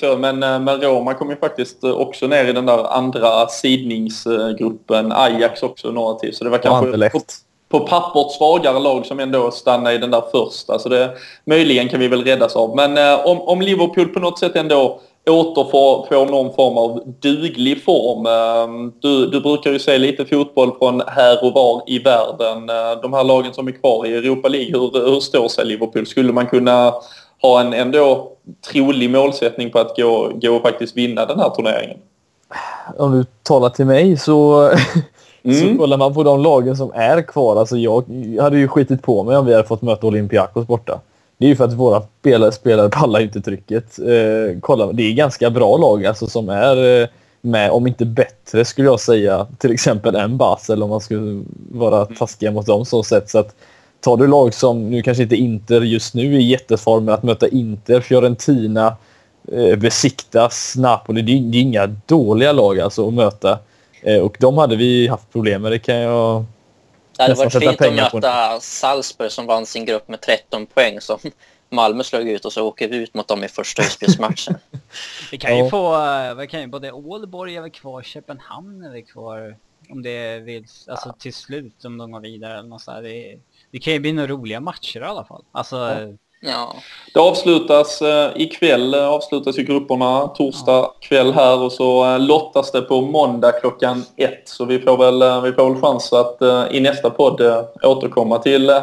Så, 0.00 0.16
men, 0.18 0.42
eh, 0.42 0.60
men 0.60 0.80
Roma 0.80 1.14
kom 1.14 1.30
ju 1.30 1.36
faktiskt 1.36 1.84
också 1.84 2.26
ner 2.26 2.44
i 2.44 2.52
den 2.52 2.66
där 2.66 2.92
andra 2.92 3.46
sidningsgruppen. 3.46 5.12
Ajax 5.12 5.62
också 5.62 5.90
några 5.90 6.14
till. 6.14 6.36
Så 6.36 6.44
det 6.44 6.50
var 6.50 6.58
kanske 6.58 7.10
på, 7.10 7.20
på 7.68 7.80
pappret 7.80 8.30
svagare 8.30 8.78
lag 8.78 9.06
som 9.06 9.20
ändå 9.20 9.50
stannade 9.50 9.94
i 9.94 9.98
den 9.98 10.10
där 10.10 10.22
första. 10.32 10.78
Så 10.78 10.88
det, 10.88 11.10
möjligen 11.44 11.88
kan 11.88 12.00
vi 12.00 12.08
väl 12.08 12.24
räddas 12.24 12.56
av. 12.56 12.76
Men 12.76 12.98
eh, 12.98 13.26
om, 13.26 13.40
om 13.40 13.60
Liverpool 13.60 14.08
på 14.08 14.20
något 14.20 14.38
sätt 14.38 14.56
ändå 14.56 15.00
återfå 15.30 16.24
någon 16.24 16.54
form 16.54 16.78
av 16.78 17.14
duglig 17.20 17.84
form. 17.84 18.26
Ehm, 18.26 18.92
du, 19.00 19.26
du 19.26 19.40
brukar 19.40 19.72
ju 19.72 19.78
se 19.78 19.98
lite 19.98 20.24
fotboll 20.24 20.72
från 20.78 21.02
här 21.06 21.44
och 21.44 21.52
var 21.52 21.82
i 21.86 21.98
världen. 21.98 22.70
Ehm, 22.70 22.98
de 23.02 23.12
här 23.12 23.24
lagen 23.24 23.54
som 23.54 23.68
är 23.68 23.72
kvar 23.72 24.06
i 24.06 24.14
Europa 24.14 24.48
League, 24.48 24.80
hur, 24.80 25.10
hur 25.10 25.20
står 25.20 25.48
sig 25.48 25.66
Liverpool? 25.66 26.06
Skulle 26.06 26.32
man 26.32 26.46
kunna 26.46 26.94
ha 27.42 27.60
en 27.60 27.72
ändå 27.72 28.32
trolig 28.72 29.10
målsättning 29.10 29.70
på 29.70 29.78
att 29.78 29.96
gå, 29.96 30.30
gå 30.34 30.56
och 30.56 30.62
faktiskt 30.62 30.96
vinna 30.96 31.26
den 31.26 31.40
här 31.40 31.50
turneringen? 31.50 31.98
Om 32.98 33.12
du 33.12 33.24
talar 33.42 33.68
till 33.68 33.86
mig 33.86 34.16
så, 34.16 34.60
mm. 35.42 35.56
så 35.72 35.78
kollar 35.78 35.96
man 35.96 36.14
på 36.14 36.22
de 36.22 36.42
lagen 36.42 36.76
som 36.76 36.92
är 36.94 37.22
kvar. 37.22 37.56
Alltså 37.56 37.76
jag 37.76 38.04
hade 38.40 38.58
ju 38.58 38.68
skitit 38.68 39.02
på 39.02 39.22
mig 39.22 39.36
om 39.36 39.46
vi 39.46 39.52
hade 39.52 39.68
fått 39.68 39.82
möta 39.82 40.06
Olympiakos 40.06 40.66
borta. 40.66 41.00
Det 41.38 41.44
är 41.46 41.48
ju 41.48 41.56
för 41.56 41.64
att 41.64 41.72
våra 41.72 42.02
spelare, 42.20 42.52
spelare 42.52 42.88
pallar 42.88 43.20
inte 43.20 43.40
trycket. 43.40 43.98
Eh, 43.98 44.58
kolla, 44.60 44.92
det 44.92 45.02
är 45.02 45.12
ganska 45.12 45.50
bra 45.50 45.76
lag 45.76 46.06
alltså, 46.06 46.26
som 46.26 46.48
är 46.48 47.02
eh, 47.02 47.08
med, 47.40 47.70
om 47.70 47.86
inte 47.86 48.04
bättre 48.04 48.64
skulle 48.64 48.88
jag 48.88 49.00
säga, 49.00 49.46
till 49.58 49.72
exempel 49.72 50.14
än 50.14 50.36
Basel 50.36 50.82
om 50.82 50.90
man 50.90 51.00
skulle 51.00 51.44
vara 51.70 52.02
mm. 52.02 52.14
taskiga 52.14 52.50
mot 52.50 52.66
dem 52.66 52.84
så 52.84 53.02
sätt. 53.02 53.30
Så 53.30 53.38
att, 53.38 53.54
tar 54.00 54.16
du 54.16 54.26
lag 54.26 54.54
som, 54.54 54.90
nu 54.90 55.02
kanske 55.02 55.22
inte 55.22 55.36
Inter 55.36 55.80
just 55.80 56.14
nu 56.14 56.40
i 56.40 56.42
jätteform, 56.42 57.04
men 57.04 57.14
att 57.14 57.22
möta 57.22 57.48
Inter, 57.48 58.00
Fiorentina, 58.00 58.96
eh, 59.52 59.76
Besiktas, 59.76 60.74
Napoli, 60.76 61.22
det, 61.22 61.32
det 61.32 61.58
är 61.58 61.62
inga 61.62 61.86
dåliga 61.86 62.52
lag 62.52 62.80
alltså 62.80 63.08
att 63.08 63.14
möta. 63.14 63.58
Eh, 64.02 64.20
och 64.20 64.36
de 64.40 64.58
hade 64.58 64.76
vi 64.76 65.08
haft 65.08 65.32
problem 65.32 65.62
med, 65.62 65.72
det 65.72 65.78
kan 65.78 65.96
jag 65.96 66.44
det 67.16 67.22
hade 67.22 67.34
varit 67.34 67.52
fint 67.52 67.80
att 67.80 67.94
möta 67.94 68.60
Salzburg 68.60 69.32
som 69.32 69.46
vann 69.46 69.66
sin 69.66 69.84
grupp 69.84 70.08
med 70.08 70.20
13 70.20 70.66
poäng 70.66 71.00
som 71.00 71.18
Malmö 71.70 72.04
slog 72.04 72.28
ut 72.28 72.44
och 72.44 72.52
så 72.52 72.66
åker 72.68 72.88
vi 72.88 72.96
ut 72.96 73.14
mot 73.14 73.28
dem 73.28 73.44
i 73.44 73.48
första 73.48 73.82
utspelsmatchen. 73.82 74.54
vi 75.30 75.38
kan 75.38 75.56
ju 75.56 75.64
ja. 75.64 75.70
få, 75.70 75.94
eh, 75.94 76.34
vad 76.34 76.50
kan 76.50 76.60
ju, 76.60 76.66
både 76.66 76.92
Ålborg 76.92 77.56
är 77.56 77.60
väl 77.60 77.70
kvar, 77.70 78.02
Köpenhamn 78.02 78.84
är 78.84 78.90
väl 78.90 79.04
kvar. 79.04 79.56
Om 79.88 80.02
det 80.02 80.38
vill, 80.38 80.66
alltså 80.86 81.14
till 81.18 81.34
slut 81.34 81.84
om 81.84 81.98
de 81.98 82.12
går 82.12 82.20
vidare 82.20 82.58
eller 82.58 82.68
något 82.68 82.82
så 82.82 82.90
här. 82.90 83.02
Det, 83.02 83.38
det 83.70 83.78
kan 83.78 83.92
ju 83.92 84.00
bli 84.00 84.12
några 84.12 84.28
roliga 84.28 84.60
matcher 84.60 85.00
i 85.00 85.04
alla 85.04 85.24
fall. 85.24 85.44
Alltså, 85.52 85.76
ja. 85.76 86.16
Ja. 86.40 86.76
Det 87.16 87.20
avslutas 87.20 88.02
eh, 88.02 88.30
ikväll, 88.36 88.94
eh, 88.94 89.08
avslutas 89.08 89.58
ju 89.58 89.62
grupperna 89.62 90.28
torsdag 90.28 90.90
kväll 91.00 91.32
här 91.32 91.62
och 91.62 91.72
så 91.72 92.04
eh, 92.04 92.18
lottas 92.18 92.72
det 92.72 92.82
på 92.82 93.00
måndag 93.00 93.52
klockan 93.52 94.04
ett. 94.16 94.42
Så 94.44 94.64
vi 94.64 94.78
får 94.78 94.96
väl, 94.96 95.22
eh, 95.22 95.42
vi 95.42 95.52
får 95.52 95.70
väl 95.70 95.80
chans 95.80 96.12
att 96.12 96.42
eh, 96.42 96.64
i 96.70 96.80
nästa 96.80 97.10
podd 97.10 97.40
eh, 97.40 97.62
återkomma 97.82 98.38
till 98.38 98.70
eh, 98.70 98.80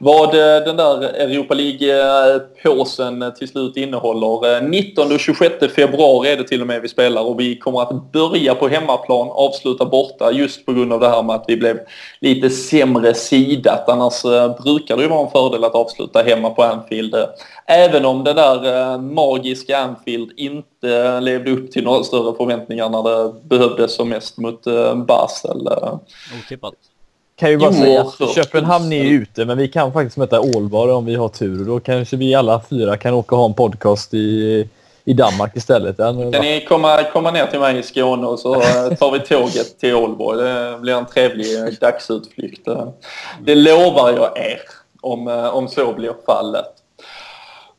vad 0.00 0.32
den 0.32 0.76
där 0.76 1.02
Europa 1.02 1.54
League-påsen 1.54 3.32
till 3.38 3.48
slut 3.48 3.76
innehåller. 3.76 4.60
19 4.60 5.12
och 5.12 5.20
26 5.20 5.54
februari 5.74 6.30
är 6.30 6.36
det 6.36 6.44
till 6.44 6.60
och 6.60 6.66
med 6.66 6.82
vi 6.82 6.88
spelar 6.88 7.22
och 7.22 7.40
vi 7.40 7.58
kommer 7.58 7.82
att 7.82 8.12
börja 8.12 8.54
på 8.54 8.68
hemmaplan, 8.68 9.28
avsluta 9.30 9.84
borta 9.84 10.32
just 10.32 10.66
på 10.66 10.72
grund 10.72 10.92
av 10.92 11.00
det 11.00 11.08
här 11.08 11.22
med 11.22 11.36
att 11.36 11.44
vi 11.48 11.56
blev 11.56 11.78
lite 12.20 12.50
sämre 12.50 13.14
sidat. 13.14 13.88
Annars 13.88 14.22
brukar 14.62 14.96
det 14.96 15.02
ju 15.02 15.08
vara 15.08 15.24
en 15.26 15.30
fördel 15.30 15.64
att 15.64 15.74
avsluta 15.74 16.22
hemma 16.22 16.50
på 16.50 16.62
Anfield 16.62 16.95
Anfield. 16.96 17.28
Även 17.66 18.04
om 18.04 18.24
det 18.24 18.32
där 18.32 18.92
eh, 18.92 19.00
magiska 19.00 19.78
Anfield 19.78 20.30
inte 20.36 21.20
levde 21.20 21.50
upp 21.50 21.72
till 21.72 21.84
några 21.84 22.04
större 22.04 22.36
förväntningar 22.36 22.88
när 22.88 23.02
det 23.02 23.32
behövdes 23.42 23.94
som 23.94 24.08
mest 24.08 24.38
mot 24.38 24.66
eh, 24.66 24.94
Basel. 24.94 25.66
Eh. 25.66 25.98
Otippat. 26.44 26.74
Kan 27.36 27.50
ju 27.50 27.58
bara 27.58 27.70
jo, 27.72 27.80
säga 27.80 28.00
att 28.00 28.34
Köpenhamn 28.34 28.92
är 28.92 29.04
ute 29.04 29.44
men 29.44 29.58
vi 29.58 29.68
kan 29.68 29.92
faktiskt 29.92 30.16
möta 30.16 30.40
Ålborg 30.40 30.92
om 30.92 31.04
vi 31.04 31.14
har 31.14 31.28
tur. 31.28 31.64
Då 31.64 31.80
kanske 31.80 32.16
vi 32.16 32.34
alla 32.34 32.60
fyra 32.70 32.96
kan 32.96 33.14
åka 33.14 33.34
och 33.34 33.38
ha 33.38 33.46
en 33.46 33.54
podcast 33.54 34.14
i, 34.14 34.68
i 35.04 35.12
Danmark 35.12 35.56
istället. 35.56 35.96
Kan 35.96 36.16
ni 36.16 36.64
komma, 36.68 37.02
komma 37.12 37.30
ner 37.30 37.46
till 37.46 37.60
mig 37.60 37.78
i 37.78 37.82
Skåne 37.82 38.26
och 38.26 38.38
så 38.38 38.54
tar 38.98 39.12
vi 39.12 39.20
tåget 39.20 39.78
till 39.78 39.94
Ålborg. 39.94 40.38
Det 40.38 40.78
blir 40.80 40.94
en 40.94 41.06
trevlig 41.06 41.46
dagsutflykt. 41.80 42.68
Det 43.40 43.54
lovar 43.54 44.10
jag 44.10 44.38
er 44.38 44.60
om, 45.00 45.28
om 45.52 45.68
så 45.68 45.92
blir 45.92 46.12
fallet. 46.26 46.75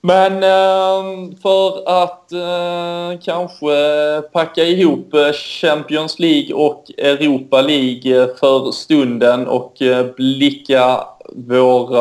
Men 0.01 0.43
eh, 0.43 1.35
för 1.41 1.89
att 2.03 2.31
eh, 2.31 3.19
kanske 3.23 4.21
packa 4.33 4.63
ihop 4.63 5.13
eh, 5.13 5.31
Champions 5.33 6.19
League 6.19 6.55
och 6.55 6.91
Europa 6.97 7.61
League 7.61 8.27
för 8.39 8.71
stunden 8.71 9.47
och 9.47 9.73
blicka 10.15 11.03
våra, 11.35 11.99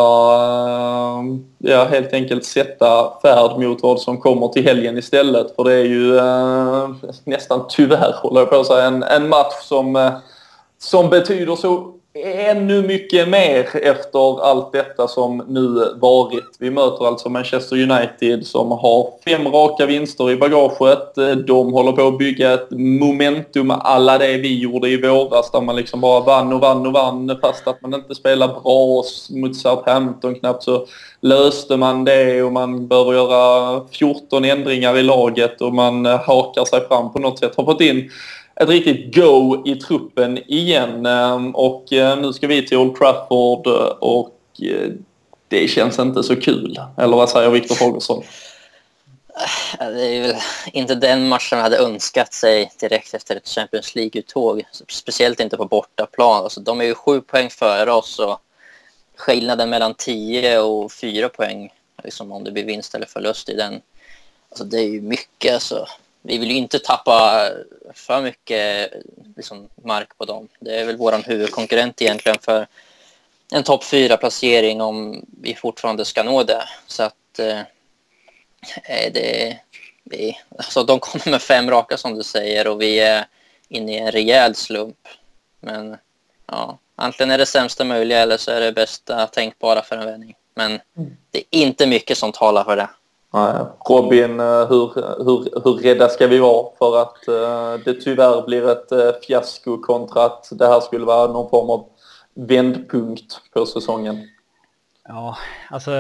ja 1.59 1.84
helt 1.84 2.12
enkelt 2.12 2.44
sätta 2.44 3.12
färd 3.22 3.61
mot 3.61 3.82
vad 3.82 4.01
som 4.01 4.18
kommer 4.18 4.49
till 4.49 4.64
helgen 4.64 4.99
istället. 4.99 5.57
För 5.57 5.64
det 5.64 5.72
är 5.72 5.84
ju 5.84 6.20
nästan 7.24 7.64
tyvärr, 7.68 8.14
håller 8.22 8.40
jag 8.40 8.51
på 8.51 8.57
att 8.57 8.66
säga, 8.66 8.84
en, 8.84 9.03
en 9.03 9.28
match 9.28 9.62
som, 9.62 10.11
som 10.78 11.11
betyder 11.11 11.57
så 11.57 11.95
ännu 12.24 12.82
mycket 12.82 13.28
mer 13.28 13.68
efter 13.72 14.44
allt 14.44 14.72
detta 14.72 15.08
som 15.08 15.44
nu 15.48 15.92
varit. 16.00 16.56
Vi 16.58 16.70
möter 16.70 17.06
alltså 17.06 17.28
Manchester 17.28 17.76
United 17.76 18.46
som 18.46 18.70
har 18.70 19.08
fem 19.24 19.48
raka 19.48 19.86
vinster 19.86 20.30
i 20.30 20.36
bagaget. 20.36 21.14
De 21.46 21.72
håller 21.72 21.92
på 21.92 22.06
att 22.06 22.18
bygga 22.18 22.54
ett 22.54 22.70
momentum 22.70 23.70
alla 23.70 24.18
det 24.18 24.36
vi 24.36 24.58
gjorde 24.60 24.88
i 24.88 25.02
våras 25.02 25.50
där 25.50 25.60
man 25.60 25.76
liksom 25.76 26.00
bara 26.00 26.20
vann 26.20 26.52
och 26.52 26.60
vann 26.60 26.86
och 26.86 26.92
vann 26.92 27.38
fast 27.40 27.68
att 27.68 27.82
man 27.82 27.94
inte 27.94 28.14
spelar 28.14 28.48
bra 28.48 29.04
mot 29.30 29.56
Southampton 29.56 30.34
knappt 30.34 30.62
så 30.62 30.86
löste 31.20 31.76
man 31.76 32.04
det 32.04 32.42
och 32.42 32.52
man 32.52 32.88
behöver 32.88 33.12
göra 33.12 33.80
14 33.90 34.44
ändringar 34.44 34.98
i 34.98 35.02
laget 35.02 35.60
och 35.60 35.74
man 35.74 36.06
hakar 36.06 36.64
sig 36.64 36.88
fram 36.88 37.12
på 37.12 37.18
något 37.18 37.38
sätt. 37.38 37.56
Har 37.56 37.64
fått 37.64 37.80
in 37.80 38.10
ett 38.61 38.68
riktigt 38.68 39.14
go 39.14 39.62
i 39.66 39.74
truppen 39.76 40.38
igen. 40.50 41.07
Ehm, 41.07 41.54
och 41.54 41.92
eh, 41.92 42.18
nu 42.18 42.32
ska 42.32 42.46
vi 42.46 42.66
till 42.66 42.78
Old 42.78 42.96
Trafford 42.96 43.66
eh, 43.66 43.96
och 43.98 44.40
eh, 44.62 44.90
det 45.48 45.68
känns 45.68 45.98
inte 45.98 46.22
så 46.22 46.36
kul. 46.36 46.80
Eller 46.96 47.16
vad 47.16 47.30
säger 47.30 47.50
Viktor 47.50 47.84
Holgersson? 47.84 48.22
Det 49.78 50.16
är 50.16 50.22
väl 50.22 50.36
inte 50.72 50.94
den 50.94 51.28
matchen 51.28 51.59
man 51.59 51.62
hade 51.62 51.78
önskat 51.78 52.32
sig 52.32 52.72
direkt 52.80 53.14
efter 53.14 53.36
ett 53.36 53.48
Champions 53.48 53.94
League-uttåg. 53.94 54.62
Speciellt 54.88 55.40
inte 55.40 55.57
på 55.57 55.64
bortaplan. 55.64 56.44
Alltså, 56.44 56.61
de 56.61 56.80
är 56.80 56.84
ju 56.84 56.94
sju 56.94 57.20
poäng 57.20 57.50
före 57.50 57.92
oss 57.92 58.18
och 58.18 58.40
skillnaden 59.16 59.70
mellan 59.70 59.94
tio 59.94 60.59
och 60.59 60.92
fyra 60.92 61.28
poäng, 61.28 61.72
liksom 62.04 62.32
om 62.32 62.44
det 62.44 62.52
blir 62.52 62.64
vinst 62.64 62.94
eller 62.94 63.07
förlust 63.07 63.48
i 63.48 63.54
den, 63.54 63.80
alltså, 64.48 64.64
det 64.64 64.78
är 64.78 64.88
ju 64.88 65.00
mycket. 65.00 65.54
Alltså 65.54 65.86
vi 66.27 66.39
vill 66.39 66.51
ju 66.51 66.57
inte 66.57 66.79
tappa 66.79 67.49
för 67.95 68.22
mycket 68.22 68.93
liksom, 69.37 69.68
mark 69.85 70.18
på 70.18 70.24
dem. 70.24 70.49
Det 70.61 70.81
är 70.81 70.85
väl 70.85 70.97
vår 70.97 71.29
huvudkonkurrent 71.29 72.03
egentligen 72.03 72.39
för 72.39 72.66
en 73.53 73.62
topp 73.62 73.85
fyra 73.85 74.16
placering 74.16 74.81
om 74.81 75.24
vi 75.41 75.55
fortfarande 75.55 76.05
ska 76.05 76.22
nå 76.22 76.43
det. 76.43 76.68
Så 76.87 77.03
att 77.03 77.39
eh, 77.39 77.61
eh, 78.85 79.12
det, 79.12 79.59
det, 80.05 80.35
alltså 80.59 80.85
de 80.85 81.01
kommer 81.01 81.31
med 81.31 81.43
fem 81.43 81.70
raka 81.70 81.97
som 81.97 82.14
du 82.14 82.22
säger 82.22 82.66
och 82.66 82.81
vi 82.81 82.99
är 82.99 83.27
inne 83.68 83.95
i 83.95 83.99
en 83.99 84.12
rejäl 84.12 84.55
slump. 84.55 85.09
Men 85.61 85.97
ja, 86.47 86.79
antingen 86.97 87.31
är 87.31 87.39
det 87.39 87.47
sämsta 87.47 87.85
möjliga 87.85 88.18
eller 88.18 88.37
så 88.37 88.51
är 88.51 88.61
det 88.61 88.72
bästa 88.72 89.27
tänkbara 89.27 89.83
för 89.83 89.97
en 89.97 90.07
vändning. 90.07 90.35
Men 90.55 90.81
mm. 90.97 91.16
det 91.31 91.39
är 91.39 91.45
inte 91.51 91.87
mycket 91.87 92.18
som 92.18 92.33
talar 92.33 92.64
för 92.64 92.77
det. 92.77 92.89
Robin, 93.89 94.41
eh, 94.41 94.68
hur, 94.68 94.95
hur, 95.24 95.64
hur 95.64 95.83
rädda 95.83 96.09
ska 96.09 96.27
vi 96.27 96.39
vara 96.39 96.77
för 96.79 97.03
att 97.03 97.29
uh, 97.29 97.85
det 97.85 98.01
tyvärr 98.01 98.47
blir 98.47 98.68
ett 98.68 98.93
uh, 98.93 99.20
fiasko 99.27 99.79
kontra 99.79 100.24
att 100.24 100.49
det 100.53 100.66
här 100.66 100.81
skulle 100.81 101.05
vara 101.05 101.33
någon 101.33 101.51
form 101.51 101.70
av 101.70 101.89
vändpunkt 102.35 103.41
på 103.53 103.66
säsongen? 103.66 104.29
Ja, 105.09 105.37
alltså 105.70 105.91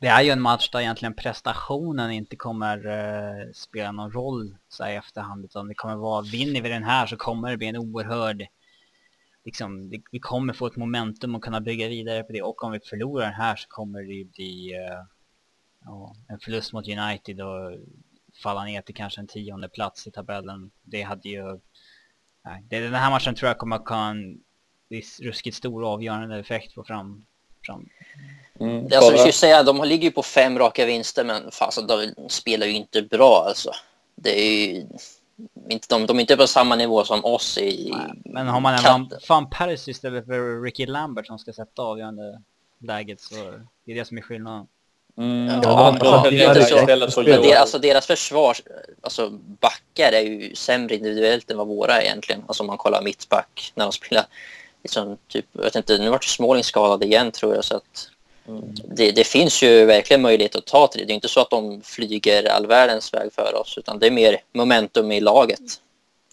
det 0.00 0.06
är 0.06 0.22
ju 0.22 0.30
en 0.30 0.40
match 0.40 0.70
där 0.70 0.80
egentligen 0.80 1.14
prestationen 1.14 2.10
inte 2.10 2.36
kommer 2.36 2.86
uh, 2.86 3.52
spela 3.54 3.92
någon 3.92 4.12
roll 4.12 4.56
så 4.68 4.84
här, 4.84 4.92
i 4.92 4.96
efterhand 4.96 5.44
utan 5.44 5.68
det 5.68 5.74
kommer 5.74 5.96
vara, 5.96 6.22
vinner 6.22 6.62
vi 6.62 6.68
den 6.68 6.84
här 6.84 7.06
så 7.06 7.16
kommer 7.16 7.50
det 7.50 7.56
bli 7.56 7.66
en 7.66 7.76
oerhörd 7.76 8.46
liksom, 9.44 9.90
det, 9.90 10.02
vi 10.10 10.20
kommer 10.20 10.52
få 10.52 10.66
ett 10.66 10.76
momentum 10.76 11.34
och 11.34 11.44
kunna 11.44 11.60
bygga 11.60 11.88
vidare 11.88 12.22
på 12.22 12.32
det 12.32 12.42
och 12.42 12.64
om 12.64 12.72
vi 12.72 12.80
förlorar 12.80 13.24
den 13.24 13.34
här 13.34 13.56
så 13.56 13.68
kommer 13.68 14.02
det 14.02 14.12
ju 14.12 14.24
bli 14.24 14.74
uh, 14.74 15.15
ja, 15.86 16.14
en 16.28 16.38
förlust 16.38 16.72
mot 16.72 16.88
United 16.88 17.40
och 17.40 17.78
falla 18.42 18.64
ner 18.64 18.82
till 18.82 18.94
kanske 18.94 19.20
en 19.20 19.26
tionde 19.26 19.68
plats 19.68 20.06
i 20.06 20.10
tabellen. 20.10 20.70
Det 20.82 21.02
hade 21.02 21.28
ju... 21.28 21.60
Nej, 22.44 22.62
det, 22.68 22.80
den 22.80 22.94
här 22.94 23.10
matchen 23.10 23.34
tror 23.34 23.48
jag 23.48 23.58
kommer 23.58 23.76
att 23.76 23.88
ha 23.88 24.10
en 24.10 24.40
ruskigt 25.22 25.56
stor 25.56 25.92
avgörande 25.92 26.38
effekt 26.38 26.74
på 26.74 26.84
fram... 26.84 27.26
fram. 27.66 27.88
Mm, 28.60 28.84
alltså, 28.84 29.12
vi 29.12 29.18
ska 29.18 29.26
ju 29.26 29.32
säga, 29.32 29.62
de 29.62 29.84
ligger 29.84 30.04
ju 30.04 30.10
på 30.10 30.22
fem 30.22 30.58
raka 30.58 30.86
vinster 30.86 31.24
men 31.24 31.50
fasen, 31.50 31.86
de 31.86 32.28
spelar 32.28 32.66
ju 32.66 32.72
inte 32.72 33.02
bra 33.02 33.44
alltså. 33.48 33.70
Det 34.14 34.40
är 34.40 34.66
ju... 34.66 34.86
Inte, 35.68 35.86
de, 35.88 36.06
de 36.06 36.16
är 36.16 36.20
inte 36.20 36.36
på 36.36 36.46
samma 36.46 36.76
nivå 36.76 37.04
som 37.04 37.24
oss 37.24 37.58
i... 37.58 37.90
Nej, 37.90 38.22
men 38.24 38.48
har 38.48 38.60
man 38.60 38.74
en 38.74 38.84
Van, 38.84 39.10
Van 39.28 39.50
Persie 39.50 39.90
istället 39.90 40.26
för 40.26 40.62
Ricky 40.62 40.86
Lambert 40.86 41.26
som 41.26 41.38
ska 41.38 41.52
sätta 41.52 41.82
avgörande 41.82 42.42
läget 42.78 43.20
så 43.20 43.34
det 43.84 43.92
är 43.92 43.94
det 43.94 44.04
som 44.04 44.18
är 44.18 44.22
skillnaden. 44.22 44.66
Mm, 45.18 45.60
ja, 45.62 45.96
ja, 46.00 46.30
ja, 46.30 46.30
det 46.30 46.60
är 46.60 47.10
så. 47.10 47.22
Men 47.22 47.42
det, 47.42 47.54
alltså, 47.54 47.78
deras 47.78 48.06
försvar, 48.06 48.56
alltså 49.00 49.30
backar 49.60 50.12
är 50.12 50.20
ju 50.20 50.54
sämre 50.54 50.94
individuellt 50.94 51.50
än 51.50 51.56
vad 51.56 51.66
våra 51.66 51.96
är 51.96 52.02
egentligen. 52.02 52.44
Alltså 52.46 52.62
om 52.62 52.66
man 52.66 52.78
kollar 52.78 53.02
mittback 53.02 53.72
när 53.74 53.84
de 53.84 53.92
spelar. 53.92 54.24
Liksom, 54.82 55.18
typ, 55.28 55.46
jag 55.52 55.62
vet 55.62 55.76
inte, 55.76 55.98
nu 55.98 56.10
vart 56.10 56.24
Småling 56.24 56.64
skadad 56.64 57.04
igen 57.04 57.32
tror 57.32 57.54
jag 57.54 57.64
så 57.64 57.76
att 57.76 58.08
mm. 58.48 58.62
det, 58.84 59.12
det, 59.12 59.24
finns 59.24 59.62
ju 59.62 59.84
verkligen 59.84 60.22
möjlighet 60.22 60.56
att 60.56 60.66
ta 60.66 60.86
till 60.86 61.00
det. 61.00 61.06
Det 61.06 61.12
är 61.12 61.14
inte 61.14 61.28
så 61.28 61.40
att 61.40 61.50
de 61.50 61.82
flyger 61.82 62.50
all 62.50 62.66
världens 62.66 63.14
väg 63.14 63.32
för 63.32 63.54
oss 63.60 63.78
utan 63.78 63.98
det 63.98 64.06
är 64.06 64.10
mer 64.10 64.40
momentum 64.52 65.12
i 65.12 65.20
laget. 65.20 65.80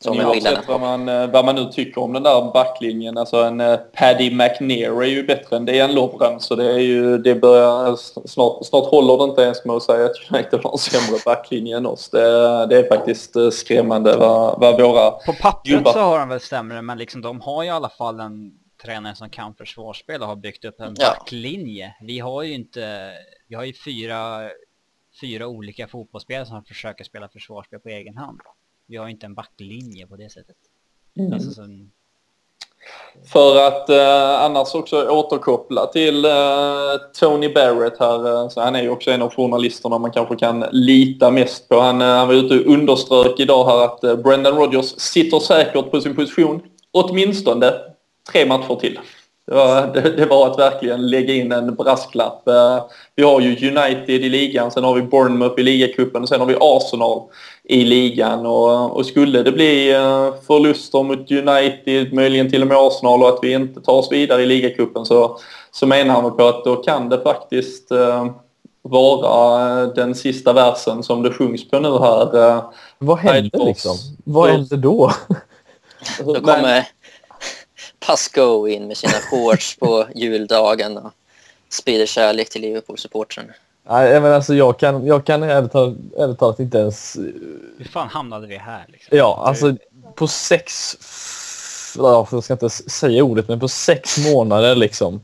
Som 0.04 0.20
Oavsett 0.20 0.68
vad 0.68 0.80
man, 0.80 1.10
eh, 1.10 1.28
vad 1.28 1.46
man 1.46 1.56
nu 1.56 1.66
tycker 1.66 2.02
om 2.02 2.14
den 2.14 2.24
där 2.24 2.52
backlinjen. 2.54 3.18
Alltså 3.18 3.38
en 3.38 3.62
uh, 3.62 3.78
Paddy 3.78 4.32
McNair 4.32 5.02
är 5.02 5.08
ju 5.08 5.24
bättre 5.24 5.56
än 5.56 5.66
Dejan 5.66 5.94
Lovren. 5.94 6.40
Så 6.40 6.56
det 6.56 6.74
är 6.74 6.80
ju, 6.80 7.18
det 7.18 7.36
börjar, 7.36 7.96
snart, 8.28 8.66
snart 8.66 8.86
håller 8.86 9.18
det 9.18 9.24
inte 9.24 9.42
ens 9.42 9.66
med 9.66 9.76
att 9.76 9.84
säga 9.84 10.06
att 10.06 10.32
United 10.32 10.60
har 10.64 10.72
en 10.72 10.78
sämre 10.78 11.20
backlinje 11.26 11.78
än 11.78 11.86
oss. 11.86 12.10
Det, 12.10 12.20
det 12.68 12.78
är 12.78 12.88
faktiskt 12.88 13.36
eh, 13.36 13.50
skrämmande 13.50 14.18
vad, 14.18 14.60
vad 14.60 14.82
våra 14.82 15.12
På 15.12 15.34
pappret 15.34 15.88
så 15.88 16.00
har 16.00 16.20
de 16.20 16.30
väl 16.30 16.40
sämre 16.40 16.82
men 16.82 16.98
liksom 16.98 17.22
de 17.22 17.42
har 17.42 17.64
ju 17.64 17.70
i 17.70 17.72
alla 17.72 17.90
fall 17.90 18.20
en 18.20 18.52
tränare 18.84 19.16
som 19.16 19.30
kan 19.30 19.56
försvarsspel 19.56 20.22
och 20.22 20.28
har 20.28 20.36
byggt 20.36 20.66
upp 20.66 20.80
en 20.80 20.96
ja. 20.98 21.08
backlinje. 21.10 21.96
Vi 22.02 22.20
har 22.20 22.44
ju 22.44 22.54
inte, 22.54 23.12
vi 23.48 23.56
har 23.56 23.64
ju 23.64 23.74
fyra, 23.86 24.50
fyra 25.22 25.48
olika 25.48 25.88
fotbollsspelare 25.88 26.46
som 26.46 26.64
försöker 26.64 27.04
spela 27.04 27.30
försvarsspel 27.30 27.80
på 27.80 27.90
egen 27.90 28.18
hand 28.18 28.40
vi 28.94 28.98
har 28.98 29.10
inte 29.10 29.26
en 29.26 29.34
backlinje 29.34 30.08
på 30.08 30.16
det 30.16 30.30
sättet. 30.30 30.56
Mm. 31.20 31.34
Alltså, 31.34 31.52
som... 31.52 31.92
För 33.26 33.68
att 33.68 33.90
eh, 33.90 34.44
annars 34.44 34.76
också 34.76 35.10
återkoppla 35.10 35.88
till 35.88 36.26
eh, 36.26 36.32
Tony 37.20 37.54
Barrett 37.54 38.00
här. 38.00 38.44
Eh, 38.44 38.50
så 38.50 38.62
han 38.62 38.76
är 38.76 38.82
ju 38.82 38.90
också 38.90 39.12
en 39.12 39.22
av 39.22 39.34
journalisterna 39.34 39.98
man 39.98 40.12
kanske 40.12 40.36
kan 40.36 40.66
lita 40.72 41.32
mest 41.32 41.70
på. 41.70 41.80
Han, 41.80 42.02
eh, 42.02 42.08
han 42.08 42.28
var 42.28 42.36
ute 42.36 42.60
och 42.60 42.74
underströk 42.74 43.40
idag 43.40 43.66
här 43.66 43.86
att 43.86 44.04
eh, 44.04 44.16
Brendan 44.16 44.56
Rodgers 44.56 44.86
sitter 44.86 45.40
säkert 45.40 45.92
på 45.92 46.02
sin 46.02 46.16
position 46.16 46.62
åtminstone 46.92 47.74
tre 48.32 48.46
matcher 48.46 48.76
till. 48.76 49.00
Det 49.48 49.54
var, 49.54 49.88
det, 49.94 50.02
det 50.02 50.26
var 50.26 50.52
att 50.52 50.60
verkligen 50.60 51.10
lägga 51.10 51.34
in 51.34 51.52
en 51.52 51.76
brasklapp. 51.76 52.48
Eh, 52.48 52.84
vi 53.16 53.24
har 53.24 53.42
ju 53.42 53.70
United 53.70 54.10
i 54.24 54.30
ligan, 54.30 54.72
sen 54.72 54.84
har 54.84 54.96
vi 54.96 55.02
Bournemouth 55.02 55.60
i 55.60 55.64
ligacupen 55.64 56.22
och 56.22 56.30
sen 56.30 56.40
har 56.40 56.48
vi 56.48 56.58
Arsenal 56.60 57.22
i 57.64 57.84
ligan. 57.84 58.46
Och, 58.46 58.98
och 58.98 59.06
skulle 59.06 59.44
det 59.44 59.52
bli 59.52 59.92
eh, 59.94 60.34
förluster 60.48 61.04
mot 61.04 61.32
United, 61.32 62.14
möjligen 62.14 62.50
till 62.50 62.62
och 62.62 62.68
med 62.68 62.78
Arsenal 62.78 63.24
och 63.24 63.30
att 63.30 63.40
vi 63.42 63.54
inte 63.54 63.82
tar 63.82 63.94
oss 63.94 64.12
vidare 64.12 64.42
i 64.44 64.46
ligacupen 64.46 65.06
så, 65.06 65.38
så 65.72 65.88
menar 65.88 66.22
han 66.22 66.38
på 66.38 66.48
att 66.48 66.64
då 66.64 66.76
kan 66.76 67.10
det 67.10 67.22
faktiskt 67.22 67.92
uh, 67.92 68.26
vara 68.82 69.86
den 69.86 70.16
sista 70.16 70.54
versen 70.54 71.04
som 71.04 71.24
det 71.24 71.32
sjungs 71.32 71.70
på 71.70 71.80
nu 71.80 71.90
här. 71.90 72.62
Vad 72.98 73.18
händer 73.18 73.66
liksom? 73.66 73.96
Vad 74.24 74.50
händer 74.50 74.78
då? 74.78 75.12
då 76.26 76.34
kommer 76.34 76.88
Pasco 78.06 78.68
in 78.68 78.88
med 78.88 78.98
sina 78.98 79.14
shorts 79.14 79.78
på 79.78 80.08
juldagen 80.16 80.98
och 80.98 81.12
sprider 81.70 82.06
kärlek 82.06 82.50
till 82.50 82.62
Liverpool-supportrarna. 82.62 83.54
Nej, 83.90 84.22
men 84.22 84.34
alltså 84.34 84.54
jag 84.54 84.80
kan, 84.80 85.06
jag 85.06 85.26
kan 85.26 85.44
ärligt 85.44 86.40
talat 86.40 86.60
inte 86.60 86.78
ens... 86.78 87.16
Hur 87.78 87.90
fan 87.92 88.08
hamnade 88.08 88.48
vi 88.48 88.58
här? 88.58 88.86
Liksom? 88.88 89.18
Ja, 89.18 89.44
alltså 89.46 89.76
på 90.16 90.28
sex... 90.28 90.96
Jag 91.98 92.44
ska 92.44 92.54
inte 92.54 92.70
säga 92.70 93.24
ordet, 93.24 93.48
men 93.48 93.60
på 93.60 93.68
sex 93.68 94.18
månader 94.18 94.76
liksom. 94.76 95.22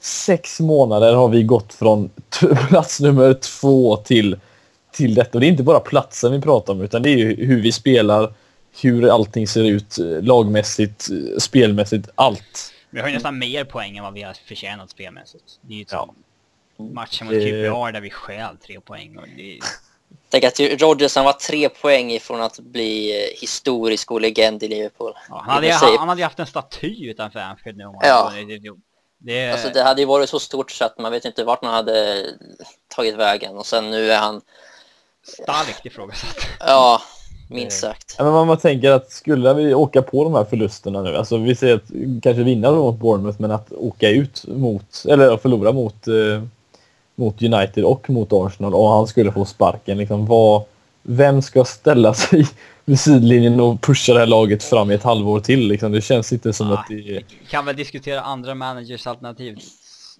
Sex 0.00 0.60
månader 0.60 1.14
har 1.14 1.28
vi 1.28 1.42
gått 1.42 1.74
från 1.74 2.10
plats 2.68 3.00
nummer 3.00 3.34
två 3.34 3.96
till, 3.96 4.38
till 4.92 5.14
detta. 5.14 5.30
Och 5.38 5.40
det 5.40 5.46
är 5.46 5.50
inte 5.50 5.62
bara 5.62 5.80
platsen 5.80 6.32
vi 6.32 6.40
pratar 6.40 6.72
om, 6.72 6.80
utan 6.80 7.02
det 7.02 7.10
är 7.10 7.16
ju 7.16 7.46
hur 7.46 7.62
vi 7.62 7.72
spelar, 7.72 8.32
hur 8.80 9.08
allting 9.08 9.48
ser 9.48 9.64
ut 9.64 9.96
lagmässigt, 10.22 11.08
spelmässigt, 11.38 12.08
allt. 12.14 12.72
Vi 12.90 13.00
har 13.00 13.08
ju 13.08 13.14
nästan 13.14 13.38
mer 13.38 13.64
poäng 13.64 13.96
än 13.96 14.04
vad 14.04 14.12
vi 14.12 14.22
har 14.22 14.34
förtjänat 14.48 14.90
spelmässigt. 14.90 15.44
Det 15.60 15.74
är 15.74 15.78
ju 15.78 15.84
ja. 15.90 16.14
matchen 16.76 17.26
mot 17.26 17.34
QPR 17.34 17.92
där 17.92 18.00
vi 18.00 18.10
stjäl 18.10 18.56
tre 18.56 18.80
poäng. 18.80 19.16
Och 19.16 19.28
det... 19.36 19.58
Tänk 20.28 20.44
att 20.44 20.60
Rodgers 20.60 21.16
var 21.16 21.32
tre 21.32 21.68
poäng 21.68 22.12
ifrån 22.12 22.42
att 22.42 22.58
bli 22.58 23.12
historisk 23.40 24.10
och 24.10 24.20
legend 24.20 24.62
i 24.62 24.68
Liverpool. 24.68 25.12
Ja, 25.28 25.42
han, 25.46 25.54
hade, 25.54 25.72
han, 25.72 25.98
han 25.98 26.08
hade 26.08 26.22
haft 26.22 26.38
en 26.38 26.46
staty 26.46 27.10
utanför 27.10 27.38
Anfield 27.38 27.78
nu. 27.78 27.84
Ja. 28.00 28.32
Det... 29.18 29.52
Alltså, 29.52 29.68
det 29.68 29.82
hade 29.82 30.00
ju 30.00 30.06
varit 30.06 30.28
så 30.28 30.38
stort 30.38 30.70
så 30.70 30.84
att 30.84 30.98
man 30.98 31.12
vet 31.12 31.24
inte 31.24 31.44
vart 31.44 31.62
man 31.62 31.74
hade 31.74 32.26
tagit 32.88 33.14
vägen. 33.14 33.56
Och 33.56 33.66
sen 33.66 33.90
nu 33.90 34.12
är 34.12 34.18
han... 34.18 34.40
Starkt 35.42 35.86
ifrågasatt. 35.86 36.36
Ja, 36.60 37.02
minst 37.52 37.80
sagt. 37.80 38.14
Ja, 38.18 38.24
men 38.24 38.32
man, 38.32 38.46
man 38.46 38.56
tänker 38.56 38.90
att 38.90 39.10
skulle 39.10 39.54
vi 39.54 39.74
åka 39.74 40.02
på 40.02 40.24
de 40.24 40.34
här 40.34 40.44
förlusterna 40.44 41.02
nu, 41.02 41.16
alltså 41.16 41.36
vi 41.36 41.54
säger 41.54 41.74
att 41.74 41.90
kanske 42.22 42.42
vinna 42.42 42.72
mot 42.72 42.98
Bournemouth, 42.98 43.40
men 43.40 43.50
att 43.50 43.72
åka 43.72 44.08
ut 44.08 44.44
mot, 44.48 45.04
eller 45.08 45.36
förlora 45.36 45.72
mot, 45.72 46.08
eh, 46.08 46.42
mot 47.14 47.42
United 47.42 47.84
och 47.84 48.10
mot 48.10 48.32
Arsenal 48.32 48.74
och 48.74 48.88
han 48.88 49.06
skulle 49.06 49.32
få 49.32 49.44
sparken, 49.44 49.98
liksom 49.98 50.26
vad, 50.26 50.62
vem 51.02 51.42
ska 51.42 51.64
ställa 51.64 52.14
sig 52.14 52.48
vid 52.84 53.00
sidlinjen 53.00 53.60
och 53.60 53.80
pusha 53.80 54.12
det 54.12 54.18
här 54.18 54.26
laget 54.26 54.62
fram 54.62 54.90
i 54.90 54.94
ett 54.94 55.02
halvår 55.02 55.40
till? 55.40 55.68
Liksom? 55.68 55.92
Det 55.92 56.00
känns 56.00 56.32
inte 56.32 56.52
som 56.52 56.70
ah, 56.70 56.74
att 56.74 56.86
det... 56.88 56.94
Vi 56.94 57.24
kan 57.50 57.64
väl 57.64 57.76
diskutera 57.76 58.20
andra 58.20 58.54
managers 58.54 59.06
alternativ 59.06 59.58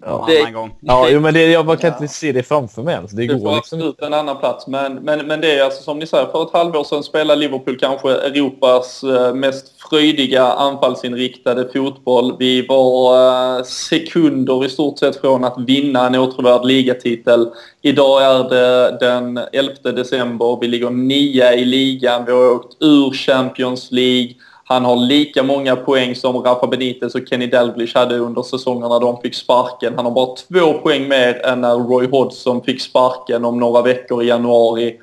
ja. 0.00 0.24
det, 0.28 0.40
annan 0.40 0.52
gång. 0.52 0.74
Ja, 0.80 1.08
jo, 1.10 1.20
men 1.20 1.34
det, 1.34 1.46
jag 1.46 1.66
bara 1.66 1.76
kan 1.76 1.90
ja. 1.90 1.96
inte 1.96 2.14
se 2.14 2.32
det 2.32 2.42
framför 2.42 2.82
mig 2.82 2.94
ens. 2.94 3.10
Det, 3.10 3.26
går 3.26 3.54
liksom 3.54 3.80
ut 3.82 4.02
en 4.02 4.14
annan 4.14 4.38
plats. 4.38 4.66
Men, 4.66 4.94
men, 4.94 5.26
men 5.26 5.40
det 5.40 5.58
är 5.58 5.64
alltså 5.64 5.82
som 5.82 5.98
ni 5.98 6.06
säger, 6.06 6.26
för 6.26 6.42
ett 6.42 6.52
halvår 6.52 6.84
sedan 6.84 7.02
spelade 7.02 7.40
Liverpool 7.40 7.78
kanske 7.78 8.10
Europas 8.10 9.04
eh, 9.04 9.34
mest 9.34 9.82
fröjdiga 9.90 10.44
anfallsinriktade 10.44 11.68
fotboll. 11.72 12.36
Vi 12.38 12.66
var 12.66 13.16
uh, 13.58 13.64
sekunder 13.64 14.64
i 14.64 14.68
stort 14.68 14.98
sett 14.98 15.20
från 15.20 15.44
att 15.44 15.58
vinna 15.66 16.06
en 16.06 16.14
åtråvärd 16.14 16.64
ligatitel. 16.64 17.50
Idag 17.82 18.22
är 18.22 18.48
det 18.48 18.98
den 19.00 19.40
11 19.52 19.72
december. 19.82 20.58
Vi 20.60 20.68
ligger 20.68 20.90
nia 20.90 21.54
i 21.54 21.64
ligan. 21.64 22.24
Vi 22.24 22.32
har 22.32 22.50
åkt 22.50 22.76
ur 22.80 23.10
Champions 23.10 23.92
League. 23.92 24.34
Han 24.64 24.84
har 24.84 24.96
lika 24.96 25.42
många 25.42 25.76
poäng 25.76 26.14
som 26.14 26.42
Rafa 26.42 26.66
Benitez 26.66 27.14
och 27.14 27.28
Kenny 27.28 27.46
Dalglish 27.46 27.96
hade 27.96 28.18
under 28.18 28.42
säsongerna 28.42 28.98
de 28.98 29.20
fick 29.20 29.34
sparken. 29.34 29.92
Han 29.96 30.04
har 30.04 30.12
bara 30.12 30.36
två 30.36 30.72
poäng 30.72 31.08
mer 31.08 31.46
än 31.46 31.60
när 31.60 31.74
Roy 31.74 32.06
Hodgson 32.06 32.62
fick 32.62 32.82
sparken 32.82 33.44
om 33.44 33.60
några 33.60 33.82
veckor 33.82 34.22
i 34.22 34.26
januari. 34.26 34.98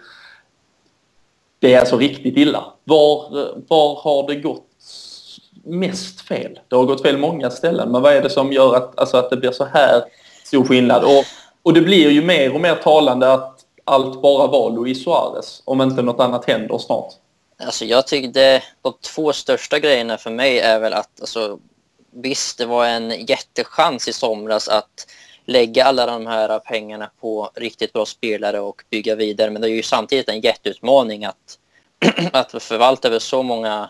Det 1.60 1.74
är 1.74 1.80
alltså 1.80 1.97
riktigt 1.97 2.38
illa. 2.38 2.64
Var, 2.84 3.30
var 3.68 3.95
har 3.95 4.28
det 4.28 4.36
gått 4.36 4.66
mest 5.64 6.22
fel? 6.22 6.60
Det 6.68 6.76
har 6.76 6.86
gått 6.86 7.01
fel 7.01 7.18
många 7.18 7.49
ställen, 7.49 7.91
men 7.91 8.01
vad 8.01 8.14
är 8.14 8.22
det 8.22 8.30
som 8.30 8.53
gör 8.53 8.76
att, 8.76 8.99
alltså 8.99 9.18
att 9.18 9.30
det 9.30 9.38
blir 9.38 9.51
så 9.51 9.66
här 9.66 10.03
stor 10.43 10.64
skillnad? 10.64 11.03
Och, 11.03 11.24
och 11.64 11.74
det 11.74 11.82
blir 11.82 12.10
ju 12.10 12.26
mer 12.26 12.55
och 12.55 12.62
mer 12.62 12.76
talande 12.76 13.34
att 13.34 13.60
allt 13.86 14.22
bara 14.22 14.47
var 14.47 14.72
Luis 14.72 15.03
Suarez, 15.03 15.62
om 15.66 15.82
inte 15.82 16.01
något 16.01 16.20
annat 16.20 16.45
händer 16.45 16.78
snart. 16.78 17.14
Alltså 17.64 17.86
jag 17.86 18.07
tyckte 18.07 18.64
de 18.82 18.93
två 19.01 19.34
största 19.34 19.80
grejerna 19.80 20.18
för 20.18 20.32
mig 20.32 20.60
är 20.60 20.80
väl 20.80 20.93
att 20.93 21.22
alltså, 21.22 21.60
visst, 22.12 22.57
det 22.57 22.66
var 22.66 22.86
en 22.86 23.26
jättechans 23.26 24.07
i 24.07 24.14
somras 24.14 24.68
att 24.68 25.07
lägga 25.45 25.86
alla 25.86 26.05
de 26.05 26.28
här 26.28 26.60
pengarna 26.60 27.12
på 27.22 27.51
riktigt 27.55 27.93
bra 27.93 28.05
spelare 28.05 28.60
och 28.60 28.84
bygga 28.89 29.16
vidare. 29.16 29.51
Men 29.51 29.62
det 29.62 29.70
är 29.70 29.72
ju 29.72 29.84
samtidigt 29.84 30.30
en 30.30 30.41
jätteutmaning 30.41 31.26
att, 31.26 31.57
att 32.34 32.64
förvalta 32.64 33.07
över 33.07 33.20
så 33.20 33.43
många 33.43 33.89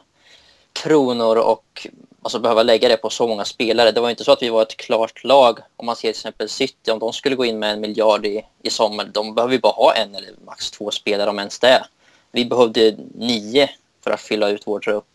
kronor 0.74 1.38
och 1.38 1.88
alltså, 2.22 2.39
behöva 2.39 2.63
lägga 2.63 2.89
det 2.89 2.97
på 2.97 3.09
så 3.09 3.28
många 3.28 3.45
spelare. 3.45 3.91
Det 3.91 4.01
var 4.01 4.09
inte 4.09 4.24
så 4.24 4.32
att 4.32 4.43
vi 4.43 4.49
var 4.49 4.61
ett 4.61 4.78
klart 4.78 5.24
lag. 5.24 5.59
Om 5.76 5.86
man 5.86 5.95
ser 5.95 6.01
till 6.01 6.09
exempel 6.09 6.49
City, 6.49 6.91
om 6.91 6.99
de 6.99 7.13
skulle 7.13 7.36
gå 7.36 7.45
in 7.45 7.59
med 7.59 7.72
en 7.72 7.82
miljard 7.82 8.26
i, 8.26 8.45
i 8.63 8.70
sommar, 8.70 9.05
de 9.05 9.36
behöver 9.36 9.53
ju 9.53 9.59
bara 9.59 9.74
ha 9.74 9.93
en 9.95 10.15
eller 10.15 10.30
max 10.45 10.72
två 10.72 10.91
spelare 10.91 11.30
om 11.30 11.39
ens 11.39 11.59
det. 11.59 11.86
Vi 12.32 12.45
behövde 12.45 12.95
nio 13.15 13.69
för 14.03 14.11
att 14.11 14.21
fylla 14.21 14.49
ut 14.49 14.67
vår 14.67 14.80
trupp. 14.80 15.05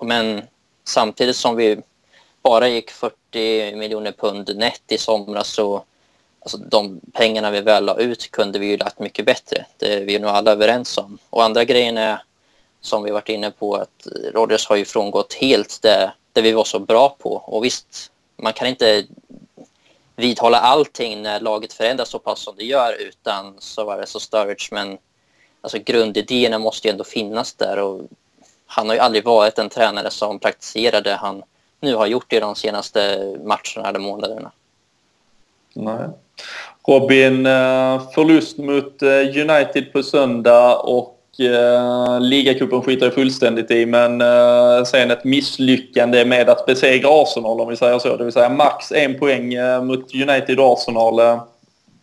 Men 0.00 0.42
samtidigt 0.84 1.36
som 1.36 1.56
vi 1.56 1.82
bara 2.42 2.68
gick 2.68 2.90
40 2.90 3.76
miljoner 3.76 4.12
pund 4.12 4.56
net 4.56 4.82
i 4.88 4.98
somras 4.98 5.48
så 5.48 5.84
alltså 6.40 6.56
de 6.56 7.00
pengarna 7.12 7.50
vi 7.50 7.60
väl 7.60 7.84
la 7.84 7.96
ut 7.96 8.30
kunde 8.30 8.58
vi 8.58 8.66
ju 8.66 8.76
lagt 8.76 8.98
mycket 8.98 9.26
bättre. 9.26 9.66
Det 9.76 9.94
är 9.94 10.04
vi 10.04 10.18
nog 10.18 10.30
alla 10.30 10.52
överens 10.52 10.98
om. 10.98 11.18
Och 11.30 11.44
andra 11.44 11.64
grejen 11.64 11.98
är 11.98 12.22
som 12.80 13.02
vi 13.02 13.10
varit 13.10 13.28
inne 13.28 13.50
på 13.50 13.74
att 13.74 14.06
Rodgers 14.34 14.66
har 14.66 14.76
ju 14.76 14.84
frångått 14.84 15.34
helt 15.34 15.82
det, 15.82 16.12
det 16.32 16.42
vi 16.42 16.52
var 16.52 16.64
så 16.64 16.78
bra 16.78 17.16
på. 17.18 17.32
Och 17.32 17.64
visst, 17.64 18.12
man 18.36 18.52
kan 18.52 18.68
inte 18.68 19.04
vidhålla 20.16 20.58
allting 20.60 21.22
när 21.22 21.40
laget 21.40 21.72
förändras 21.72 22.08
så 22.08 22.18
pass 22.18 22.40
som 22.40 22.56
det 22.56 22.64
gör 22.64 22.96
utan 23.00 23.54
så 23.58 23.84
var 23.84 23.98
det 23.98 24.06
så 24.06 24.20
Sturridge. 24.20 24.68
Men 24.70 24.98
alltså 25.60 25.78
grundidéerna 25.78 26.58
måste 26.58 26.88
ju 26.88 26.92
ändå 26.92 27.04
finnas 27.04 27.54
där 27.54 27.78
och 27.78 28.00
han 28.66 28.88
har 28.88 28.94
ju 28.94 29.00
aldrig 29.00 29.24
varit 29.24 29.58
en 29.58 29.68
tränare 29.68 30.10
som 30.10 30.38
praktiserar 30.38 31.00
det 31.00 31.14
han 31.14 31.42
nu 31.80 31.94
har 31.94 32.06
gjort 32.06 32.32
i 32.32 32.40
de 32.40 32.54
senaste 32.54 33.18
matcherna 33.44 33.88
eller 33.88 33.98
månaderna. 33.98 34.50
Nej. 35.74 36.08
Robin, 36.88 37.46
eh, 37.46 38.02
förlust 38.14 38.58
mot 38.58 39.02
eh, 39.02 39.48
United 39.48 39.92
på 39.92 40.02
söndag 40.02 40.76
och 40.76 41.18
eh, 41.40 42.20
ligacupen 42.20 42.82
skiter 42.82 43.06
jag 43.06 43.14
fullständigt 43.14 43.70
i 43.70 43.86
men 43.86 44.22
sen 44.86 45.10
ett 45.10 45.24
misslyckande 45.24 46.24
med 46.24 46.48
att 46.48 46.66
besegra 46.66 47.08
Arsenal 47.22 47.60
om 47.60 47.68
vi 47.68 47.76
säger 47.76 47.98
så. 47.98 48.16
Det 48.16 48.24
vill 48.24 48.32
säga 48.32 48.48
max 48.48 48.92
en 48.92 49.18
poäng 49.18 49.54
mot 49.86 50.14
United 50.14 50.60
och 50.60 50.72
Arsenal. 50.72 51.40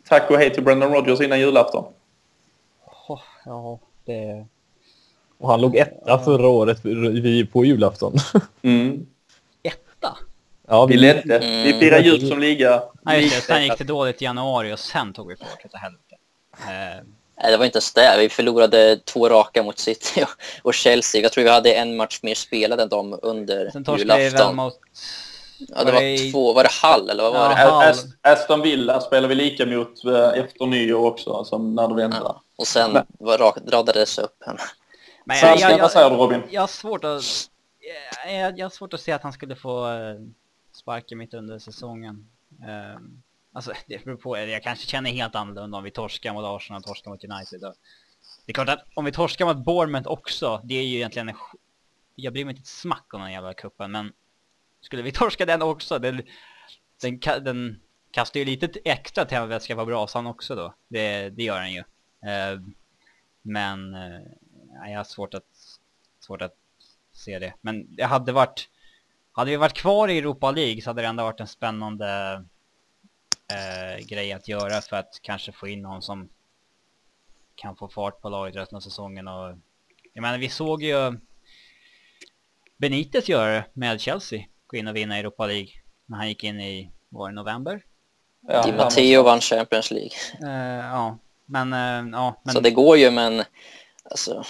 Tack 0.10 0.32
och 0.32 0.38
hej 0.38 0.54
till 0.54 0.64
Brendan 0.64 0.94
Rodgers 0.94 1.22
innan 1.22 1.40
julafton. 1.40 1.84
Ja, 3.48 3.80
det... 4.06 4.46
Och 5.38 5.50
han 5.50 5.62
låg 5.62 5.76
etta 5.76 6.20
förra 6.20 6.48
året 6.48 6.84
på 7.52 7.66
julafton. 7.66 8.14
Mm. 8.62 9.06
Etta? 9.64 10.18
Ja, 10.68 10.86
vi, 10.86 10.94
vi 10.94 11.00
ledde. 11.02 11.40
Mm. 11.40 11.64
Vi 11.64 11.74
firade 11.80 12.04
jul 12.04 12.30
som 12.30 12.40
liga. 12.40 12.84
Nej, 13.02 13.30
Sen 13.30 13.64
gick 13.64 13.78
det 13.78 13.84
dåligt 13.84 14.22
i 14.22 14.26
januari 14.26 14.74
och 14.74 14.80
sen 14.80 15.14
tog 15.14 15.28
vi 15.28 15.36
fart. 15.36 15.66
Utav 15.66 15.80
helvete. 15.80 16.16
Eh, 16.58 17.06
Nej, 17.42 17.52
det 17.52 17.58
var 17.58 17.66
inte 17.66 17.78
ens 17.78 17.94
det. 17.94 18.16
Vi 18.20 18.30
förlorade 18.30 19.00
två 19.06 19.30
raka 19.30 19.64
mot 19.64 19.80
City 19.80 20.26
och 20.64 20.74
Chelsea. 20.74 21.22
Jag 21.22 21.32
tror 21.32 21.44
vi 21.44 21.50
hade 21.50 21.74
en 21.74 21.96
match 21.96 22.20
mer 22.24 22.36
spelad 22.36 22.80
än 22.80 22.90
dem 22.90 23.20
under 23.22 23.70
Sen 23.70 23.86
julafton. 23.98 24.56
Mot... 24.56 24.74
Ja, 25.60 25.84
det 25.84 25.92
var, 25.92 26.02
det... 26.02 26.32
två. 26.32 26.54
Var 26.54 26.64
det 26.64 26.70
Hall 26.82 27.10
eller 27.10 27.24
vad 27.24 27.34
var 27.34 27.52
ja, 27.58 27.80
det? 27.82 27.90
Ast 27.90 28.08
Aston 28.22 28.62
Villa 28.62 29.02
spelade 29.02 29.28
vi 29.28 29.36
lika 29.36 29.66
mot 29.66 30.06
eh, 30.06 30.40
efter 30.40 30.66
nyår 30.66 31.06
också, 31.06 31.44
som 31.44 31.76
när 31.76 31.88
det 31.88 31.96
vände. 31.96 32.18
Ja. 32.20 32.44
Och 32.58 32.68
sen 32.68 32.94
rak, 33.22 33.58
radades 33.68 34.18
upp 34.18 34.44
henne. 34.46 34.60
Men 35.26 35.38
jag, 35.38 35.58
jag, 35.58 35.72
jag, 35.72 35.80
vad 35.80 35.92
säger 35.92 36.10
du 36.10 36.16
Robin? 36.16 36.44
Jag 36.50 36.62
har 36.62 36.68
svårt 36.68 37.04
att... 37.04 37.24
Jag, 38.28 38.60
jag 38.60 38.66
har 38.66 38.70
svårt 38.70 38.94
att 38.94 39.02
se 39.02 39.12
att 39.12 39.24
han 39.24 39.34
skulle 39.34 39.56
få 39.56 39.92
eh, 39.92 40.16
sparken 40.72 41.18
mitt 41.18 41.34
under 41.34 41.60
säsongen. 41.60 42.30
Um, 42.96 43.24
Alltså 43.58 43.74
det 43.88 44.06
beror 44.06 44.18
på, 44.18 44.38
jag 44.38 44.64
kanske 44.64 44.88
känner 44.88 45.12
helt 45.12 45.36
annorlunda 45.36 45.78
om 45.78 45.84
vi 45.84 45.92
torskar 45.92 46.34
mot 46.34 46.46
Arsenal 46.46 46.80
och 46.80 46.86
torskar 46.86 47.12
mot 47.12 47.24
United. 47.24 47.64
Och 47.64 47.76
det 48.46 48.52
är 48.52 48.54
klart 48.54 48.70
att 48.70 48.86
om 48.96 49.06
vi 49.06 49.12
torskar 49.12 49.46
mot 49.46 49.66
Bournemouth 49.66 50.08
också, 50.08 50.62
det 50.64 50.76
är 50.76 50.84
ju 50.84 50.96
egentligen 50.96 51.30
en, 51.30 51.36
Jag 52.16 52.34
bryr 52.34 52.46
mig 52.46 52.52
inte 52.52 52.62
ett 52.62 52.68
smack 52.68 53.14
om 53.14 53.22
den 53.22 53.32
jävla 53.32 53.54
kuppen 53.54 53.92
men 53.92 54.14
skulle 54.82 55.02
vi 55.02 55.12
torska 55.22 55.46
den 55.46 55.62
också, 55.62 56.00
den, 56.00 56.22
den, 57.02 57.20
den 57.20 57.80
kastar 58.12 58.40
ju 58.40 58.46
lite 58.46 58.80
extra 58.86 59.26
tändvätska 59.26 59.76
på 59.76 59.86
brasan 59.86 60.28
också 60.28 60.56
då. 60.56 60.74
Det, 60.88 61.30
det 61.30 61.44
gör 61.44 61.60
den 61.60 61.74
ju. 61.74 61.84
Uh, 62.26 62.62
men 63.42 63.96
uh, 63.96 64.22
jag 64.90 64.98
har 64.98 65.04
svårt 65.04 65.34
att, 65.34 65.80
svårt 66.20 66.42
att 66.42 66.56
se 67.18 67.40
det. 67.40 67.54
Men 67.62 67.96
det 67.96 68.04
hade 68.04 68.32
varit, 68.32 68.70
hade 69.32 69.52
vi 69.52 69.58
varit 69.58 69.74
kvar 69.74 70.08
i 70.08 70.18
Europa 70.18 70.52
League 70.52 70.82
så 70.82 70.90
hade 70.90 71.02
det 71.02 71.08
ändå 71.08 71.24
varit 71.24 71.40
en 71.40 71.48
spännande 71.48 72.44
eh, 73.52 74.06
grej 74.06 74.34
att 74.34 74.48
göra 74.48 74.82
för 74.82 74.96
att 74.96 75.20
kanske 75.22 75.52
få 75.52 75.68
in 75.68 75.82
någon 75.82 76.02
som 76.02 76.30
kan 77.56 77.76
få 77.76 77.88
fart 77.88 78.22
på 78.22 78.30
laget 78.30 78.56
resten 78.56 78.76
av 78.76 78.82
säsongen. 78.82 79.28
Och, 79.28 79.56
jag 80.14 80.22
menar, 80.22 80.38
vi 80.38 80.50
såg 80.50 80.84
ju 80.84 81.20
Benitez 82.78 83.30
göra 83.30 83.52
det 83.52 83.66
med 83.74 84.02
Chelsea. 84.02 84.46
Gå 84.68 84.78
in 84.78 84.88
och 84.88 84.96
vinna 84.96 85.18
Europa 85.18 85.46
League 85.46 85.70
när 86.06 86.18
han 86.18 86.28
gick 86.28 86.44
in 86.44 86.60
i, 86.60 86.92
var 87.10 87.30
det 87.30 87.36
november? 87.36 87.86
Ja, 88.42 88.64
Di 88.64 88.72
Matteo 88.72 89.24
vann 89.24 89.42
Champions 89.42 89.92
League. 89.92 90.18
Uh, 90.44 90.86
ja, 90.86 91.18
men, 91.48 91.74
eh, 91.74 92.12
ja, 92.12 92.36
men... 92.44 92.54
Så 92.54 92.60
det 92.60 92.72
går 92.72 92.98
ju, 92.98 93.12
men 93.12 93.44
alltså, 94.04 94.44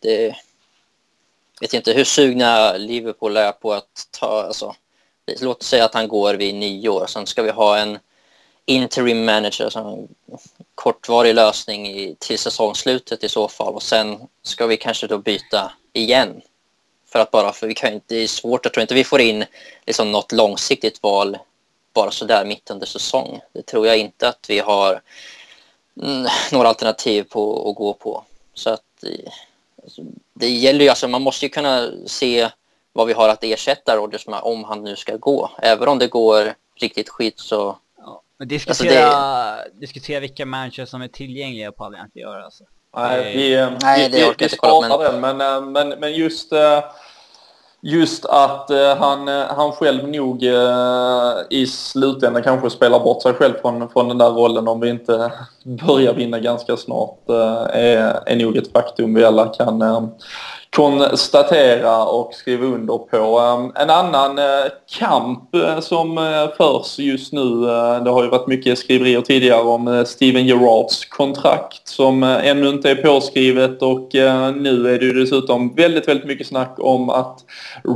det... 0.00 0.36
Jag 1.60 1.68
vet 1.68 1.74
inte 1.74 1.92
hur 1.92 2.04
sugna 2.04 2.76
Liverpool 2.76 3.36
är 3.36 3.52
på 3.52 3.72
att 3.72 4.08
ta, 4.10 4.42
alltså, 4.42 4.74
låt 5.40 5.62
säga 5.62 5.84
att 5.84 5.94
han 5.94 6.08
går 6.08 6.34
vid 6.34 6.54
nio 6.54 6.88
år, 6.88 7.06
sen 7.06 7.26
ska 7.26 7.42
vi 7.42 7.50
ha 7.50 7.78
en 7.78 7.98
interim 8.64 9.24
manager, 9.24 9.64
alltså 9.64 9.78
en 9.78 10.08
kortvarig 10.74 11.34
lösning 11.34 11.88
i, 11.88 12.16
till 12.18 12.38
säsongslutet 12.38 13.24
i 13.24 13.28
så 13.28 13.48
fall 13.48 13.74
och 13.74 13.82
sen 13.82 14.18
ska 14.42 14.66
vi 14.66 14.76
kanske 14.76 15.06
då 15.06 15.18
byta 15.18 15.72
igen. 15.92 16.40
För 17.12 17.18
att 17.18 17.30
bara, 17.30 17.52
för 17.52 17.66
vi 17.66 17.74
kan 17.74 17.92
inte, 17.92 18.14
det 18.14 18.22
är 18.22 18.26
svårt, 18.26 18.64
jag 18.64 18.72
tror 18.72 18.82
inte 18.82 18.94
vi 18.94 19.04
får 19.04 19.20
in 19.20 19.44
liksom 19.86 20.12
något 20.12 20.32
långsiktigt 20.32 21.02
val 21.02 21.38
bara 21.92 22.10
sådär 22.10 22.44
mitt 22.44 22.70
under 22.70 22.86
säsong. 22.86 23.40
Det 23.52 23.62
tror 23.62 23.86
jag 23.86 23.98
inte 23.98 24.28
att 24.28 24.46
vi 24.48 24.58
har 24.58 25.00
några 26.52 26.68
alternativ 26.68 27.22
på 27.22 27.70
att 27.70 27.76
gå 27.76 27.92
på. 27.92 28.24
Så 28.54 28.70
att 28.70 29.04
alltså, 29.82 30.02
det 30.34 30.48
gäller 30.48 30.84
ju, 30.84 30.88
alltså 30.88 31.08
man 31.08 31.22
måste 31.22 31.44
ju 31.44 31.48
kunna 31.48 31.90
se 32.06 32.48
vad 32.92 33.06
vi 33.06 33.12
har 33.12 33.28
att 33.28 33.44
ersätta 33.44 33.96
Rodgers 33.96 34.26
med 34.26 34.40
om 34.42 34.64
han 34.64 34.84
nu 34.84 34.96
ska 34.96 35.16
gå. 35.16 35.50
Även 35.62 35.88
om 35.88 35.98
det 35.98 36.06
går 36.06 36.54
riktigt 36.80 37.08
skit 37.08 37.38
så 37.38 37.78
diskutera, 38.38 39.06
alltså 39.06 39.70
det... 39.70 39.80
diskutera 39.80 40.20
vilka 40.20 40.46
managers 40.46 40.88
som 40.88 41.02
är 41.02 41.08
tillgängliga 41.08 41.72
på 41.72 41.76
pallar 41.76 41.98
jag 41.98 42.06
inte 42.06 42.18
göra 42.18 42.44
alltså. 42.44 42.64
Nej, 42.96 43.36
vi, 43.36 43.76
Nej, 43.82 44.10
vi, 44.10 44.18
vi, 44.18 44.34
vi 44.38 44.48
sparar 44.48 45.12
den, 45.12 45.20
men, 45.20 45.40
eh, 45.40 45.60
men, 45.60 45.88
men 45.88 46.14
just, 46.14 46.52
eh, 46.52 46.84
just 47.84 48.24
att 48.24 48.70
eh, 48.70 48.96
han, 48.96 49.28
eh, 49.28 49.44
han 49.56 49.72
själv 49.72 50.08
nog 50.08 50.42
eh, 50.42 51.32
i 51.50 51.66
slutändan 51.66 52.42
kanske 52.42 52.70
spelar 52.70 53.00
bort 53.00 53.22
sig 53.22 53.32
själv 53.34 53.54
från, 53.60 53.88
från 53.88 54.08
den 54.08 54.18
där 54.18 54.30
rollen 54.30 54.68
om 54.68 54.80
vi 54.80 54.90
inte 54.90 55.32
börjar 55.86 56.14
vinna 56.14 56.38
ganska 56.38 56.76
snart 56.76 57.28
eh, 57.28 57.80
är, 57.80 58.20
är 58.26 58.36
nog 58.36 58.56
ett 58.56 58.72
faktum 58.72 59.14
vi 59.14 59.24
alla 59.24 59.46
kan 59.46 59.82
konstatera 60.74 62.04
och 62.04 62.34
skriva 62.34 62.66
under 62.66 62.98
på. 62.98 63.38
Ehm, 63.38 63.72
en 63.74 63.90
annan 63.90 64.38
eh, 64.38 64.70
kamp 64.98 65.54
eh, 65.54 65.80
som 65.80 66.18
eh, 66.18 66.56
förs 66.56 66.98
just 66.98 67.32
nu, 67.32 67.60
det 68.04 68.10
har 68.10 68.22
ju 68.22 68.30
varit 68.30 68.46
mycket 68.46 68.78
skriverier 68.78 69.20
tidigare 69.20 69.62
om 69.62 70.04
Steven 70.06 70.46
Gerrards 70.46 71.04
kontrakt 71.04 71.88
som 71.88 72.22
ännu 72.22 72.68
inte 72.68 72.90
är 72.90 72.94
påskrivet 72.94 73.82
och 73.82 74.08
nu 74.54 74.94
är 74.94 74.98
det 74.98 75.04
ju 75.04 75.12
dessutom 75.12 75.74
väldigt, 75.74 76.08
väldigt 76.08 76.26
mycket 76.26 76.46
snack 76.46 76.74
om 76.78 77.10
att 77.10 77.38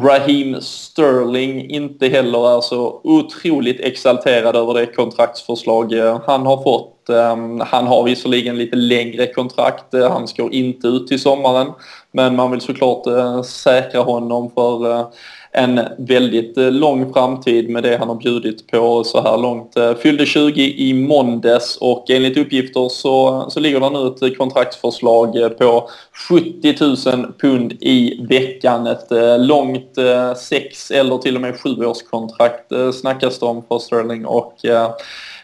Raheem 0.03 0.61
Sterling 0.61 1.71
inte 1.71 2.09
heller 2.09 2.57
är 2.57 2.61
så 2.61 3.01
otroligt 3.05 3.81
exalterad 3.81 4.57
över 4.57 4.75
det 4.75 4.87
kontraktsförslag 4.87 5.93
han 6.27 6.47
har 6.47 6.63
fått 6.63 6.98
Ehm, 7.11 7.61
han 7.61 7.87
har 7.87 8.05
visserligen 8.05 8.59
lite 8.59 8.77
längre 8.77 9.27
kontrakt. 9.27 9.95
Eh, 9.95 10.11
han 10.11 10.29
ska 10.29 10.51
inte 10.51 10.89
ut 10.89 11.07
till 11.07 11.21
sommaren. 11.21 11.73
Men 12.13 12.37
man 12.37 12.51
vill 12.51 12.61
såklart 12.61 13.07
eh, 13.07 13.43
säkra 13.43 14.01
honom 14.01 14.51
för 14.55 14.91
eh, 14.91 15.07
en 15.53 15.81
väldigt 15.99 16.57
lång 16.57 17.13
framtid 17.13 17.71
med 17.71 17.83
det 17.83 17.97
han 17.97 18.09
har 18.09 18.15
bjudit 18.15 18.71
på 18.71 19.05
så 19.05 19.23
här 19.23 19.39
långt. 19.39 19.75
Fyllde 20.03 20.27
20 20.27 20.63
i 20.63 20.95
måndags 20.95 21.79
och 21.81 22.11
enligt 22.11 22.37
uppgifter 22.37 22.89
så, 22.89 23.47
så 23.51 23.61
ligger 23.61 23.81
det 23.81 23.91
nu 23.91 24.27
ett 24.27 24.39
kontraktsförslag 24.39 25.59
på 25.59 25.89
70 26.29 26.75
000 27.17 27.33
pund 27.41 27.73
i 27.81 28.27
veckan. 28.29 28.87
Ett 28.87 29.09
långt 29.39 29.95
sex 30.37 30.91
eller 30.91 31.19
till 31.19 31.35
och 31.35 31.41
med 31.41 31.61
sju 31.61 31.85
års 31.85 32.03
kontrakt 32.03 32.73
snackas 33.01 33.39
det 33.39 33.47
om 33.47 33.63
för 33.69 33.79
Sterling 33.79 34.27
och 34.27 34.55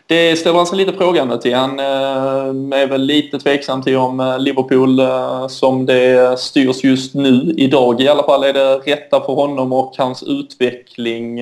det 0.07 0.37
ställer 0.37 0.57
han 0.57 0.67
sig 0.67 0.79
lite 0.79 0.93
frågande 0.93 1.41
till. 1.41 1.55
Han 1.55 1.79
eh, 1.79 2.81
är 2.81 2.87
väl 2.87 3.03
lite 3.03 3.39
tveksam 3.39 3.83
till 3.83 3.97
om 3.97 4.21
eh, 4.21 4.39
Liverpool 4.39 5.01
eh, 5.01 5.47
som 5.47 5.87
det 5.87 6.39
styrs 6.41 6.85
just 6.85 7.15
nu, 7.15 7.55
idag 7.57 8.01
i 8.01 8.09
alla 8.09 8.23
fall, 8.23 8.45
är 8.45 8.53
det 8.53 8.79
rätta 8.79 9.21
för 9.21 9.33
honom 9.33 9.73
och 9.73 9.95
hans 9.99 10.23
utveckling. 10.23 11.41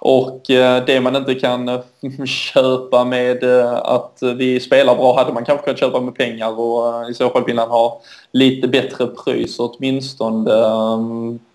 Och 0.00 0.42
det 0.86 1.02
man 1.02 1.16
inte 1.16 1.34
kan 1.34 1.82
köpa 2.26 3.04
med 3.04 3.44
att 3.82 4.18
vi 4.36 4.60
spelar 4.60 4.94
bra 4.94 5.16
hade 5.16 5.32
man 5.32 5.44
kanske 5.44 5.64
kunnat 5.64 5.80
köpa 5.80 6.00
med 6.00 6.14
pengar 6.14 6.60
och 6.60 7.10
i 7.10 7.14
så 7.14 7.30
fall 7.30 7.44
vill 7.44 7.58
han 7.58 7.68
ha 7.70 8.00
lite 8.32 8.68
bättre 8.68 9.06
pröjs 9.06 9.56
åtminstone. 9.58 10.50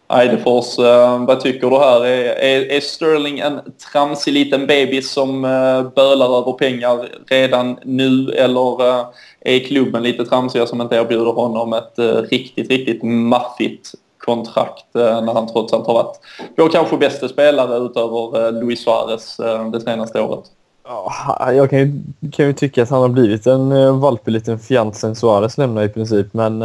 Eidefors, 0.07 0.79
eh, 0.79 1.25
vad 1.25 1.39
tycker 1.39 1.69
du 1.69 1.77
här? 1.77 2.05
Är, 2.05 2.23
är, 2.23 2.71
är, 2.71 2.79
Sterling 2.79 3.39
en 3.39 3.59
tramsig 3.91 4.33
liten 4.33 4.67
bebis 4.67 5.11
som 5.11 5.45
eh, 5.45 5.83
bölar 5.95 6.39
över 6.41 6.51
pengar 6.51 7.07
redan 7.27 7.79
nu 7.83 8.29
eller 8.29 8.89
eh, 8.89 9.05
är 9.41 9.59
klubben 9.59 10.03
lite 10.03 10.25
tramsiga 10.25 10.65
som 10.65 10.81
inte 10.81 10.95
erbjuder 10.95 11.31
honom 11.31 11.73
ett 11.73 11.99
riktigt, 12.31 12.69
riktigt 12.69 13.03
maffigt 13.03 13.91
kontrakt 14.17 14.85
när 14.93 15.33
han 15.33 15.47
trots 15.47 15.73
allt 15.73 15.87
har 15.87 15.93
varit 15.93 16.19
vår 16.57 16.69
kanske 16.69 16.97
bästa 16.97 17.27
spelare 17.27 17.77
utöver 17.77 18.51
Luis 18.51 18.83
Suarez 18.83 19.37
det 19.71 19.81
senaste 19.81 20.21
året? 20.21 20.43
Ja, 20.83 21.51
jag 21.51 21.69
kan 21.69 21.79
ju, 21.79 22.01
kan 22.31 22.45
ju 22.45 22.53
tycka 22.53 22.83
att 22.83 22.89
han 22.89 23.01
har 23.01 23.09
blivit 23.09 23.47
en 23.47 23.99
valpig 23.99 24.31
liten 24.31 24.59
fjant 24.59 24.95
sen 24.95 25.15
Suarez 25.15 25.57
lämnade 25.57 25.85
i 25.85 25.89
princip, 25.89 26.33
men 26.33 26.63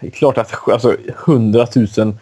det 0.00 0.06
är 0.06 0.10
klart 0.10 0.38
att 0.38 0.68
alltså, 0.68 0.96
100 1.26 1.66
000 1.96 2.14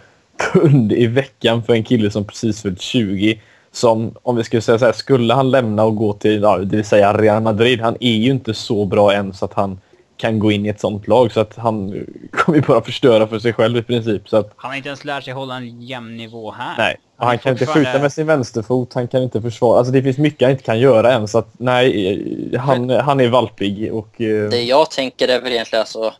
pund 0.52 0.92
i 0.92 1.06
veckan 1.06 1.62
för 1.62 1.72
en 1.72 1.84
kille 1.84 2.10
som 2.10 2.24
precis 2.24 2.62
fyllt 2.62 2.80
20 2.80 3.40
som, 3.72 4.14
om 4.22 4.36
vi 4.36 4.44
skulle 4.44 4.62
säga 4.62 4.78
så 4.78 4.84
här, 4.84 4.92
skulle 4.92 5.34
han 5.34 5.50
lämna 5.50 5.84
och 5.84 5.96
gå 5.96 6.12
till, 6.12 6.42
ja, 6.42 6.58
det 6.58 6.76
vill 6.76 6.84
säga 6.84 7.12
Real 7.12 7.42
Madrid, 7.42 7.80
han 7.80 7.96
är 8.00 8.16
ju 8.16 8.30
inte 8.30 8.54
så 8.54 8.84
bra 8.84 9.12
än 9.12 9.34
så 9.34 9.44
att 9.44 9.54
han 9.54 9.80
kan 10.16 10.38
gå 10.38 10.52
in 10.52 10.66
i 10.66 10.68
ett 10.68 10.80
sånt 10.80 11.08
lag 11.08 11.32
så 11.32 11.40
att 11.40 11.56
han 11.56 12.06
kommer 12.32 12.58
ju 12.58 12.64
bara 12.64 12.82
förstöra 12.82 13.26
för 13.26 13.38
sig 13.38 13.52
själv 13.52 13.76
i 13.76 13.82
princip. 13.82 14.28
Så 14.28 14.36
att, 14.36 14.52
han 14.56 14.70
har 14.70 14.76
inte 14.76 14.88
ens 14.88 15.04
lärt 15.04 15.24
sig 15.24 15.32
hålla 15.32 15.56
en 15.56 15.82
jämn 15.82 16.16
nivå 16.16 16.50
här. 16.50 16.74
Nej, 16.78 16.96
han, 17.16 17.28
han 17.28 17.38
kan 17.38 17.52
inte 17.52 17.66
skjuta 17.66 17.98
med 17.98 18.12
sin 18.12 18.26
vänsterfot, 18.26 18.94
han 18.94 19.08
kan 19.08 19.22
inte 19.22 19.42
försvara. 19.42 19.78
Alltså 19.78 19.92
det 19.92 20.02
finns 20.02 20.18
mycket 20.18 20.42
han 20.42 20.50
inte 20.50 20.62
kan 20.62 20.78
göra 20.78 21.12
än 21.12 21.28
så 21.28 21.38
att 21.38 21.48
nej, 21.58 22.56
han, 22.56 22.86
Men, 22.86 23.00
han 23.00 23.20
är 23.20 23.28
valpig 23.28 23.92
och... 23.94 24.20
Eh, 24.20 24.50
det 24.50 24.62
jag 24.62 24.90
tänker 24.90 25.28
är 25.28 25.40
väl 25.40 25.52
egentligen 25.52 25.80
alltså 25.80 26.14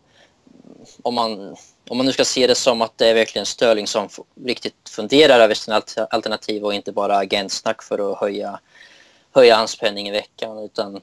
om 1.03 1.15
man, 1.15 1.57
om 1.89 1.97
man 1.97 2.07
nu 2.07 2.13
ska 2.13 2.25
se 2.25 2.47
det 2.47 2.55
som 2.55 2.83
att 2.83 2.99
det 2.99 3.09
är 3.09 3.15
verkligen 3.15 3.47
Störling 3.47 3.87
som 3.87 4.09
riktigt 4.45 4.89
funderar 4.89 5.41
över 5.41 5.55
sina 5.55 5.83
alternativ 6.11 6.65
och 6.65 6.75
inte 6.75 6.93
bara 6.93 7.17
agentsnack 7.17 7.83
för 7.83 8.13
att 8.13 8.19
höja, 8.19 8.61
höja 9.35 9.57
hans 9.57 9.77
penning 9.77 10.09
i 10.09 10.13
veckan. 10.13 10.59
Utan, 10.59 11.01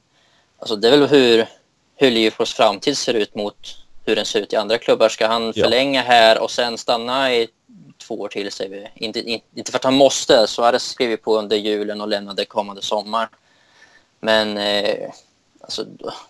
alltså 0.60 0.76
det 0.76 0.88
är 0.88 0.92
väl 0.92 1.08
hur, 1.08 1.48
hur 1.96 2.12
Liverpools 2.12 2.54
framtid 2.54 2.98
ser 2.98 3.14
ut 3.14 3.36
mot 3.36 3.78
hur 4.06 4.16
den 4.16 4.26
ser 4.26 4.42
ut 4.42 4.54
i 4.54 4.56
andra 4.56 4.78
klubbar. 4.78 5.10
Ska 5.10 5.28
han 5.28 5.54
förlänga 5.54 6.02
här 6.02 6.42
och 6.42 6.52
sen 6.52 6.78
stanna 6.78 7.34
i 7.34 7.48
två 7.98 8.16
år 8.16 8.28
till, 8.28 8.52
säger 8.52 8.70
vi. 8.70 9.06
Inte, 9.06 9.20
inte 9.56 9.72
för 9.72 9.78
att 9.78 9.84
han 9.84 9.94
måste, 9.94 10.48
så 10.48 10.64
hade 10.64 10.80
skrivit 10.80 11.22
på 11.22 11.38
under 11.38 11.58
julen 11.58 12.02
och 12.02 12.08
lämnade 12.08 12.46
kommande 12.46 12.82
sommar. 12.82 13.30
Men 14.20 14.58
eh, 14.58 15.12
Alltså, 15.68 15.86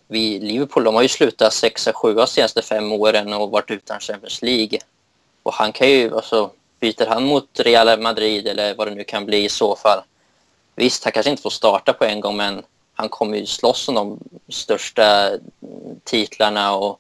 vi, 0.08 0.40
Liverpool 0.40 0.84
de 0.84 0.96
har 0.96 1.02
ju 1.02 1.08
slutat 1.08 1.54
6 1.54 1.90
7 1.94 2.14
de 2.14 2.28
senaste 2.28 2.62
fem 2.62 2.92
åren 2.92 3.34
och 3.34 3.52
varit 3.52 3.72
utan 3.72 4.00
Champions 4.00 4.42
League. 4.42 4.80
Och 5.44 5.54
han 5.54 5.72
kan 5.72 5.90
ju, 5.90 6.16
alltså, 6.16 6.52
byter 6.80 7.06
han 7.06 7.24
mot 7.24 7.60
Real 7.60 8.00
Madrid 8.02 8.48
eller 8.48 8.76
vad 8.76 8.88
det 8.88 8.96
nu 8.96 9.04
kan 9.04 9.26
bli 9.26 9.44
i 9.46 9.50
så 9.50 9.76
fall. 9.76 10.00
Visst, 10.76 11.04
han 11.04 11.14
kanske 11.14 11.30
inte 11.30 11.44
får 11.44 11.50
starta 11.50 11.94
på 11.94 12.06
en 12.06 12.22
gång 12.22 12.38
men 12.38 12.64
han 12.94 13.10
kommer 13.10 13.38
ju 13.38 13.46
slåss 13.46 13.88
om 13.88 13.96
de 13.96 14.20
största 14.50 15.32
titlarna 16.04 16.76
och 16.76 17.00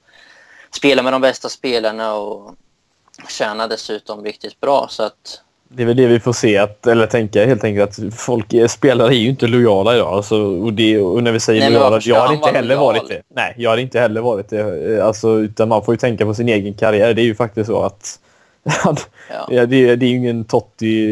spela 0.71 1.03
med 1.03 1.13
de 1.13 1.21
bästa 1.21 1.49
spelarna 1.49 2.13
och 2.13 2.55
tjäna 3.29 3.67
dessutom 3.67 4.23
riktigt 4.23 4.59
bra. 4.59 4.87
Så 4.89 5.03
att 5.03 5.41
det 5.69 5.83
är 5.83 5.87
väl 5.87 5.97
det 5.97 6.07
vi 6.07 6.19
får 6.19 6.33
se, 6.33 6.57
att, 6.57 6.87
eller 6.87 7.07
tänka 7.07 7.45
helt 7.45 7.63
enkelt 7.63 7.89
att 7.89 8.13
folk, 8.13 8.53
spelare 8.67 9.15
är 9.15 9.17
ju 9.17 9.29
inte 9.29 9.47
lojala 9.47 9.95
idag. 9.95 10.13
Alltså, 10.13 10.35
och, 10.35 10.73
det, 10.73 10.99
och 10.99 11.23
när 11.23 11.31
vi 11.31 11.39
säger 11.39 11.61
Nej, 11.61 11.71
lojala, 11.71 11.99
jag 12.03 12.19
har 12.19 12.33
inte 12.33 12.49
heller 12.49 12.75
lojal? 12.75 12.95
varit 12.95 13.09
det. 13.09 13.21
Nej, 13.35 13.53
jag 13.57 13.69
har 13.69 13.77
inte 13.77 13.99
heller 13.99 14.21
varit 14.21 14.49
det. 14.49 15.01
Alltså, 15.03 15.39
utan 15.39 15.69
man 15.69 15.83
får 15.83 15.93
ju 15.93 15.97
tänka 15.97 16.25
på 16.25 16.33
sin 16.33 16.49
egen 16.49 16.73
karriär. 16.73 17.13
Det 17.13 17.21
är 17.21 17.25
ju 17.25 17.35
faktiskt 17.35 17.67
så 17.67 17.81
att 17.81 18.19
ja. 19.29 19.47
det, 19.49 19.65
det, 19.95 20.05
är 20.05 20.09
ju 20.09 20.15
ingen 20.15 20.45
Totti 20.45 21.07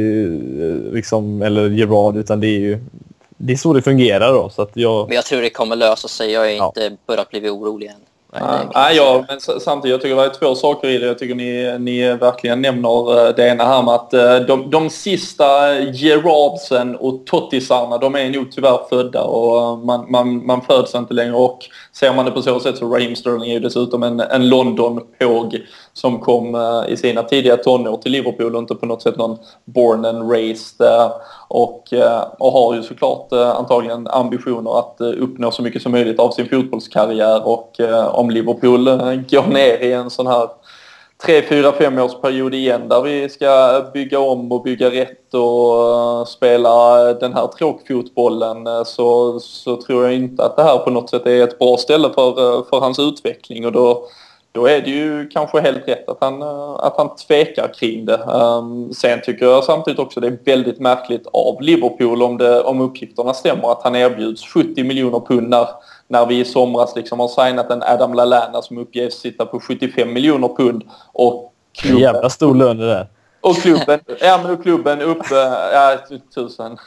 liksom, 0.93 1.41
eller 1.41 1.69
Gerard 1.69 2.17
utan 2.17 2.39
det 2.39 2.47
är 2.47 2.59
ju 2.59 2.79
det 3.37 3.53
är 3.53 3.57
så 3.57 3.73
det 3.73 3.81
fungerar 3.81 4.33
då. 4.33 4.49
Så 4.49 4.61
att 4.61 4.71
jag... 4.73 5.07
Men 5.07 5.15
jag 5.15 5.25
tror 5.25 5.41
det 5.41 5.49
kommer 5.49 5.75
lösa 5.75 6.07
sig. 6.07 6.31
Jag 6.31 6.39
har 6.39 6.47
ja. 6.47 6.73
inte 6.75 6.97
börjat 7.07 7.29
bli 7.29 7.49
orolig 7.49 7.87
än. 7.87 7.95
Nej, 8.41 8.67
nej 8.73 8.95
ja, 8.95 9.25
men 9.27 9.59
samtidigt 9.59 9.91
jag 9.91 10.01
tycker 10.01 10.15
det 10.15 10.23
är 10.23 10.29
två 10.29 10.55
saker 10.55 10.87
i 10.87 10.97
det. 10.97 11.05
Jag 11.05 11.19
tycker 11.19 11.35
ni, 11.35 11.77
ni 11.79 12.13
verkligen 12.13 12.61
nämner 12.61 13.27
eh, 13.27 13.35
det 13.35 13.47
ena 13.47 13.65
här 13.65 13.83
med 13.83 13.93
att 13.93 14.13
eh, 14.13 14.35
de, 14.35 14.69
de 14.69 14.89
sista 14.89 15.79
Gerardsen 15.79 16.95
och 16.95 17.25
Tottisarna, 17.25 17.97
de 17.97 18.15
är 18.15 18.29
nog 18.29 18.51
tyvärr 18.51 18.79
födda 18.89 19.23
och 19.23 19.61
eh, 19.61 19.77
man, 19.77 20.11
man, 20.11 20.45
man 20.45 20.61
föds 20.61 20.95
inte 20.95 21.13
längre. 21.13 21.33
Och 21.33 21.59
ser 21.93 22.13
man 22.13 22.25
det 22.25 22.31
på 22.31 22.41
så 22.41 22.59
sätt 22.59 22.77
så 22.77 22.93
Raheem 22.93 23.15
Sterling 23.15 23.49
är 23.49 23.53
ju 23.53 23.59
dessutom 23.59 24.03
en, 24.03 24.19
en 24.19 24.49
London-påg 24.49 25.57
som 25.95 26.19
kom 26.19 26.55
eh, 26.55 26.93
i 26.93 26.97
sina 26.97 27.23
tidiga 27.23 27.57
tonår 27.57 27.97
till 27.97 28.11
Liverpool 28.11 28.55
och 28.55 28.61
inte 28.61 28.75
på 28.75 28.85
något 28.85 29.01
sätt 29.01 29.17
någon 29.17 29.37
born 29.65 30.05
and 30.05 30.31
raised. 30.31 30.87
Och, 31.47 31.93
eh, 31.93 32.23
och 32.39 32.51
har 32.51 32.75
ju 32.75 32.83
såklart 32.83 33.31
eh, 33.31 33.49
antagligen 33.49 34.07
ambitioner 34.07 34.79
att 34.79 35.01
uppnå 35.01 35.51
så 35.51 35.61
mycket 35.61 35.81
som 35.81 35.91
möjligt 35.91 36.19
av 36.19 36.31
sin 36.31 36.49
fotbollskarriär 36.49 37.47
och 37.47 37.79
om 38.11 38.29
Liverpool 38.29 38.85
går 39.29 39.53
ner 39.53 39.77
i 39.77 39.93
en 39.93 40.09
sån 40.09 40.27
här 40.27 40.47
tre, 41.25 41.41
fyra, 41.41 41.71
fem 41.71 41.99
års 41.99 42.21
period 42.21 42.53
igen 42.53 42.89
där 42.89 43.01
vi 43.01 43.29
ska 43.29 43.81
bygga 43.93 44.19
om 44.19 44.51
och 44.51 44.63
bygga 44.63 44.91
rätt 44.91 45.33
och 45.33 46.27
spela 46.27 46.97
den 47.13 47.33
här 47.33 47.47
tråkfotbollen 47.47 48.85
så, 48.85 49.39
så 49.39 49.81
tror 49.81 50.03
jag 50.03 50.13
inte 50.13 50.45
att 50.45 50.55
det 50.55 50.63
här 50.63 50.77
på 50.77 50.89
något 50.89 51.09
sätt 51.09 51.25
är 51.25 51.43
ett 51.43 51.59
bra 51.59 51.77
ställe 51.77 52.09
för, 52.09 52.63
för 52.69 52.79
hans 52.79 52.99
utveckling 52.99 53.65
och 53.65 53.71
då, 53.71 54.07
då 54.55 54.65
är 54.65 54.81
det 54.81 54.89
ju 54.89 55.29
kanske 55.29 55.61
helt 55.61 55.87
rätt 55.87 56.09
att 56.09 56.17
han, 56.21 56.41
eh, 56.41 56.69
att 56.69 56.97
han 56.97 57.15
tvekar 57.15 57.73
kring 57.73 58.05
det. 58.05 58.17
Ehm, 58.17 58.93
sen 58.93 59.21
tycker 59.21 59.45
jag 59.45 59.63
samtidigt 59.63 59.99
också 59.99 60.19
det 60.19 60.27
är 60.27 60.37
väldigt 60.45 60.79
märkligt 60.79 61.27
av 61.33 61.61
Liverpool 61.61 62.23
om, 62.23 62.37
det, 62.37 62.61
om 62.61 62.81
uppgifterna 62.81 63.33
stämmer 63.33 63.71
att 63.71 63.83
han 63.83 63.95
erbjuds 63.95 64.43
70 64.45 64.83
miljoner 64.83 65.19
pund 65.19 65.49
när 65.49 65.67
när 66.07 66.25
vi 66.25 66.39
i 66.39 66.45
somras 66.45 66.95
liksom 66.95 67.19
har 67.19 67.27
signat 67.27 67.71
en 67.71 67.83
Adam 67.83 68.13
Lallana 68.13 68.61
som 68.61 68.77
uppges 68.77 69.13
sitta 69.13 69.45
på 69.45 69.59
75 69.59 70.13
miljoner 70.13 70.47
pund 70.47 70.83
och 71.13 71.53
klubben... 71.77 72.01
Jävla 72.01 72.29
stor 72.29 72.55
lön 72.55 72.77
det 72.77 72.87
där. 72.87 73.07
Och 73.45 73.55
klubben, 73.55 73.99
ja 74.19 74.39
men 74.43 74.57
klubben 74.57 75.01
uppe, 75.01 75.35
ja 75.73 75.97
tusen. 76.35 76.77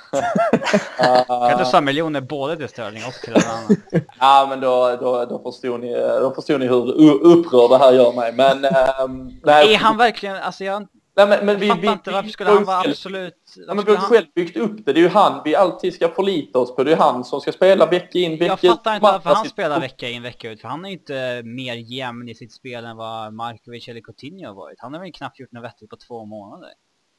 kan 1.48 1.59
du 1.59 1.64
sa 1.64 1.80
miljoner 1.80 2.20
både 2.20 2.56
till 2.56 2.68
Sterling 2.68 3.02
och 3.06 3.12
till 3.12 3.32
Lallana? 3.32 4.06
ja 4.20 4.46
men 4.50 4.61
då, 4.61 4.96
då, 5.00 5.24
då, 5.24 5.38
förstod 5.38 5.80
ni, 5.80 5.94
då 5.94 6.32
förstod 6.34 6.61
ni 6.61 6.66
hur 6.66 7.12
upprörd 7.22 7.70
det 7.70 7.78
här 7.78 7.92
gör 7.92 8.12
mig. 8.12 8.32
Men, 8.32 8.64
ähm, 8.64 9.40
nej, 9.44 9.74
är 9.74 9.78
han 9.78 9.96
verkligen, 9.96 10.36
alltså 10.36 10.64
jag 10.64 10.86
Nej, 11.18 11.28
men, 11.28 11.46
men 11.46 11.58
vi, 11.58 11.72
vi, 11.80 11.88
inte, 11.88 12.10
varför 12.10 12.30
skulle 12.30 12.50
han 12.50 12.64
vara 12.64 12.78
absolut... 12.78 13.34
Ja, 13.66 13.74
men 13.74 13.84
vi 13.84 13.90
har 13.90 13.98
han... 13.98 14.10
själv 14.10 14.26
byggt 14.34 14.56
upp 14.56 14.86
det. 14.86 14.92
Det 14.92 15.00
är 15.00 15.02
ju 15.02 15.08
han 15.08 15.40
vi 15.44 15.54
alltid 15.54 15.94
ska 15.94 16.08
förlita 16.08 16.58
oss 16.58 16.76
på. 16.76 16.84
Det 16.84 16.92
är 16.92 16.96
han 16.96 17.24
som 17.24 17.40
ska 17.40 17.52
spela 17.52 17.86
vecka 17.86 18.18
in, 18.18 18.32
vecka 18.32 18.54
ut. 18.54 18.62
Jag 18.62 18.76
fattar 18.76 18.94
inte 18.94 19.02
varför 19.02 19.30
han 19.30 19.48
spelar 19.48 19.80
vecka 19.80 20.08
in, 20.08 20.22
vecka 20.22 20.50
ut. 20.50 20.60
För 20.60 20.68
han 20.68 20.84
är 20.84 20.88
ju 20.88 20.94
inte 20.94 21.42
mer 21.44 21.74
jämn 21.74 22.28
i 22.28 22.34
sitt 22.34 22.52
spel 22.52 22.84
än 22.84 22.96
vad 22.96 23.32
Markovic 23.32 23.88
eller 23.88 24.00
Coutinho 24.00 24.46
har 24.46 24.54
varit. 24.54 24.80
Han 24.80 24.94
har 24.94 25.00
väl 25.00 25.12
knappt 25.12 25.40
gjort 25.40 25.52
något 25.52 25.64
vettigt 25.64 25.90
på 25.90 25.96
två 25.96 26.24
månader. 26.24 26.70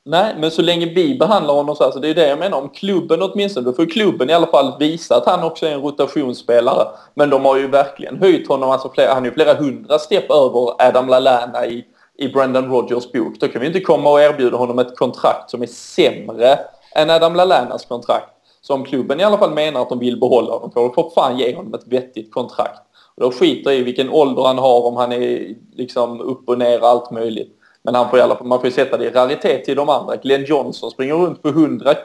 Nej, 0.06 0.36
men 0.38 0.52
så 0.52 0.62
länge 0.62 0.86
vi 0.86 1.18
behandlar 1.18 1.54
honom 1.54 1.76
så 1.76 1.84
här, 1.84 1.91
så 1.91 2.00
det 2.00 2.10
är 2.10 2.16
det 2.16 2.28
jag 2.28 2.39
menar. 2.39 2.58
Om 2.58 2.70
klubben 2.70 3.22
åtminstone, 3.22 3.66
då 3.66 3.74
får 3.74 3.86
klubben 3.86 4.30
i 4.30 4.34
alla 4.34 4.47
fall 4.47 4.80
visa 4.80 5.16
att 5.16 5.26
han 5.26 5.43
också 5.43 5.66
är 5.66 5.72
en 5.72 5.82
rotationsspelare. 5.82 6.88
Men 7.14 7.30
de 7.30 7.45
har 7.45 7.58
ju 7.58 7.68
verkligen 7.68 8.18
höjt 8.18 8.47
honom, 8.47 8.70
alltså 8.70 8.89
flera, 8.89 9.14
han 9.14 9.24
är 9.24 9.28
ju 9.28 9.34
flera 9.34 9.54
hundra 9.54 10.00
steg 10.00 10.24
över 10.24 10.88
Adam 10.88 11.08
Lallana 11.08 11.66
i 11.66 11.86
i 12.20 12.30
Brendan 12.30 12.72
Rodgers 12.72 13.12
bok. 13.12 13.40
Då 13.40 13.48
kan 13.48 13.62
vi 13.62 13.68
inte 13.68 13.80
komma 13.80 14.12
och 14.12 14.22
erbjuda 14.22 14.58
honom 14.58 14.80
ett 14.80 14.98
kontrakt 14.98 15.50
som 15.50 15.62
är 15.62 15.68
sämre 15.68 16.60
än 16.96 17.10
Adam 17.10 17.36
Lallanas 17.36 17.86
kontrakt. 17.86 18.30
Så 18.62 18.74
om 18.74 18.86
klubben 18.86 19.20
i 19.20 19.24
alla 19.24 19.38
fall 19.38 19.54
menar 19.54 19.82
att 19.82 19.90
de 19.90 20.00
vill 20.00 20.20
behålla 20.20 20.54
honom 20.54 20.72
får 20.72 20.82
de 20.82 20.94
för 20.94 21.10
fan 21.16 21.38
ge 21.38 21.56
honom 21.56 21.74
ett 21.74 21.88
vettigt 21.88 22.34
kontrakt. 22.34 22.82
Och 23.16 23.24
då 23.24 23.32
skiter 23.32 23.72
i 23.72 23.84
vilken 23.84 24.10
ålder 24.10 24.44
han 24.44 24.58
har, 24.58 24.82
om 24.82 24.96
han 24.96 25.12
är 25.12 25.56
liksom 25.76 26.22
upp 26.22 26.50
och 26.50 26.58
ner, 26.58 26.80
allt 26.80 27.12
möjligt. 27.12 27.56
Men 27.82 27.96
han 27.96 28.10
får 28.10 28.20
i 28.20 28.22
alla 28.22 28.36
fall, 28.36 28.48
man 28.48 28.60
får 28.60 28.66
ju 28.66 28.72
sätta 28.72 28.98
det 28.98 29.06
i 29.06 29.10
raritet 29.10 29.66
till 29.66 29.76
de 29.76 29.90
andra. 29.90 30.16
Glenn 30.16 30.46
Johnson 30.46 30.92
springer 30.92 31.14
runt 31.14 31.42
på 31.42 31.50
100 31.50 31.96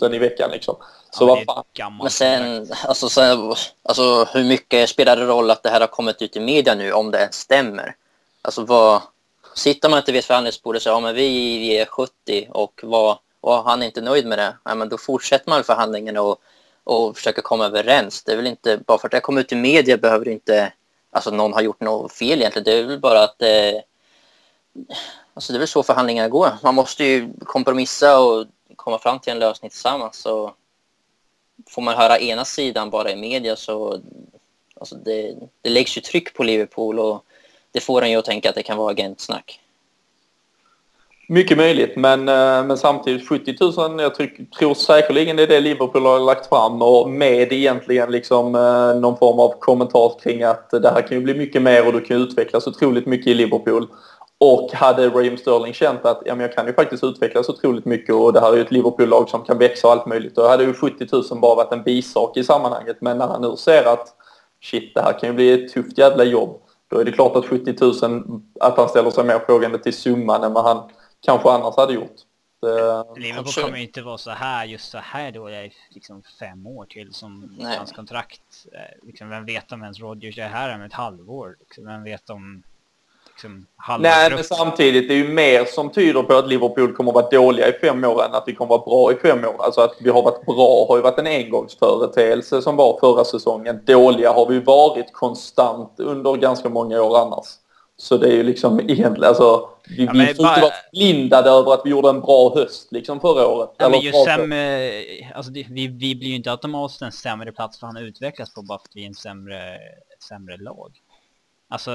000 0.00 0.14
i 0.14 0.18
veckan 0.18 0.50
liksom. 0.50 0.74
Så 1.10 1.24
ja, 1.24 1.42
vad 1.46 1.64
fan. 1.78 1.96
Men 2.00 2.10
sen, 2.10 2.66
alltså, 2.86 3.08
sen, 3.08 3.54
alltså 3.82 4.24
hur 4.32 4.44
mycket 4.44 4.88
spelar 4.88 5.16
det 5.16 5.26
roll 5.26 5.50
att 5.50 5.62
det 5.62 5.68
här 5.68 5.80
har 5.80 5.86
kommit 5.86 6.22
ut 6.22 6.36
i 6.36 6.40
media 6.40 6.74
nu, 6.74 6.92
om 6.92 7.10
det 7.10 7.18
ens 7.18 7.34
stämmer? 7.34 7.94
Alltså 8.42 8.64
vad, 8.64 9.02
sitter 9.54 9.88
man 9.88 9.98
inte 9.98 10.12
vid 10.12 10.18
ett 10.18 10.24
förhandlingsbord 10.24 10.76
och 10.76 10.82
säger 10.82 10.96
ja, 10.96 11.00
men 11.00 11.14
vi, 11.14 11.58
vi 11.58 11.78
är 11.78 11.86
70 11.86 12.48
och, 12.50 12.80
var, 12.82 13.18
och 13.40 13.64
han 13.64 13.82
är 13.82 13.86
inte 13.86 14.00
nöjd 14.00 14.26
med 14.26 14.38
det, 14.38 14.56
ja, 14.64 14.74
men 14.74 14.88
då 14.88 14.98
fortsätter 14.98 15.50
man 15.50 15.64
förhandlingen 15.64 16.16
och 16.16 16.40
och 16.84 17.16
försöker 17.16 17.42
komma 17.42 17.66
överens. 17.66 18.24
Det 18.24 18.32
är 18.32 18.36
väl 18.36 18.46
inte, 18.46 18.78
bara 18.86 18.98
för 18.98 19.08
att 19.08 19.12
det 19.12 19.20
kommer 19.20 19.40
ut 19.40 19.52
i 19.52 19.56
media 19.56 19.96
behöver 19.96 20.28
inte 20.28 20.72
alltså 21.10 21.30
någon 21.30 21.52
har 21.52 21.60
gjort 21.60 21.80
något 21.80 22.12
fel 22.12 22.38
egentligen. 22.38 22.64
Det 22.64 22.72
är 22.72 22.82
väl 22.82 23.00
bara 23.00 23.22
att 23.22 23.42
eh, 23.42 23.80
alltså 25.34 25.52
det 25.52 25.56
är 25.56 25.58
väl 25.58 25.68
så 25.68 25.82
förhandlingar 25.82 26.28
går. 26.28 26.50
Man 26.62 26.74
måste 26.74 27.04
ju 27.04 27.32
kompromissa 27.44 28.20
och 28.20 28.46
komma 28.76 28.98
fram 28.98 29.18
till 29.18 29.32
en 29.32 29.38
lösning 29.38 29.70
tillsammans. 29.70 30.16
Så 30.16 30.54
får 31.68 31.82
man 31.82 31.96
höra 31.96 32.18
ena 32.18 32.44
sidan 32.44 32.90
bara 32.90 33.10
i 33.10 33.16
media 33.16 33.56
så 33.56 34.00
alltså 34.74 34.94
det, 34.94 35.36
det 35.62 35.70
läggs 35.70 35.96
ju 35.96 36.00
tryck 36.00 36.34
på 36.34 36.42
Liverpool 36.42 36.98
och 36.98 37.24
det 37.74 37.80
får 37.80 38.02
en 38.02 38.10
ju 38.10 38.16
att 38.16 38.24
tänka 38.24 38.48
att 38.48 38.54
det 38.54 38.62
kan 38.62 38.78
vara 38.78 38.90
agentsnack. 38.90 39.60
Mycket 41.28 41.56
möjligt, 41.56 41.96
men, 41.96 42.28
eh, 42.28 42.64
men 42.64 42.78
samtidigt 42.78 43.28
70 43.28 43.56
000, 43.60 44.00
jag 44.00 44.14
tror, 44.14 44.30
tror 44.58 44.74
säkerligen 44.74 45.36
det 45.36 45.42
är 45.42 45.46
det 45.46 45.60
Liverpool 45.60 46.06
har 46.06 46.18
lagt 46.18 46.48
fram 46.48 46.82
och 46.82 47.10
med 47.10 47.52
egentligen 47.52 48.10
liksom 48.10 48.54
eh, 48.54 49.00
någon 49.00 49.18
form 49.18 49.40
av 49.40 49.54
kommentar 49.58 50.20
kring 50.22 50.42
att 50.42 50.70
det 50.70 50.90
här 50.90 51.02
kan 51.02 51.18
ju 51.18 51.24
bli 51.24 51.34
mycket 51.34 51.62
mer 51.62 51.86
och 51.86 51.92
du 51.92 52.00
kan 52.00 52.16
utvecklas 52.16 52.66
otroligt 52.66 53.06
mycket 53.06 53.26
i 53.26 53.34
Liverpool. 53.34 53.86
Och 54.38 54.72
hade 54.72 55.08
Raheem 55.08 55.36
Sterling 55.36 55.74
känt 55.74 56.04
att 56.04 56.22
ja, 56.24 56.34
men 56.34 56.46
jag 56.46 56.54
kan 56.54 56.66
ju 56.66 56.72
faktiskt 56.72 57.04
utvecklas 57.04 57.48
otroligt 57.48 57.84
mycket 57.84 58.14
och 58.14 58.32
det 58.32 58.40
här 58.40 58.52
är 58.52 58.56
ju 58.56 58.62
ett 58.62 58.72
Liverpool-lag 58.72 59.28
som 59.28 59.44
kan 59.44 59.58
växa 59.58 59.86
och 59.86 59.92
allt 59.92 60.06
möjligt. 60.06 60.34
Då 60.34 60.48
hade 60.48 60.64
ju 60.64 60.74
70 60.74 61.06
000 61.12 61.40
bara 61.40 61.54
varit 61.54 61.72
en 61.72 61.82
bisak 61.82 62.36
i 62.36 62.44
sammanhanget. 62.44 62.96
Men 63.00 63.18
när 63.18 63.26
han 63.26 63.42
nu 63.42 63.56
ser 63.56 63.84
att 63.84 64.08
shit, 64.62 64.94
det 64.94 65.02
här 65.02 65.18
kan 65.18 65.28
ju 65.28 65.34
bli 65.34 65.52
ett 65.52 65.72
tufft 65.72 65.98
jävla 65.98 66.24
jobb. 66.24 66.60
Då 66.94 67.00
är 67.00 67.04
det 67.04 67.12
klart 67.12 67.36
att 67.36 67.46
70 67.46 67.74
000, 67.80 68.42
att 68.60 68.76
han 68.76 68.88
ställer 68.88 69.10
sig 69.10 69.24
mer 69.24 69.38
frågande 69.38 69.78
till 69.78 69.92
summan 69.92 70.44
än 70.44 70.52
vad 70.52 70.64
han 70.64 70.90
kanske 71.20 71.50
annars 71.50 71.76
hade 71.76 71.92
gjort. 71.92 72.16
Liverpool 73.16 73.64
kommer 73.64 73.76
ju 73.76 73.82
inte 73.82 74.02
vara 74.02 74.18
så 74.18 74.30
här, 74.30 74.64
just 74.64 74.90
så 74.90 74.98
här 74.98 75.32
då 75.32 75.50
jag 75.50 75.64
är 75.64 75.72
liksom 75.90 76.22
fem 76.40 76.66
år 76.66 76.84
till 76.84 77.12
som 77.12 77.56
Nej. 77.58 77.76
hans 77.76 77.92
kontrakt. 77.92 78.66
Eh, 78.72 79.06
liksom, 79.06 79.28
vem 79.28 79.44
vet 79.44 79.72
om 79.72 79.82
ens 79.82 80.00
Rodgers 80.00 80.38
är 80.38 80.48
här 80.48 80.74
om 80.74 80.82
ett 80.82 80.92
halvår? 80.92 81.56
Liksom, 81.60 81.86
vem 81.86 82.04
vet 82.04 82.30
om 82.30 82.62
liksom 83.34 83.66
Nej, 84.00 84.30
men 84.30 84.44
samtidigt 84.44 85.08
det 85.08 85.14
är 85.14 85.18
ju 85.18 85.28
mer 85.28 85.64
som 85.64 85.90
tyder 85.90 86.22
på 86.22 86.34
att 86.34 86.48
Liverpool 86.48 86.92
kommer 86.92 87.10
att 87.10 87.14
vara 87.14 87.28
dåliga 87.28 87.68
i 87.68 87.72
fem 87.72 88.04
år 88.04 88.24
än 88.24 88.34
att 88.34 88.44
vi 88.46 88.54
kommer 88.54 88.74
att 88.74 88.86
vara 88.86 88.90
bra 88.90 89.12
i 89.12 89.16
fem 89.16 89.44
år. 89.44 89.64
Alltså 89.64 89.80
att 89.80 89.96
vi 90.00 90.10
har 90.10 90.22
varit 90.22 90.46
bra 90.46 90.86
har 90.88 90.96
ju 90.96 91.02
varit 91.02 91.18
en 91.18 91.26
engångsföreteelse 91.26 92.62
som 92.62 92.76
var 92.76 92.98
förra 93.00 93.24
säsongen. 93.24 93.80
Dåliga 93.84 94.32
har 94.32 94.46
vi 94.46 94.58
varit 94.58 95.12
konstant 95.12 95.94
under 96.00 96.36
ganska 96.36 96.68
många 96.68 97.02
år 97.02 97.18
annars. 97.18 97.46
Så 97.96 98.16
det 98.16 98.28
är 98.28 98.32
ju 98.32 98.42
liksom 98.42 98.80
egentligen, 98.80 99.24
alltså, 99.24 99.68
vi, 99.88 100.04
ja, 100.04 100.12
vi 100.12 100.34
får 100.34 100.42
bara... 100.42 100.54
inte 100.54 100.60
vara 100.60 100.72
blindade 100.92 101.50
över 101.50 101.74
att 101.74 101.80
vi 101.84 101.90
gjorde 101.90 102.08
en 102.08 102.20
bra 102.20 102.54
höst 102.54 102.92
liksom 102.92 103.20
förra 103.20 103.46
året. 103.46 103.70
Ja, 103.78 103.88
men 103.88 104.00
ju 104.00 104.12
sämre, 104.12 104.90
alltså 105.34 105.52
vi, 105.52 105.66
vi 105.70 105.88
blir 105.88 106.28
ju 106.28 106.34
inte 106.34 106.50
automatiskt 106.50 107.02
en 107.02 107.12
sämre 107.12 107.52
plats 107.52 107.80
för 107.80 107.86
han 107.86 107.96
utvecklas 107.96 108.54
på 108.54 108.62
bara 108.62 108.78
för 108.78 108.84
att 108.84 108.96
vi 108.96 109.02
är 109.02 109.06
en 109.06 109.14
sämre, 109.14 109.78
sämre 110.28 110.56
lag. 110.56 110.92
Alltså... 111.68 111.90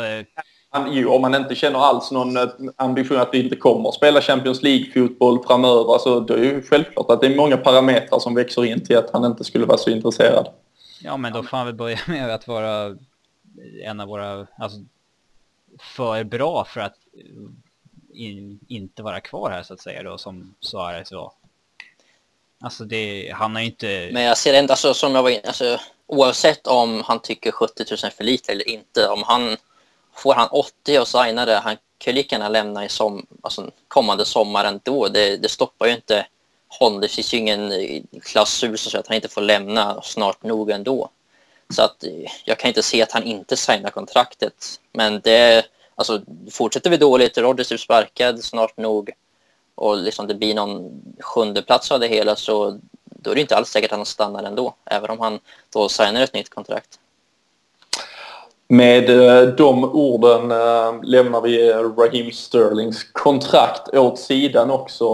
Jo, 0.91 1.13
om 1.13 1.21
man 1.21 1.35
inte 1.35 1.55
känner 1.55 1.79
alls 1.79 2.11
någon 2.11 2.37
eh, 2.37 2.49
ambition 2.75 3.17
att 3.17 3.29
vi 3.31 3.43
inte 3.43 3.55
kommer 3.55 3.89
att 3.89 3.95
spela 3.95 4.21
Champions 4.21 4.63
League-fotboll 4.63 5.43
framöver, 5.47 5.93
alltså, 5.93 6.19
då 6.19 6.33
är 6.33 6.37
det 6.37 6.45
ju 6.45 6.61
självklart 6.61 7.09
att 7.09 7.21
det 7.21 7.27
är 7.27 7.35
många 7.35 7.57
parametrar 7.57 8.19
som 8.19 8.35
växer 8.35 8.65
in 8.65 8.85
till 8.85 8.97
att 8.97 9.09
han 9.13 9.25
inte 9.25 9.43
skulle 9.43 9.65
vara 9.65 9.77
så 9.77 9.89
intresserad. 9.89 10.47
Ja, 11.01 11.17
men 11.17 11.33
då 11.33 11.43
får 11.43 11.57
han 11.57 11.65
väl 11.65 11.75
börja 11.75 11.99
med 12.07 12.29
att 12.29 12.47
vara 12.47 12.97
en 13.83 13.99
av 13.99 14.07
våra, 14.07 14.47
alltså 14.57 14.79
för 15.79 16.23
bra 16.23 16.65
för 16.65 16.81
att 16.81 16.95
in, 18.13 18.59
inte 18.67 19.03
vara 19.03 19.19
kvar 19.19 19.51
här 19.51 19.63
så 19.63 19.73
att 19.73 19.81
säga 19.81 20.03
då 20.03 20.17
som 20.17 20.55
Suarez 20.59 21.11
var. 21.11 21.31
Alltså 22.61 22.83
det, 22.83 23.31
han 23.35 23.55
har 23.55 23.61
ju 23.61 23.67
inte... 23.67 24.09
Men 24.13 24.23
jag 24.23 24.37
ser 24.37 24.53
ändå, 24.53 24.73
alltså, 24.73 24.93
som 24.93 25.15
jag 25.15 25.23
var 25.23 25.29
inne, 25.29 25.47
alltså, 25.47 25.79
oavsett 26.07 26.67
om 26.67 27.03
han 27.05 27.21
tycker 27.21 27.51
70 27.51 27.83
000 27.89 27.97
är 28.03 28.09
för 28.09 28.23
lite 28.23 28.51
eller 28.51 28.69
inte, 28.69 29.07
om 29.07 29.23
han 29.25 29.57
får 30.19 30.33
han 30.33 30.47
80 30.51 30.99
och 30.99 31.07
signar 31.07 31.45
det, 31.45 31.55
han 31.55 31.77
kan 31.97 32.15
lika 32.15 32.35
gärna 32.35 32.49
lämna 32.49 32.85
i 32.85 32.89
som, 32.89 33.25
alltså, 33.41 33.71
kommande 33.87 34.25
sommar 34.25 34.65
ändå. 34.65 35.07
Det, 35.07 35.37
det 35.37 35.49
stoppar 35.49 35.87
ju 35.87 35.93
inte 35.93 36.25
honom. 36.67 37.01
Det 37.01 37.07
finns 37.07 37.33
ju 37.33 37.37
ingen 37.37 37.71
eh, 37.71 38.01
klausul 38.21 38.77
som 38.77 38.91
säger 38.91 38.99
att 38.99 39.07
han 39.07 39.15
inte 39.15 39.29
får 39.29 39.41
lämna 39.41 40.01
snart 40.01 40.43
nog 40.43 40.71
ändå. 40.71 41.09
Så 41.69 41.81
att 41.81 42.03
eh, 42.03 42.31
jag 42.45 42.59
kan 42.59 42.67
inte 42.67 42.83
se 42.83 43.01
att 43.01 43.11
han 43.11 43.23
inte 43.23 43.57
signar 43.57 43.89
kontraktet. 43.89 44.79
Men 44.93 45.19
det, 45.23 45.65
alltså, 45.95 46.21
fortsätter 46.51 46.89
vi 46.89 46.97
dåligt, 46.97 47.37
Rodgers 47.37 47.71
är 47.71 47.77
sparkad 47.77 48.43
snart 48.43 48.77
nog 48.77 49.11
och 49.75 49.97
liksom 49.97 50.27
det 50.27 50.35
blir 50.35 50.53
någon 50.53 51.01
sjunde 51.19 51.61
plats 51.61 51.91
av 51.91 51.99
det 51.99 52.07
hela 52.07 52.35
så 52.35 52.79
då 53.03 53.31
är 53.31 53.35
det 53.35 53.41
inte 53.41 53.55
alls 53.55 53.69
säkert 53.69 53.91
att 53.91 53.97
han 53.97 54.05
stannar 54.05 54.43
ändå, 54.43 54.75
även 54.85 55.09
om 55.09 55.19
han 55.19 55.39
då 55.69 55.89
signar 55.89 56.21
ett 56.21 56.33
nytt 56.33 56.49
kontrakt. 56.49 56.99
Med 58.71 59.09
eh, 59.09 59.47
de 59.47 59.83
orden 59.83 60.51
eh, 60.51 61.03
lämnar 61.03 61.41
vi 61.41 61.69
eh, 61.69 61.75
Raheem 61.75 62.31
Sterlings 62.31 63.03
kontrakt 63.11 63.95
åt 63.95 64.19
sidan 64.19 64.71
också. 64.71 65.05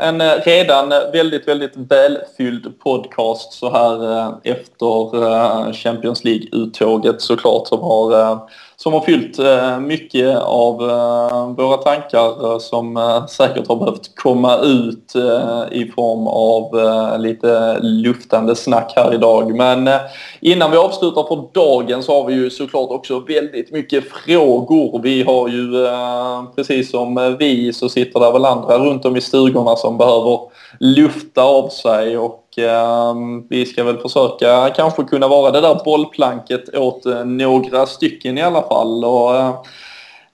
En 0.00 0.20
redan 0.20 0.88
väldigt, 0.88 1.48
väldigt 1.48 1.72
välfylld 1.76 2.78
podcast 2.78 3.52
så 3.52 3.70
här 3.70 4.34
efter 4.44 5.72
Champions 5.72 6.24
League-uttåget 6.24 7.22
såklart 7.22 7.68
som 7.68 7.80
har 7.80 8.38
som 8.82 8.92
har 8.92 9.00
fyllt 9.00 9.38
eh, 9.38 9.80
mycket 9.80 10.38
av 10.38 10.90
eh, 10.90 11.48
våra 11.48 11.76
tankar 11.76 12.52
eh, 12.52 12.58
som 12.58 13.22
säkert 13.28 13.68
har 13.68 13.76
behövt 13.76 14.14
komma 14.14 14.58
ut 14.58 15.16
i 15.70 15.84
form 15.84 16.26
av 16.26 17.20
lite 17.20 17.78
luftande 17.80 18.56
snack 18.56 18.92
här 18.96 19.14
idag. 19.14 19.56
Men 19.56 19.90
innan 20.40 20.70
vi 20.70 20.76
avslutar 20.76 21.22
för 21.22 21.48
dagen 21.54 22.02
så 22.02 22.12
har 22.12 22.26
vi 22.28 22.34
ju 22.34 22.50
såklart 22.50 22.90
också 22.90 23.18
väldigt 23.18 23.72
mycket 23.72 24.04
frågor. 24.04 25.00
Vi 25.02 25.22
har 25.22 25.48
ju 25.48 25.88
precis 26.56 26.90
som 26.90 27.36
vi 27.38 27.72
så 27.72 27.88
sitter 27.88 28.20
det 28.20 28.32
väl 28.32 28.44
andra 28.44 28.78
runt 28.78 29.04
om 29.04 29.16
i 29.16 29.20
stugorna 29.20 29.76
som 29.76 29.98
behöver 29.98 30.40
lufta 30.80 31.42
av 31.42 31.68
sig 31.68 32.18
och 32.18 32.41
eh, 32.58 33.14
vi 33.48 33.66
ska 33.66 33.84
väl 33.84 33.98
försöka 33.98 34.70
kanske 34.76 35.04
kunna 35.04 35.28
vara 35.28 35.50
det 35.50 35.60
där 35.60 35.84
bollplanket 35.84 36.74
åt 36.74 37.06
eh, 37.06 37.24
några 37.24 37.86
stycken 37.86 38.38
i 38.38 38.42
alla 38.42 38.62
fall. 38.62 39.04
Och, 39.04 39.36
eh, 39.36 39.54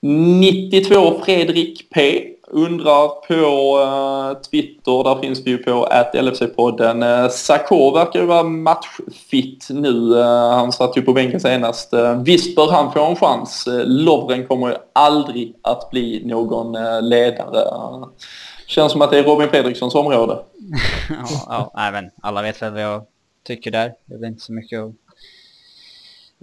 92 0.01 1.19
Fredrik 1.25 1.89
P 1.89 2.25
undrar 2.51 3.07
på 3.27 3.79
eh, 3.79 4.41
Twitter, 4.41 5.03
där 5.03 5.21
finns 5.21 5.45
vi 5.45 5.51
ju 5.51 5.57
på 5.57 5.83
att 5.83 6.15
LFC-podden. 6.15 7.23
Eh, 7.23 7.29
Sakho 7.29 7.91
verkar 7.91 8.19
ju 8.19 8.25
vara 8.25 8.43
matchfit 8.43 9.67
nu. 9.69 10.19
Eh, 10.19 10.49
han 10.51 10.71
satt 10.71 10.97
ju 10.97 11.01
på 11.01 11.13
bänken 11.13 11.39
senast. 11.39 11.93
Eh, 11.93 12.21
visst 12.21 12.55
bör 12.55 12.71
han 12.71 12.93
få 12.93 13.05
en 13.05 13.15
chans. 13.15 13.67
Eh, 13.67 13.85
Lovren 13.85 14.47
kommer 14.47 14.67
ju 14.67 14.75
aldrig 14.93 15.53
att 15.61 15.91
bli 15.91 16.21
någon 16.25 16.75
eh, 16.75 17.01
ledare. 17.01 17.61
Eh, 17.61 18.07
känns 18.67 18.91
som 18.91 19.01
att 19.01 19.11
det 19.11 19.19
är 19.19 19.23
Robin 19.23 19.49
Fredrikssons 19.49 19.95
område 19.95 20.37
ja, 21.09 21.71
ja 21.73 21.91
men 21.91 22.11
alla 22.21 22.41
vet 22.41 22.61
väl 22.61 22.73
vad 22.73 22.81
jag 22.81 23.05
tycker 23.43 23.71
där. 23.71 23.93
Det 24.05 24.13
är 24.13 24.19
väl 24.19 24.29
inte 24.29 24.41
så 24.41 24.53
mycket 24.53 24.79
att... 24.79 24.93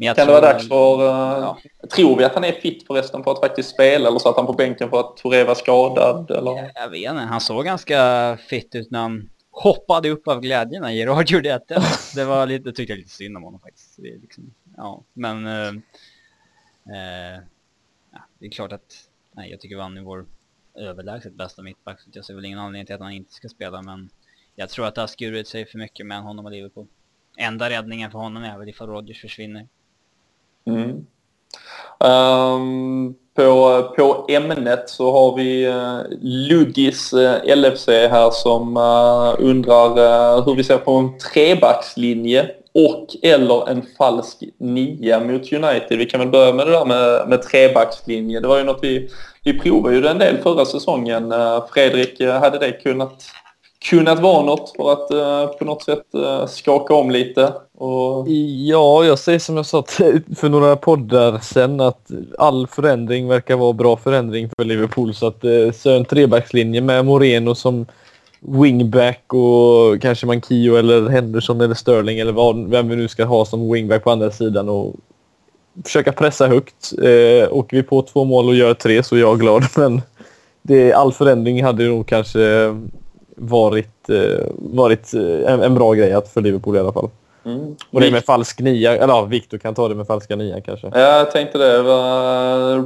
kan 0.01 0.14
tror... 0.14 0.27
det 0.27 0.33
vara 0.33 0.53
dags 0.53 0.68
för... 0.68 1.01
Uh, 1.01 1.41
ja. 1.41 1.59
Tror 1.95 2.16
vi 2.18 2.24
att 2.24 2.35
han 2.35 2.45
är 2.45 2.53
fit 2.53 2.87
förresten 2.87 3.24
för 3.24 3.33
att 3.33 3.41
faktiskt 3.41 3.70
spela 3.70 4.09
eller 4.09 4.18
så 4.18 4.29
att 4.29 4.37
han 4.37 4.47
på 4.47 4.53
bänken 4.53 4.91
för 4.91 5.01
att 5.01 5.16
Touré 5.16 5.45
var 5.45 5.55
skadad? 5.55 6.31
Eller? 6.31 6.70
Jag 6.74 6.89
vet 6.89 7.11
inte. 7.11 7.22
Han 7.22 7.41
såg 7.41 7.64
ganska 7.64 8.39
fit 8.49 8.74
ut 8.74 8.91
när 8.91 9.01
han 9.01 9.31
hoppade 9.51 10.11
upp 10.11 10.29
av 10.29 10.41
glädjen 10.41 10.83
när 10.83 10.91
Gerard 10.91 11.31
gjorde 11.31 11.53
ett 11.53 11.68
Det 12.14 12.24
var 12.24 12.47
lite, 12.47 12.72
tyckte 12.72 12.93
jag 12.93 12.99
lite 12.99 13.11
synd 13.11 13.37
om 13.37 13.43
honom 13.43 13.61
faktiskt. 13.61 13.97
Det 13.97 14.09
är 14.09 14.18
liksom, 14.18 14.55
ja, 14.77 15.03
men... 15.12 15.47
Uh, 15.47 15.72
uh, 15.72 17.43
ja, 18.12 18.20
det 18.39 18.47
är 18.47 18.51
klart 18.51 18.72
att... 18.72 19.09
Nej, 19.33 19.51
jag 19.51 19.61
tycker 19.61 19.77
Vanni 19.77 20.01
vår 20.01 20.24
överlägset 20.77 21.35
bästa 21.35 21.62
mittback. 21.62 22.01
Så 22.01 22.11
jag 22.12 22.24
ser 22.24 22.35
väl 22.35 22.45
ingen 22.45 22.59
anledning 22.59 22.87
till 22.87 22.95
att 22.95 23.01
han 23.01 23.12
inte 23.12 23.33
ska 23.33 23.49
spela. 23.49 23.83
Men 23.83 24.11
jag 24.55 24.68
tror 24.68 24.87
att 24.87 24.95
det 24.95 25.01
har 25.01 25.09
skurit 25.09 25.49
sig 25.49 25.66
för 25.66 25.79
mycket 25.79 26.07
med 26.07 26.22
honom 26.22 26.45
och 26.45 26.53
Liverpool. 26.53 26.87
Enda 27.37 27.70
räddningen 27.70 28.11
för 28.11 28.18
honom 28.18 28.43
är 28.43 28.59
väl 28.59 28.68
ifall 28.68 28.89
Rodgers 28.89 29.20
försvinner. 29.20 29.68
Mm. 30.64 31.07
Um, 31.99 33.14
på, 33.35 33.83
på 33.97 34.27
ämnet 34.29 34.91
så 34.91 35.12
har 35.12 35.37
vi 35.37 35.64
eh, 35.64 35.74
uh, 35.74 36.03
Ludis 36.20 37.12
uh, 37.12 37.20
eh, 37.22 37.57
LFC 37.57 37.89
här 37.89 38.31
som 38.31 38.77
uh, 38.77 39.35
undrar 39.39 39.91
uh, 39.91 40.45
hur 40.45 40.55
vi 40.55 40.64
ser 40.64 40.79
på 40.79 40.93
en 40.93 41.18
trebackslinje 41.18 42.51
och 42.77 43.16
eller 43.22 43.68
en 43.68 43.83
falsk 43.99 44.43
nia 44.59 45.20
mot 45.20 45.53
United. 45.53 45.99
Vi 45.99 46.07
kan 46.07 46.20
väl 46.20 46.29
börja 46.29 46.53
med 46.53 46.66
det 46.66 46.72
där 46.72 46.85
med, 46.85 47.29
med 47.29 47.43
trebackslinje. 47.43 48.41
Det 48.41 48.49
var 48.49 48.59
ju 48.59 48.64
något 48.64 48.79
vi, 48.83 49.11
vi 49.45 49.59
provade 49.59 49.97
ju 49.97 50.07
en 50.07 50.18
del 50.18 50.39
förra 50.39 50.64
säsongen. 50.64 51.33
Eh, 51.33 51.64
Fredrik, 51.72 52.20
eh, 52.20 52.41
hade 52.41 52.59
det 52.59 52.72
kunnat, 52.72 53.24
kunnat 53.91 54.20
vara 54.20 54.43
något 54.43 54.72
för 54.77 54.93
att 54.93 55.11
eh, 55.11 55.57
på 55.59 55.64
något 55.64 55.83
sätt 55.83 56.05
skaka 56.49 56.95
om 56.95 57.11
lite? 57.11 57.53
Och... 57.79 58.29
Ja, 58.68 59.05
jag 59.05 59.18
säger 59.18 59.39
som 59.39 59.57
jag 59.57 59.66
sa 59.66 59.83
för 60.37 60.49
några 60.49 60.77
poddar 60.77 61.39
sen 61.39 61.81
att 61.81 62.11
all 62.39 62.66
förändring 62.66 63.29
verkar 63.29 63.57
vara 63.57 63.72
bra 63.72 63.97
förändring 63.97 64.51
för 64.57 64.64
Liverpool. 64.64 65.14
Så 65.14 65.27
att 65.27 65.45
så 65.74 65.91
en 65.91 66.05
trebackslinje 66.05 66.81
med 66.81 67.05
Moreno 67.05 67.55
som 67.55 67.87
wingback 68.41 69.34
och 69.34 70.03
kanske 70.03 70.26
Mankio 70.26 70.76
eller 70.76 71.09
Henderson 71.09 71.61
eller 71.61 71.74
Sterling 71.74 72.18
eller 72.18 72.32
vad, 72.32 72.70
vem 72.70 72.89
vi 72.89 72.97
nu 72.97 73.09
ska 73.09 73.24
ha 73.24 73.45
som 73.45 73.72
wingback 73.72 74.05
på 74.05 74.11
andra 74.11 74.30
sidan 74.30 74.68
och 74.68 74.95
försöka 75.84 76.12
pressa 76.12 76.47
högt. 76.49 76.93
Eh, 77.03 77.53
åker 77.53 77.76
vi 77.76 77.82
på 77.82 78.03
två 78.03 78.24
mål 78.24 78.49
och 78.49 78.55
gör 78.55 78.74
tre 78.74 79.03
så 79.03 79.16
är 79.16 79.20
jag 79.20 79.41
glad. 79.41 79.64
Men 79.76 80.03
det, 80.62 80.93
all 80.93 81.12
förändring 81.12 81.64
hade 81.64 81.89
nog 81.89 82.07
kanske 82.07 82.74
varit, 83.37 84.09
eh, 84.09 84.47
varit 84.55 85.14
eh, 85.14 85.53
en, 85.53 85.62
en, 85.62 85.74
bra 85.74 85.93
grej 85.93 86.12
att 86.12 86.28
för 86.28 86.41
Liverpool 86.41 86.76
i 86.76 86.78
alla 86.78 86.93
fall. 86.93 87.09
Mm. 87.47 87.77
Och 87.91 88.01
det 88.01 88.11
med 88.11 88.25
falsk 88.25 88.61
nia, 88.61 88.97
eller 88.97 89.15
ja, 89.15 89.23
Victor 89.23 89.59
kan 89.59 89.75
ta 89.75 89.89
det 89.89 89.95
med 89.95 90.07
falska 90.07 90.37
nia 90.37 90.61
kanske. 90.61 90.91
Ja, 90.95 91.01
jag 91.01 91.31
tänkte 91.31 91.59
det. 91.59 91.83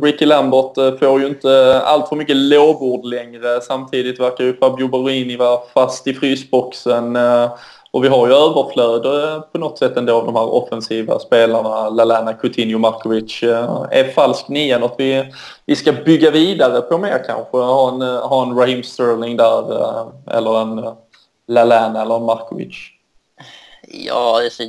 Ricky 0.07 0.27
Lambert 0.27 0.79
eh, 0.79 0.95
får 0.95 1.21
ju 1.21 1.27
inte 1.27 1.81
allt 1.85 2.09
för 2.09 2.17
mycket 2.17 2.37
lovord 2.37 3.05
längre. 3.05 3.61
Samtidigt 3.61 4.21
verkar 4.21 4.45
ju 4.45 4.57
Fabio 4.57 4.89
Borini 4.89 5.37
vara 5.37 5.61
fast 5.75 6.07
i 6.07 6.15
frysboxen. 6.15 7.17
Eh, 7.17 7.53
och 7.93 8.05
vi 8.05 8.09
har 8.09 8.27
ju 8.27 8.33
överflöd 8.33 9.07
eh, 9.07 9.41
på 9.41 9.59
något 9.59 9.79
sätt 9.79 9.97
ändå 9.97 10.15
av 10.15 10.27
de 10.27 10.37
här 10.37 10.55
offensiva 10.55 11.19
spelarna. 11.19 11.89
Lalana, 11.89 12.33
Coutinho, 12.33 12.79
Markovic. 12.79 13.43
Är 13.91 14.13
falsk 14.13 14.49
nia 14.49 14.79
något 14.79 14.95
vi, 14.99 15.33
vi 15.67 15.77
ska 15.77 15.93
bygga 15.93 16.31
vidare 16.31 16.81
på 16.81 16.99
mer 16.99 17.25
kanske? 17.27 17.57
Ha 17.57 17.89
en, 17.89 18.03
ha 18.03 18.43
en 18.43 18.59
Raheem 18.59 18.83
Sterling 18.83 19.37
där 19.37 19.63
eller 20.31 20.61
en 20.61 20.85
Lalana 21.49 22.03
eller 22.03 22.17
en 22.17 22.25
Markovic? 22.25 23.00
Ja, 23.93 24.43
alltså, 24.45 24.63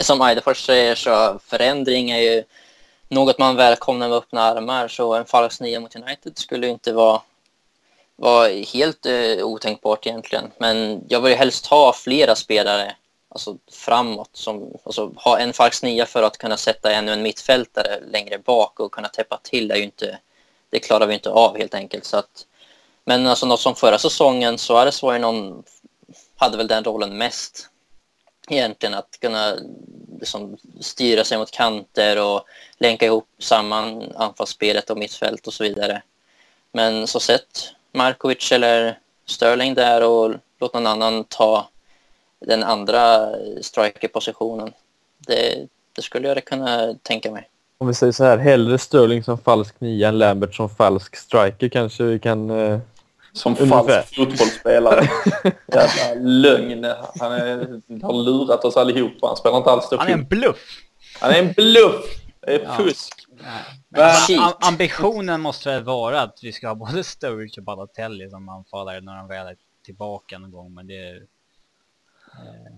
som 0.00 0.22
Eidefors 0.22 0.66
säger 0.66 0.94
så 0.94 1.38
förändring 1.46 2.10
är 2.10 2.20
ju 2.20 2.44
något 3.08 3.38
man 3.38 3.56
välkomnar 3.56 4.08
med 4.08 4.18
öppna 4.18 4.42
armar. 4.42 4.88
Så 4.88 5.14
en 5.14 5.24
falsk 5.24 5.60
nia 5.60 5.80
mot 5.80 5.96
United 5.96 6.38
skulle 6.38 6.68
inte 6.68 6.92
vara, 6.92 7.22
vara 8.16 8.48
helt 8.48 9.06
uh, 9.06 9.44
otänkbart 9.44 10.06
egentligen. 10.06 10.50
Men 10.58 11.04
jag 11.08 11.20
vill 11.20 11.32
ju 11.32 11.36
helst 11.36 11.66
ha 11.66 11.92
flera 11.92 12.34
spelare 12.34 12.96
alltså, 13.28 13.56
framåt. 13.72 14.30
Som, 14.32 14.78
alltså, 14.84 15.12
ha 15.16 15.38
en 15.38 15.52
falsk 15.52 15.82
nia 15.82 16.06
för 16.06 16.22
att 16.22 16.38
kunna 16.38 16.56
sätta 16.56 16.92
ännu 16.92 17.12
en 17.12 17.22
mittfältare 17.22 18.00
längre 18.10 18.38
bak 18.38 18.80
och 18.80 18.92
kunna 18.92 19.08
täppa 19.08 19.40
till. 19.42 19.68
Det, 19.68 19.74
är 19.74 19.78
ju 19.78 19.84
inte, 19.84 20.18
det 20.70 20.78
klarar 20.78 21.06
vi 21.06 21.14
inte 21.14 21.30
av 21.30 21.58
helt 21.58 21.74
enkelt. 21.74 22.04
Så 22.04 22.16
att, 22.16 22.46
men 23.04 23.26
alltså, 23.26 23.46
något 23.46 23.60
som 23.60 23.74
förra 23.74 23.98
säsongen 23.98 24.58
så 24.58 24.76
är 24.76 24.84
det 24.84 24.92
så 24.92 25.18
någon 25.18 25.62
hade 26.36 26.56
väl 26.56 26.68
den 26.68 26.84
rollen 26.84 27.18
mest 27.18 27.70
egentligen 28.48 28.94
att 28.94 29.18
kunna 29.20 29.56
liksom, 30.20 30.56
styra 30.80 31.24
sig 31.24 31.38
mot 31.38 31.50
kanter 31.50 32.22
och 32.22 32.44
länka 32.78 33.06
ihop 33.06 33.28
samman 33.38 34.12
anfallsspelet 34.16 34.90
och 34.90 34.98
mittfält 34.98 35.46
och 35.46 35.52
så 35.52 35.64
vidare. 35.64 36.02
Men 36.72 37.06
så 37.06 37.20
sett 37.20 37.72
Markovic 37.92 38.52
eller 38.52 38.98
Sterling 39.26 39.74
där 39.74 40.04
och 40.04 40.34
låt 40.60 40.74
någon 40.74 40.86
annan 40.86 41.24
ta 41.24 41.68
den 42.38 42.62
andra 42.62 43.34
strikerpositionen. 43.62 44.72
Det, 45.18 45.66
det 45.92 46.02
skulle 46.02 46.28
jag 46.28 46.44
kunna 46.44 46.94
tänka 47.02 47.30
mig. 47.30 47.48
Om 47.78 47.86
vi 47.86 47.94
säger 47.94 48.12
så 48.12 48.24
här, 48.24 48.38
hellre 48.38 48.78
Sterling 48.78 49.24
som 49.24 49.38
falsk 49.38 49.80
nia 49.80 50.08
än 50.08 50.18
Lambert 50.18 50.54
som 50.54 50.70
falsk 50.70 51.16
striker 51.16 51.68
kanske 51.68 52.04
vi 52.04 52.18
kan 52.18 52.50
eh, 52.50 52.78
som 53.34 53.56
falsk 53.56 54.16
fotbollsspelare. 54.16 55.08
Jävla 55.66 56.14
lögn. 56.20 56.84
Han 57.20 57.32
är, 57.32 58.02
har 58.02 58.24
lurat 58.24 58.64
oss 58.64 58.76
allihop. 58.76 59.12
Han 59.22 59.36
spelar 59.36 59.56
inte 59.58 59.70
alls 59.70 59.88
Han 59.90 60.08
är 60.08 60.12
en 60.12 60.28
bluff. 60.28 60.80
Han 61.20 61.30
är 61.30 61.38
en 61.38 61.52
bluff. 61.52 62.04
Det 62.40 62.54
är 62.54 62.76
fusk. 62.76 63.14
Men, 63.88 64.52
ambitionen 64.60 65.40
måste 65.40 65.68
väl 65.68 65.84
vara 65.84 66.20
att 66.20 66.38
vi 66.42 66.52
ska 66.52 66.68
ha 66.68 66.74
både 66.74 67.04
Sturridge 67.04 67.60
och 67.60 67.64
Balotelli 67.64 68.30
som 68.30 68.48
anfallare 68.48 69.00
när 69.00 69.16
de 69.16 69.28
väl 69.28 69.46
är 69.46 69.56
tillbaka 69.84 70.38
någon 70.38 70.50
gång. 70.50 70.74
Men 70.74 70.86
det... 70.86 71.08
Eh, 72.32 72.74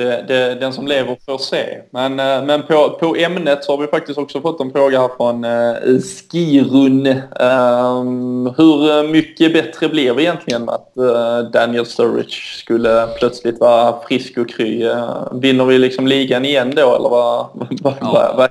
det, 0.00 0.24
det, 0.28 0.54
den 0.54 0.72
som 0.72 0.86
lever 0.86 1.16
får 1.26 1.38
se. 1.38 1.78
Men, 1.90 2.20
eh, 2.20 2.44
men 2.44 2.62
på, 2.62 2.90
på 3.00 3.16
ämnet 3.16 3.64
så 3.64 3.72
har 3.72 3.78
vi 3.78 3.86
faktiskt 3.86 4.18
också 4.18 4.40
fått 4.40 4.60
en 4.60 4.72
fråga 4.72 5.00
här 5.00 5.10
från 5.16 5.44
uh, 5.44 6.00
Skirun. 6.00 7.06
Um, 7.06 8.54
hur 8.56 9.08
mycket 9.08 9.52
bättre 9.52 9.88
blev 9.88 10.16
det 10.16 10.22
egentligen 10.22 10.68
att 10.68 10.92
uh, 10.98 11.50
Daniel 11.52 11.86
Sturridge 11.86 12.36
skulle 12.58 13.06
plötsligt 13.18 13.60
vara 13.60 14.00
frisk 14.08 14.38
och 14.38 14.48
kry? 14.48 14.84
Uh, 14.84 15.32
vinner 15.32 15.64
vi 15.64 15.78
liksom 15.78 16.06
ligan 16.06 16.44
igen 16.44 16.72
då 16.76 16.96
eller 16.96 17.08
vad, 17.08 17.46
vad, 17.82 17.94
ja. 18.00 18.12
vad, 18.12 18.36
vad 18.36 18.50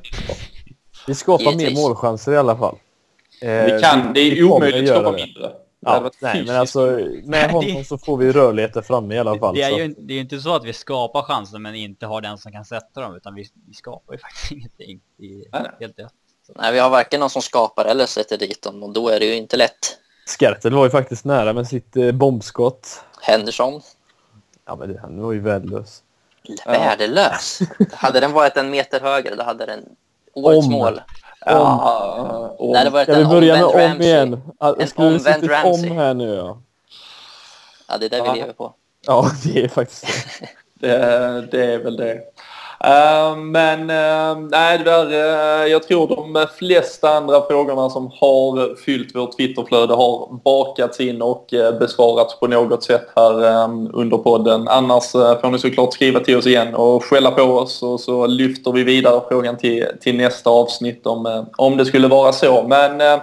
Vi 1.07 1.15
skapar 1.15 1.55
mer 1.57 1.75
målchanser 1.75 2.31
i 2.31 2.37
alla 2.37 2.57
fall. 2.57 2.75
vi 3.41 3.79
kan, 3.81 4.13
det 4.13 4.19
är 4.19 4.43
omöjligt 4.43 4.91
att 4.91 4.97
skapa 4.97 5.11
mindre. 5.11 5.49
Ja, 5.79 6.11
nej, 6.21 6.43
men 6.45 6.55
alltså 6.59 6.99
med 7.23 7.51
honom 7.51 7.83
så 7.83 7.97
får 7.97 8.17
vi 8.17 8.31
rörligheter 8.31 8.81
framme 8.81 9.15
i 9.15 9.19
alla 9.19 9.39
fall. 9.39 9.55
Det 9.55 9.61
är 9.61 9.77
ju 9.77 9.95
det 9.97 10.13
är 10.13 10.19
inte 10.19 10.39
så 10.39 10.55
att 10.55 10.65
vi 10.65 10.73
skapar 10.73 11.21
chanser 11.21 11.59
men 11.59 11.75
inte 11.75 12.05
har 12.05 12.21
den 12.21 12.37
som 12.37 12.51
kan 12.51 12.65
sätta 12.65 13.01
dem 13.01 13.15
utan 13.15 13.35
vi, 13.35 13.45
vi 13.67 13.73
skapar 13.73 14.13
ju 14.13 14.19
faktiskt 14.19 14.51
ingenting. 14.51 14.99
Det 15.17 15.25
är 15.25 15.79
helt 15.79 15.99
rätt. 15.99 16.13
Nej, 16.55 16.73
vi 16.73 16.79
har 16.79 16.89
varken 16.89 17.19
någon 17.19 17.29
som 17.29 17.41
skapar 17.41 17.85
eller 17.85 18.05
sätter 18.05 18.37
dit 18.37 18.61
dem 18.61 18.83
och 18.83 18.93
då 18.93 19.09
är 19.09 19.19
det 19.19 19.25
ju 19.25 19.35
inte 19.35 19.57
lätt. 19.57 19.97
Skertel 20.25 20.73
var 20.73 20.83
ju 20.83 20.89
faktiskt 20.89 21.25
nära 21.25 21.53
med 21.53 21.67
sitt 21.67 21.95
eh, 21.95 22.11
bombskott. 22.11 23.03
Henderson. 23.21 23.81
Ja, 24.65 24.75
men 24.75 24.93
det, 24.93 24.99
han 24.99 25.21
var 25.21 25.31
ju 25.31 25.39
värdelös. 25.39 26.03
Värdelös? 26.65 27.59
hade 27.91 28.19
den 28.19 28.31
varit 28.31 28.57
en 28.57 28.69
meter 28.69 28.99
högre 28.99 29.35
då 29.35 29.43
hade 29.43 29.65
den 29.65 29.85
årets 30.33 30.67
Om. 30.67 30.73
mål. 30.73 31.01
Ja, 31.45 32.55
om. 32.59 32.71
Nej, 32.71 32.83
det 32.83 32.89
var 32.89 33.03
Ska 33.03 33.15
vi 33.15 33.25
börja 33.25 33.55
med 33.55 33.65
om 33.65 33.71
Ramsey. 33.79 34.07
igen? 34.07 34.41
En 34.79 34.87
Skulle 34.87 35.07
omvänd 35.07 35.49
Ramsey. 35.49 35.89
om 35.91 35.97
här 35.97 36.13
nu 36.13 36.35
ja. 36.35 36.61
Ja, 37.89 37.97
det 37.97 38.05
är 38.05 38.09
det 38.09 38.31
vi 38.31 38.39
lever 38.39 38.53
på. 38.53 38.73
Ja, 39.07 39.31
det 39.43 39.63
är 39.63 39.67
faktiskt 39.67 40.05
det. 40.73 40.87
det, 40.87 41.47
det 41.51 41.73
är 41.73 41.77
väl 41.79 41.97
det. 41.97 42.21
Eh, 42.83 43.35
men 43.35 43.89
eh, 43.89 44.39
nej, 44.51 44.77
där, 44.77 45.11
eh, 45.11 45.67
jag 45.67 45.83
tror 45.83 46.07
de 46.07 46.47
flesta 46.57 47.09
andra 47.09 47.41
frågorna 47.47 47.89
som 47.89 48.11
har 48.19 48.75
fyllt 48.75 49.15
vårt 49.15 49.37
Twitterflöde 49.37 49.93
har 49.93 50.39
bakats 50.43 50.99
in 50.99 51.21
och 51.21 51.45
besvarats 51.79 52.39
på 52.39 52.47
något 52.47 52.83
sätt 52.83 53.07
här 53.15 53.33
under 53.93 54.17
podden. 54.17 54.67
Annars 54.67 55.11
får 55.11 55.51
ni 55.51 55.59
såklart 55.59 55.93
skriva 55.93 56.19
till 56.19 56.37
oss 56.37 56.47
igen 56.47 56.75
och 56.75 57.03
skälla 57.03 57.31
på 57.31 57.43
oss 57.43 57.83
och 57.83 57.99
så 57.99 58.27
lyfter 58.27 58.71
vi 58.71 58.83
vidare 58.83 59.21
frågan 59.29 59.57
till, 59.57 59.85
till 60.01 60.17
nästa 60.17 60.49
avsnitt 60.49 61.05
om, 61.07 61.45
om 61.57 61.77
det 61.77 61.85
skulle 61.85 62.07
vara 62.07 62.31
så. 62.31 62.65
Men 62.67 63.19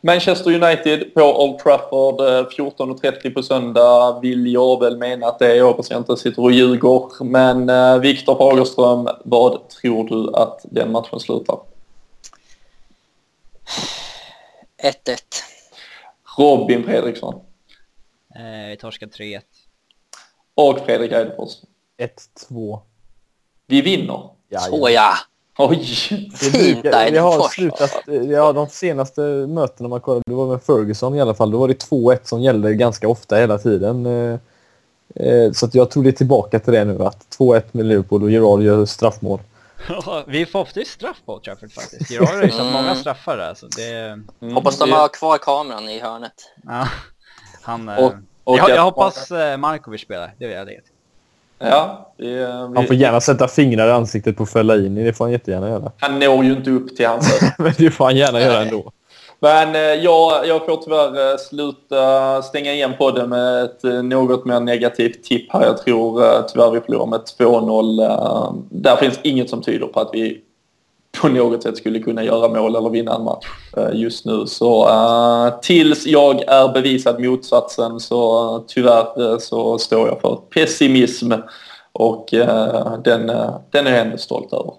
Manchester 0.00 0.62
United 0.62 1.14
på 1.14 1.44
Old 1.44 1.58
Trafford 1.58 2.20
14.30 2.20 3.26
eh, 3.26 3.32
på 3.32 3.42
söndag 3.42 4.20
vill 4.22 4.52
jag 4.52 4.80
väl 4.80 4.98
mena 4.98 5.26
att 5.26 5.38
det 5.38 5.52
är. 5.52 5.54
Jag 5.54 5.66
hoppas 5.66 5.90
jag 5.90 6.00
inte 6.00 6.16
sitter 6.16 6.42
och 6.42 6.52
ljuger. 6.52 7.24
Men 7.24 7.68
eh, 7.68 7.98
Viktor 7.98 8.36
Fagerström, 8.36 9.08
vad 9.24 9.68
tror 9.68 10.08
du 10.08 10.36
att 10.36 10.60
den 10.70 10.92
matchen 10.92 11.20
slutar? 11.20 11.58
1-1. 14.82 15.18
Robin 16.38 16.84
Fredriksson. 16.84 17.34
Eh, 18.34 18.68
vi 18.68 18.76
torskar 18.76 19.06
3-1. 19.06 19.40
Och 20.54 20.78
Fredrik 20.78 21.12
Eidefors. 21.12 21.52
1-2. 22.48 22.80
Vi 23.66 23.82
vinner. 23.82 24.30
Så 24.70 24.88
ja! 24.90 25.14
Oj! 25.60 25.84
Fint 26.34 26.84
Vi 26.84 27.18
har 27.18 27.48
slutat, 27.48 27.90
ja 28.06 28.52
de 28.52 28.68
senaste 28.68 29.20
mötena 29.48 29.88
man 29.88 30.00
kollade, 30.00 30.22
det 30.26 30.34
var 30.34 30.46
med 30.46 30.62
Ferguson 30.62 31.14
i 31.14 31.20
alla 31.20 31.34
fall, 31.34 31.50
då 31.50 31.58
var 31.58 31.68
det 31.68 31.84
2-1 31.90 32.18
som 32.24 32.42
gällde 32.42 32.74
ganska 32.74 33.08
ofta 33.08 33.36
hela 33.36 33.58
tiden. 33.58 34.06
Eh, 34.06 34.38
eh, 35.14 35.52
så 35.52 35.66
att 35.66 35.74
jag 35.74 35.90
tror 35.90 36.02
det 36.02 36.10
är 36.10 36.12
tillbaka 36.12 36.58
till 36.58 36.72
det 36.72 36.84
nu, 36.84 37.04
att 37.04 37.36
2-1 37.38 37.62
med 37.72 37.86
Liverpool 37.86 38.22
och 38.22 38.30
Gerard 38.30 38.62
gör 38.62 38.86
straffmål. 38.86 39.40
vi 40.26 40.46
får 40.46 40.60
ofta 40.60 40.80
straff 40.80 41.22
på 41.26 41.38
Trafford 41.38 41.72
faktiskt. 41.72 42.10
Gerard 42.10 42.28
har 42.28 42.42
ju 42.42 42.50
satt 42.50 42.72
många 42.72 42.94
straffar 42.94 43.36
där. 43.36 43.54
Så 43.54 43.66
det... 43.66 43.92
Mm, 44.40 44.54
Hoppas 44.54 44.78
de 44.78 44.92
har 44.92 45.08
kvar 45.08 45.38
kameran 45.38 45.88
i 45.88 46.00
hörnet. 46.00 46.52
Ja, 46.62 46.88
han, 47.62 47.88
och, 47.88 48.12
och 48.44 48.58
jag, 48.58 48.70
jag 48.70 48.82
hoppas 48.82 49.30
Markovic 49.58 50.00
spelar, 50.00 50.34
det 50.38 50.46
vill 50.46 50.56
jag 50.56 50.66
lägga 50.66 50.80
till. 50.80 50.92
Ja, 51.58 52.12
vi, 52.16 52.26
vi... 52.26 52.44
Han 52.74 52.86
får 52.86 52.96
gärna 52.96 53.20
sätta 53.20 53.48
fingrar 53.48 53.88
i 53.88 53.90
ansiktet 53.90 54.36
på 54.36 54.46
Fellaini. 54.46 55.04
Det 55.04 55.12
får 55.12 55.24
han 55.24 55.32
jättegärna 55.32 55.68
göra. 55.68 55.92
Han 55.98 56.18
når 56.18 56.44
ju 56.44 56.52
inte 56.52 56.70
upp 56.70 56.96
till 56.96 57.06
hans 57.06 57.40
Men 57.58 57.72
det 57.78 57.90
får 57.90 58.04
han 58.04 58.16
gärna 58.16 58.40
göra 58.40 58.62
ändå. 58.62 58.92
Men 59.40 59.74
eh, 59.74 59.80
jag, 59.80 60.46
jag 60.46 60.66
får 60.66 60.76
tyvärr 60.76 61.32
eh, 61.32 61.36
sluta 61.36 62.42
stänga 62.42 62.72
igen 62.72 62.92
på 62.98 63.10
det 63.10 63.26
med 63.26 63.64
ett 63.64 63.84
eh, 63.84 64.02
något 64.02 64.44
mer 64.44 64.60
negativt 64.60 65.24
tipp 65.24 65.52
här. 65.52 65.64
Jag 65.64 65.78
tror 65.84 66.42
tyvärr 66.48 66.70
vi 66.70 66.80
förlorar 66.80 67.06
med 67.06 67.20
2-0. 67.38 68.64
Där 68.70 68.96
finns 68.96 69.20
inget 69.22 69.50
som 69.50 69.62
tyder 69.62 69.86
på 69.86 70.00
att 70.00 70.10
vi 70.12 70.40
på 71.20 71.28
något 71.28 71.62
sätt 71.62 71.76
skulle 71.76 71.98
kunna 71.98 72.24
göra 72.24 72.48
mål 72.48 72.76
eller 72.76 72.90
vinna 72.90 73.14
en 73.14 73.24
match 73.24 73.46
eh, 73.76 73.90
just 73.92 74.24
nu. 74.24 74.46
Så 74.46 74.88
uh, 74.88 75.60
tills 75.60 76.06
jag 76.06 76.42
är 76.42 76.72
bevisad 76.72 77.20
motsatsen 77.20 78.00
så 78.00 78.54
uh, 78.56 78.62
tyvärr 78.66 79.38
så 79.38 79.78
står 79.78 80.08
jag 80.08 80.20
för 80.20 80.36
pessimism 80.36 81.32
och 81.92 82.32
uh, 82.32 83.02
den, 83.04 83.26
den 83.70 83.86
är 83.86 83.90
jag 83.90 84.00
ändå 84.00 84.16
stolt 84.16 84.52
över. 84.52 84.72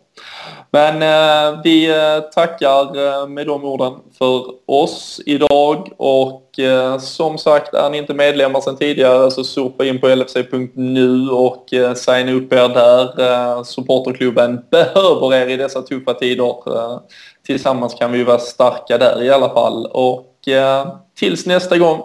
Men 0.71 1.01
eh, 1.01 1.61
vi 1.63 1.89
eh, 1.89 2.19
tackar 2.19 2.97
eh, 2.97 3.27
med 3.27 3.47
de 3.47 3.63
orden 3.63 3.93
för 4.17 4.45
oss 4.65 5.21
idag 5.25 5.89
och 5.97 6.59
eh, 6.59 6.97
som 6.97 7.37
sagt 7.37 7.73
är 7.73 7.89
ni 7.89 7.97
inte 7.97 8.13
medlemmar 8.13 8.61
sedan 8.61 8.77
tidigare 8.77 9.31
så 9.31 9.43
surfa 9.43 9.85
in 9.85 10.01
på 10.01 10.07
lfc.nu 10.07 11.29
och 11.29 11.73
eh, 11.73 11.93
signa 11.93 12.31
upp 12.31 12.53
er 12.53 12.69
där. 12.69 13.21
Eh, 13.21 13.63
supporterklubben 13.63 14.65
behöver 14.71 15.33
er 15.33 15.47
i 15.47 15.57
dessa 15.57 15.81
tuffa 15.81 16.13
tider. 16.13 16.75
Eh, 16.75 16.99
tillsammans 17.45 17.93
kan 17.93 18.11
vi 18.11 18.23
vara 18.23 18.39
starka 18.39 18.97
där 18.97 19.23
i 19.23 19.29
alla 19.29 19.49
fall 19.49 19.85
och 19.85 20.47
eh, 20.47 20.87
tills 21.19 21.45
nästa 21.45 21.77
gång 21.77 22.01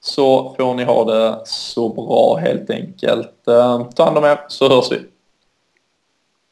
så 0.00 0.54
får 0.58 0.74
ni 0.74 0.84
ha 0.84 1.04
det 1.04 1.40
så 1.44 1.88
bra 1.88 2.36
helt 2.36 2.70
enkelt. 2.70 3.48
Eh, 3.48 3.86
ta 3.96 4.04
hand 4.04 4.18
om 4.18 4.24
er 4.24 4.38
så 4.48 4.68
hörs 4.68 4.92
vi. 4.92 5.11